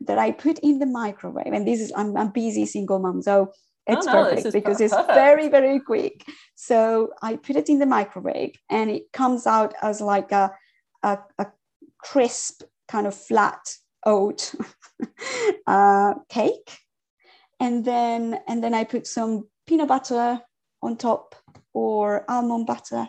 that 0.00 0.18
I 0.18 0.32
put 0.32 0.58
in 0.60 0.78
the 0.78 0.86
microwave. 0.86 1.52
And 1.52 1.66
this 1.66 1.80
is, 1.80 1.92
I'm 1.96 2.16
a 2.16 2.26
busy 2.26 2.66
single 2.66 2.98
mom. 2.98 3.22
So 3.22 3.52
it's 3.86 4.06
oh, 4.06 4.12
no, 4.12 4.24
perfect 4.24 4.52
because 4.52 4.78
perfect. 4.78 4.92
it's 4.92 5.14
very, 5.14 5.48
very 5.48 5.80
quick. 5.80 6.24
So 6.54 7.10
I 7.22 7.36
put 7.36 7.56
it 7.56 7.68
in 7.68 7.78
the 7.78 7.86
microwave 7.86 8.54
and 8.68 8.90
it 8.90 9.12
comes 9.12 9.46
out 9.46 9.74
as 9.82 10.00
like 10.00 10.32
a, 10.32 10.52
a, 11.02 11.18
a 11.38 11.46
crisp, 11.98 12.62
kind 12.88 13.06
of 13.06 13.14
flat 13.14 13.60
oat 14.06 14.54
uh, 15.66 16.14
cake. 16.28 16.78
And 17.58 17.84
then, 17.84 18.40
and 18.48 18.64
then 18.64 18.74
I 18.74 18.84
put 18.84 19.06
some 19.06 19.48
peanut 19.66 19.88
butter 19.88 20.40
on 20.82 20.96
top 20.96 21.34
or 21.74 22.24
almond 22.30 22.66
butter 22.66 23.06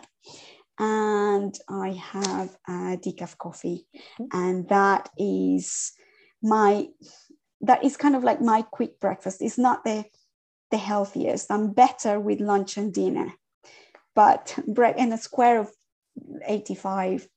and 0.78 1.56
I 1.68 1.90
have 1.90 2.56
a 2.66 2.96
decaf 2.96 3.38
coffee, 3.38 3.86
mm-hmm. 3.94 4.24
and 4.32 4.68
that 4.68 5.08
is 5.16 5.92
my 6.42 6.88
that 7.60 7.84
is 7.84 7.96
kind 7.96 8.16
of 8.16 8.24
like 8.24 8.40
my 8.40 8.62
quick 8.62 9.00
breakfast. 9.00 9.40
It's 9.40 9.58
not 9.58 9.84
the 9.84 10.04
the 10.70 10.78
healthiest. 10.78 11.50
I'm 11.50 11.72
better 11.72 12.18
with 12.18 12.40
lunch 12.40 12.76
and 12.76 12.92
dinner, 12.92 13.32
but 14.14 14.58
bread 14.66 14.96
in 14.96 15.12
a 15.12 15.18
square 15.18 15.60
of 15.60 15.70
85% 16.48 17.28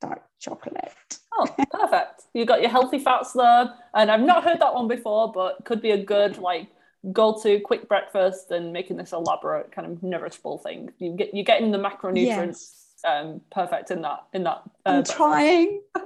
dark 0.00 0.22
chocolate. 0.40 0.92
Oh, 1.32 1.46
perfect. 1.70 2.22
you 2.32 2.44
got 2.44 2.60
your 2.60 2.70
healthy 2.70 2.98
fats 2.98 3.32
there. 3.32 3.72
And 3.94 4.10
I've 4.10 4.20
not 4.20 4.44
heard 4.44 4.60
that 4.60 4.74
one 4.74 4.88
before, 4.88 5.32
but 5.32 5.64
could 5.64 5.80
be 5.80 5.92
a 5.92 6.04
good 6.04 6.38
like 6.38 6.68
go 7.12 7.38
to 7.42 7.60
quick 7.60 7.88
breakfast 7.88 8.50
and 8.50 8.72
making 8.72 8.96
this 8.96 9.12
elaborate 9.12 9.72
kind 9.72 9.90
of 9.90 9.98
nourishable 9.98 10.62
thing. 10.62 10.90
You 10.98 11.16
get 11.16 11.34
you're 11.34 11.44
getting 11.44 11.70
the 11.70 11.78
macronutrients 11.78 12.46
yes. 12.46 12.94
um, 13.06 13.40
perfect 13.50 13.90
in 13.90 14.02
that 14.02 14.26
in 14.32 14.44
that. 14.44 14.62
Uh, 14.86 14.88
I'm 14.88 14.94
breakfast. 15.02 15.16
trying. 15.16 15.80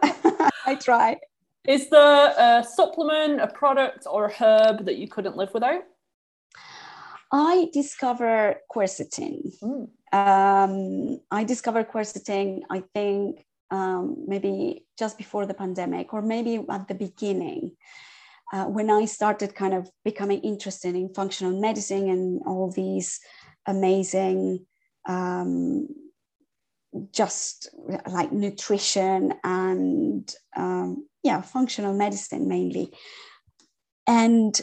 I 0.67 0.75
try. 0.81 1.19
Is 1.69 1.91
there 1.91 2.33
a 2.39 2.65
supplement, 2.65 3.43
a 3.43 3.47
product, 3.47 4.07
or 4.11 4.25
a 4.25 4.33
herb 4.33 4.87
that 4.87 4.97
you 4.97 5.07
couldn't 5.07 5.37
live 5.37 5.53
without? 5.53 5.83
I 7.31 7.69
discovered 7.75 8.61
quercetin. 8.75 9.53
Mm. 9.63 9.89
Um, 10.15 11.21
I 11.31 11.45
discovered 11.45 11.91
quercetin. 11.91 12.63
I 12.71 12.83
think 12.95 13.45
um, 13.71 14.25
maybe 14.27 14.87
just 14.99 15.19
before 15.19 15.45
the 15.45 15.53
pandemic, 15.53 16.15
or 16.15 16.23
maybe 16.23 16.65
at 16.71 16.89
the 16.89 16.95
beginning 16.95 17.77
uh, 18.53 18.65
when 18.65 18.89
I 18.89 19.05
started 19.05 19.55
kind 19.55 19.75
of 19.75 19.91
becoming 20.07 20.41
interested 20.41 20.95
in 20.95 21.13
functional 21.13 21.61
medicine 21.61 22.09
and 22.09 22.41
all 22.47 22.71
these 22.71 23.21
amazing, 23.67 24.65
um, 25.07 25.89
just 27.13 27.69
like 28.11 28.33
nutrition 28.33 29.35
and 29.45 30.35
um, 30.57 31.08
yeah, 31.23 31.41
functional 31.41 31.95
medicine 31.95 32.49
mainly. 32.49 32.93
And 34.07 34.61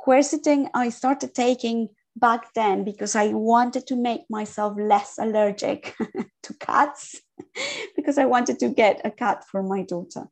quercetin, 0.00 0.68
I 0.74 0.88
started 0.88 1.34
taking 1.34 1.88
back 2.16 2.54
then 2.54 2.84
because 2.84 3.14
I 3.14 3.28
wanted 3.28 3.86
to 3.88 3.96
make 3.96 4.22
myself 4.30 4.76
less 4.78 5.18
allergic 5.18 5.94
to 6.42 6.54
cats 6.54 7.20
because 7.96 8.18
I 8.18 8.24
wanted 8.24 8.58
to 8.60 8.68
get 8.68 9.02
a 9.04 9.10
cat 9.10 9.44
for 9.50 9.62
my 9.62 9.82
daughter. 9.82 10.26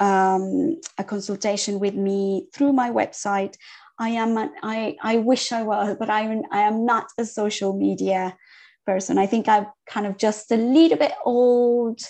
um, 0.00 0.80
a 0.98 1.04
consultation 1.04 1.78
with 1.78 1.94
me 1.94 2.48
through 2.52 2.72
my 2.72 2.90
website. 2.90 3.56
I 3.98 4.10
am 4.10 4.36
an, 4.38 4.50
I, 4.62 4.96
I 5.02 5.18
wish 5.18 5.52
I 5.52 5.62
was, 5.62 5.96
but 5.98 6.08
I, 6.08 6.22
I 6.50 6.62
am 6.62 6.86
not 6.86 7.08
a 7.18 7.24
social 7.26 7.76
media 7.76 8.36
person. 8.86 9.18
I 9.18 9.26
think 9.26 9.46
I'm 9.46 9.66
kind 9.86 10.06
of 10.06 10.16
just 10.16 10.50
a 10.50 10.56
little 10.56 10.96
bit 10.96 11.12
old. 11.24 12.00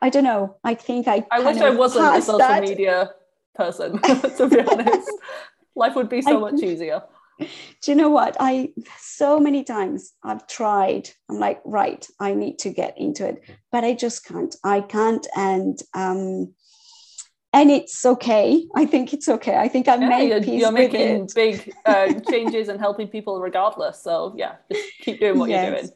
I 0.00 0.08
don't 0.08 0.24
know. 0.24 0.56
I 0.64 0.74
think 0.74 1.06
I. 1.06 1.26
I 1.30 1.40
wish 1.40 1.58
I 1.58 1.70
wasn't 1.70 2.16
a 2.16 2.22
social 2.22 2.38
that. 2.38 2.62
media 2.62 3.10
person, 3.54 3.98
to 4.38 4.48
be 4.48 4.60
honest. 4.60 5.10
Life 5.76 5.94
would 5.96 6.08
be 6.08 6.22
so 6.22 6.38
I, 6.38 6.50
much 6.50 6.62
easier. 6.62 7.02
Do 7.38 7.90
you 7.90 7.94
know 7.94 8.08
what? 8.08 8.36
I 8.40 8.72
so 8.98 9.38
many 9.38 9.64
times 9.64 10.12
I've 10.24 10.46
tried. 10.46 11.10
I'm 11.28 11.38
like, 11.38 11.60
right, 11.64 12.04
I 12.18 12.34
need 12.34 12.58
to 12.60 12.70
get 12.70 12.96
into 12.96 13.28
it, 13.28 13.42
but 13.70 13.84
I 13.84 13.94
just 13.94 14.24
can't. 14.24 14.54
I 14.64 14.80
can't, 14.80 15.26
and 15.36 15.78
um, 15.94 16.54
and 17.52 17.70
it's 17.70 18.04
okay. 18.04 18.66
I 18.74 18.84
think 18.84 19.12
it's 19.12 19.28
okay. 19.28 19.56
I 19.56 19.68
think 19.68 19.88
I've 19.88 20.00
yeah, 20.00 20.08
made 20.08 20.28
you're, 20.28 20.42
peace 20.42 20.60
you're 20.60 20.72
making 20.72 21.00
it. 21.00 21.34
big 21.34 21.74
uh, 21.86 22.12
changes 22.30 22.68
and 22.68 22.78
helping 22.78 23.08
people 23.08 23.40
regardless. 23.40 24.02
So 24.02 24.34
yeah, 24.36 24.56
just 24.70 24.84
keep 25.00 25.20
doing 25.20 25.38
what 25.38 25.50
yes. 25.50 25.66
you're 25.66 25.80
doing. 25.80 25.92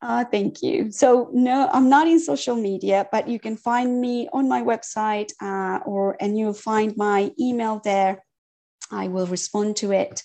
Uh, 0.00 0.24
thank 0.24 0.62
you. 0.62 0.90
So 0.90 1.30
no, 1.32 1.68
I'm 1.72 1.88
not 1.88 2.08
in 2.08 2.18
social 2.18 2.56
media, 2.56 3.06
but 3.12 3.28
you 3.28 3.38
can 3.38 3.56
find 3.56 4.00
me 4.00 4.28
on 4.32 4.48
my 4.48 4.62
website, 4.62 5.30
uh, 5.40 5.78
or 5.84 6.16
and 6.20 6.36
you'll 6.36 6.54
find 6.54 6.96
my 6.96 7.30
email 7.38 7.80
there. 7.84 8.24
I 8.90 9.08
will 9.08 9.26
respond 9.26 9.76
to 9.76 9.92
it, 9.92 10.22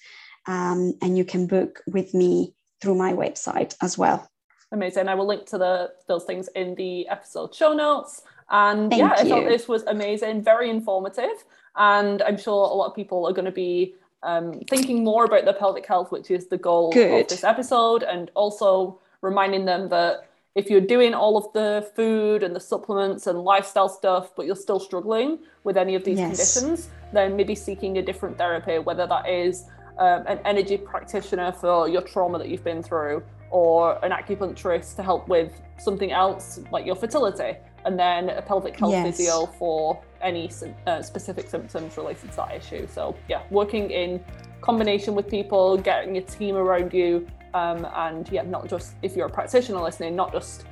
um, 0.47 0.93
and 1.01 1.17
you 1.17 1.25
can 1.25 1.45
book 1.45 1.81
with 1.85 2.13
me 2.13 2.55
through 2.81 2.95
my 2.95 3.13
website 3.13 3.75
as 3.81 3.97
well. 3.97 4.27
Amazing. 4.71 5.07
I 5.07 5.15
will 5.15 5.27
link 5.27 5.45
to 5.47 5.57
the 5.57 5.91
those 6.07 6.23
things 6.25 6.49
in 6.55 6.73
the 6.75 7.07
episode 7.07 7.53
show 7.53 7.73
notes. 7.73 8.23
And 8.49 8.89
Thank 8.89 9.01
yeah, 9.01 9.23
you. 9.23 9.25
I 9.25 9.29
thought 9.29 9.49
this 9.49 9.67
was 9.67 9.83
amazing, 9.83 10.43
very 10.43 10.69
informative, 10.69 11.43
and 11.75 12.21
I'm 12.21 12.37
sure 12.37 12.53
a 12.69 12.73
lot 12.73 12.87
of 12.87 12.95
people 12.95 13.27
are 13.27 13.33
going 13.33 13.45
to 13.45 13.51
be 13.51 13.95
um, 14.23 14.61
thinking 14.69 15.03
more 15.03 15.25
about 15.25 15.45
their 15.45 15.53
pelvic 15.53 15.85
health, 15.85 16.11
which 16.11 16.31
is 16.31 16.47
the 16.47 16.57
goal 16.57 16.91
Good. 16.91 17.21
of 17.21 17.27
this 17.27 17.43
episode, 17.43 18.03
and 18.03 18.31
also 18.35 18.99
reminding 19.21 19.65
them 19.65 19.89
that 19.89 20.29
if 20.55 20.69
you're 20.71 20.81
doing 20.81 21.13
all 21.13 21.37
of 21.37 21.53
the 21.53 21.87
food 21.95 22.41
and 22.41 22.55
the 22.55 22.59
supplements 22.59 23.27
and 23.27 23.39
lifestyle 23.39 23.89
stuff, 23.89 24.35
but 24.35 24.45
you're 24.47 24.55
still 24.55 24.79
struggling 24.79 25.39
with 25.63 25.77
any 25.77 25.93
of 25.93 26.03
these 26.03 26.17
yes. 26.17 26.55
conditions, 26.55 26.89
then 27.13 27.35
maybe 27.35 27.53
seeking 27.53 27.99
a 27.99 28.01
different 28.01 28.37
therapy, 28.37 28.79
whether 28.79 29.05
that 29.05 29.29
is 29.29 29.65
um, 29.99 30.23
an 30.25 30.39
energy 30.45 30.77
practitioner 30.77 31.51
for 31.51 31.87
your 31.87 32.01
trauma 32.01 32.39
that 32.39 32.49
you've 32.49 32.63
been 32.63 32.81
through, 32.81 33.21
or 33.51 34.03
an 34.03 34.11
acupuncturist 34.11 34.95
to 34.95 35.03
help 35.03 35.27
with 35.27 35.61
something 35.77 36.11
else 36.11 36.59
like 36.71 36.85
your 36.85 36.95
fertility, 36.95 37.55
and 37.85 37.97
then 37.97 38.29
a 38.29 38.41
pelvic 38.41 38.77
health 38.77 38.91
yes. 38.91 39.17
physio 39.17 39.45
for 39.45 40.01
any 40.21 40.49
uh, 40.85 41.01
specific 41.01 41.49
symptoms 41.49 41.97
related 41.97 42.29
to 42.31 42.37
that 42.37 42.55
issue. 42.55 42.87
So, 42.87 43.15
yeah, 43.29 43.43
working 43.49 43.91
in 43.91 44.23
combination 44.61 45.15
with 45.15 45.29
people, 45.29 45.77
getting 45.77 46.17
a 46.17 46.21
team 46.21 46.55
around 46.55 46.93
you 46.93 47.27
um, 47.53 47.87
and 47.95 48.29
yeah, 48.29 48.43
not 48.43 48.67
just 48.67 48.95
if 49.01 49.15
you're 49.15 49.27
a 49.27 49.31
practitioner 49.31 49.81
listening, 49.81 50.15
not 50.15 50.31
just 50.31 50.65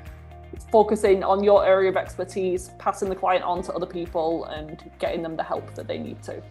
focusing 0.71 1.23
on 1.23 1.43
your 1.43 1.65
area 1.65 1.89
of 1.89 1.97
expertise, 1.97 2.71
passing 2.77 3.09
the 3.09 3.15
client 3.15 3.43
on 3.43 3.61
to 3.63 3.73
other 3.73 3.85
people 3.85 4.45
and 4.45 4.91
getting 4.99 5.21
them 5.21 5.35
the 5.35 5.43
help 5.43 5.73
that 5.75 5.87
they 5.87 5.97
need 5.97 6.21
to. 6.23 6.41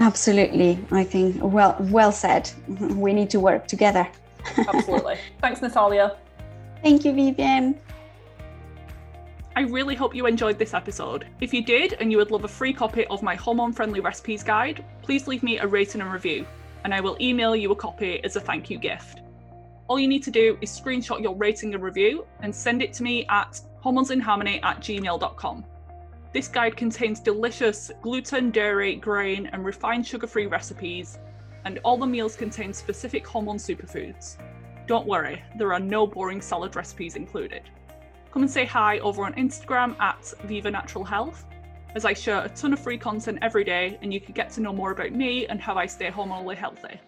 Absolutely. 0.00 0.78
I 0.90 1.04
think 1.04 1.38
well 1.42 1.76
well 1.80 2.12
said. 2.12 2.50
We 2.68 3.12
need 3.12 3.30
to 3.30 3.40
work 3.40 3.66
together. 3.66 4.08
Absolutely. 4.56 5.16
Thanks, 5.40 5.60
Natalia. 5.60 6.16
Thank 6.82 7.04
you, 7.04 7.12
Vivian. 7.12 7.80
I 9.58 9.62
really 9.62 9.96
hope 9.96 10.14
you 10.14 10.26
enjoyed 10.26 10.56
this 10.56 10.72
episode. 10.72 11.26
If 11.40 11.52
you 11.52 11.64
did 11.64 11.94
and 11.94 12.12
you 12.12 12.18
would 12.18 12.30
love 12.30 12.44
a 12.44 12.46
free 12.56 12.72
copy 12.72 13.04
of 13.06 13.24
my 13.24 13.34
hormone 13.34 13.72
friendly 13.72 13.98
recipes 13.98 14.44
guide, 14.44 14.84
please 15.02 15.26
leave 15.26 15.42
me 15.42 15.58
a 15.58 15.66
rating 15.66 16.00
and 16.00 16.12
review, 16.12 16.46
and 16.84 16.94
I 16.94 17.00
will 17.00 17.16
email 17.20 17.56
you 17.56 17.72
a 17.72 17.74
copy 17.74 18.22
as 18.22 18.36
a 18.36 18.40
thank 18.40 18.70
you 18.70 18.78
gift. 18.78 19.20
All 19.88 19.98
you 19.98 20.06
need 20.06 20.22
to 20.22 20.30
do 20.30 20.56
is 20.60 20.70
screenshot 20.70 21.20
your 21.20 21.34
rating 21.34 21.74
and 21.74 21.82
review 21.82 22.24
and 22.38 22.54
send 22.54 22.82
it 22.82 22.92
to 22.92 23.02
me 23.02 23.26
at 23.30 23.60
hormonesinharmony 23.82 24.62
at 24.62 24.78
gmail.com. 24.78 25.64
This 26.32 26.46
guide 26.46 26.76
contains 26.76 27.18
delicious 27.18 27.90
gluten, 28.00 28.52
dairy, 28.52 28.94
grain, 28.94 29.46
and 29.46 29.64
refined 29.64 30.06
sugar 30.06 30.28
free 30.28 30.46
recipes, 30.46 31.18
and 31.64 31.80
all 31.82 31.98
the 31.98 32.06
meals 32.06 32.36
contain 32.36 32.72
specific 32.72 33.26
hormone 33.26 33.58
superfoods. 33.58 34.36
Don't 34.86 35.08
worry, 35.08 35.42
there 35.56 35.72
are 35.72 35.80
no 35.80 36.06
boring 36.06 36.40
salad 36.40 36.76
recipes 36.76 37.16
included. 37.16 37.62
Come 38.30 38.42
and 38.42 38.50
say 38.50 38.66
hi 38.66 38.98
over 38.98 39.24
on 39.24 39.32
Instagram 39.34 39.98
at 40.00 40.34
Viva 40.44 40.70
Natural 40.70 41.02
Health, 41.02 41.46
as 41.94 42.04
I 42.04 42.12
share 42.12 42.44
a 42.44 42.48
ton 42.50 42.74
of 42.74 42.78
free 42.78 42.98
content 42.98 43.38
every 43.40 43.64
day, 43.64 43.98
and 44.02 44.12
you 44.12 44.20
can 44.20 44.34
get 44.34 44.50
to 44.50 44.60
know 44.60 44.72
more 44.72 44.90
about 44.90 45.12
me 45.12 45.46
and 45.46 45.58
how 45.58 45.76
I 45.76 45.86
stay 45.86 46.10
hormonally 46.10 46.54
healthy. 46.54 47.00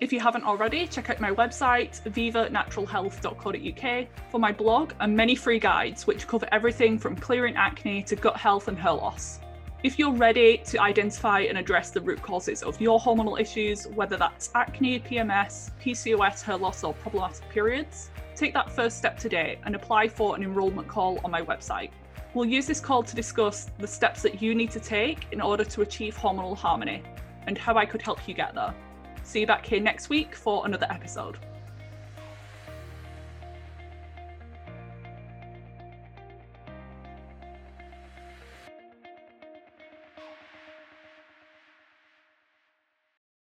If 0.00 0.14
you 0.14 0.20
haven't 0.20 0.44
already, 0.44 0.86
check 0.86 1.10
out 1.10 1.20
my 1.20 1.30
website, 1.30 2.00
vivanaturalhealth.co.uk, 2.10 4.06
for 4.30 4.40
my 4.40 4.50
blog 4.50 4.92
and 5.00 5.14
many 5.14 5.34
free 5.34 5.58
guides 5.58 6.06
which 6.06 6.26
cover 6.26 6.48
everything 6.52 6.98
from 6.98 7.16
clearing 7.16 7.54
acne 7.56 8.02
to 8.04 8.16
gut 8.16 8.38
health 8.38 8.68
and 8.68 8.78
hair 8.78 8.92
loss. 8.92 9.40
If 9.82 9.98
you're 9.98 10.12
ready 10.12 10.62
to 10.66 10.80
identify 10.80 11.40
and 11.40 11.58
address 11.58 11.90
the 11.90 12.00
root 12.00 12.22
causes 12.22 12.62
of 12.62 12.80
your 12.80 12.98
hormonal 12.98 13.38
issues, 13.38 13.86
whether 13.88 14.16
that's 14.16 14.50
acne, 14.54 15.00
PMS, 15.00 15.70
PCOS, 15.82 16.40
hair 16.42 16.56
loss, 16.56 16.82
or 16.82 16.94
problematic 16.94 17.46
periods, 17.50 18.10
take 18.36 18.52
that 18.54 18.70
first 18.70 18.98
step 18.98 19.18
today 19.18 19.58
and 19.64 19.74
apply 19.74 20.08
for 20.08 20.36
an 20.36 20.42
enrolment 20.42 20.86
call 20.86 21.18
on 21.24 21.30
my 21.30 21.42
website. 21.42 21.90
We'll 22.34 22.46
use 22.46 22.66
this 22.66 22.80
call 22.80 23.02
to 23.02 23.16
discuss 23.16 23.70
the 23.78 23.86
steps 23.86 24.20
that 24.22 24.42
you 24.42 24.54
need 24.54 24.70
to 24.72 24.80
take 24.80 25.26
in 25.32 25.40
order 25.40 25.64
to 25.64 25.80
achieve 25.80 26.16
hormonal 26.16 26.56
harmony 26.56 27.02
and 27.46 27.56
how 27.56 27.76
I 27.76 27.86
could 27.86 28.02
help 28.02 28.28
you 28.28 28.34
get 28.34 28.54
there. 28.54 28.74
See 29.22 29.40
you 29.40 29.46
back 29.46 29.64
here 29.64 29.80
next 29.80 30.10
week 30.10 30.34
for 30.34 30.66
another 30.66 30.86
episode. 30.90 31.38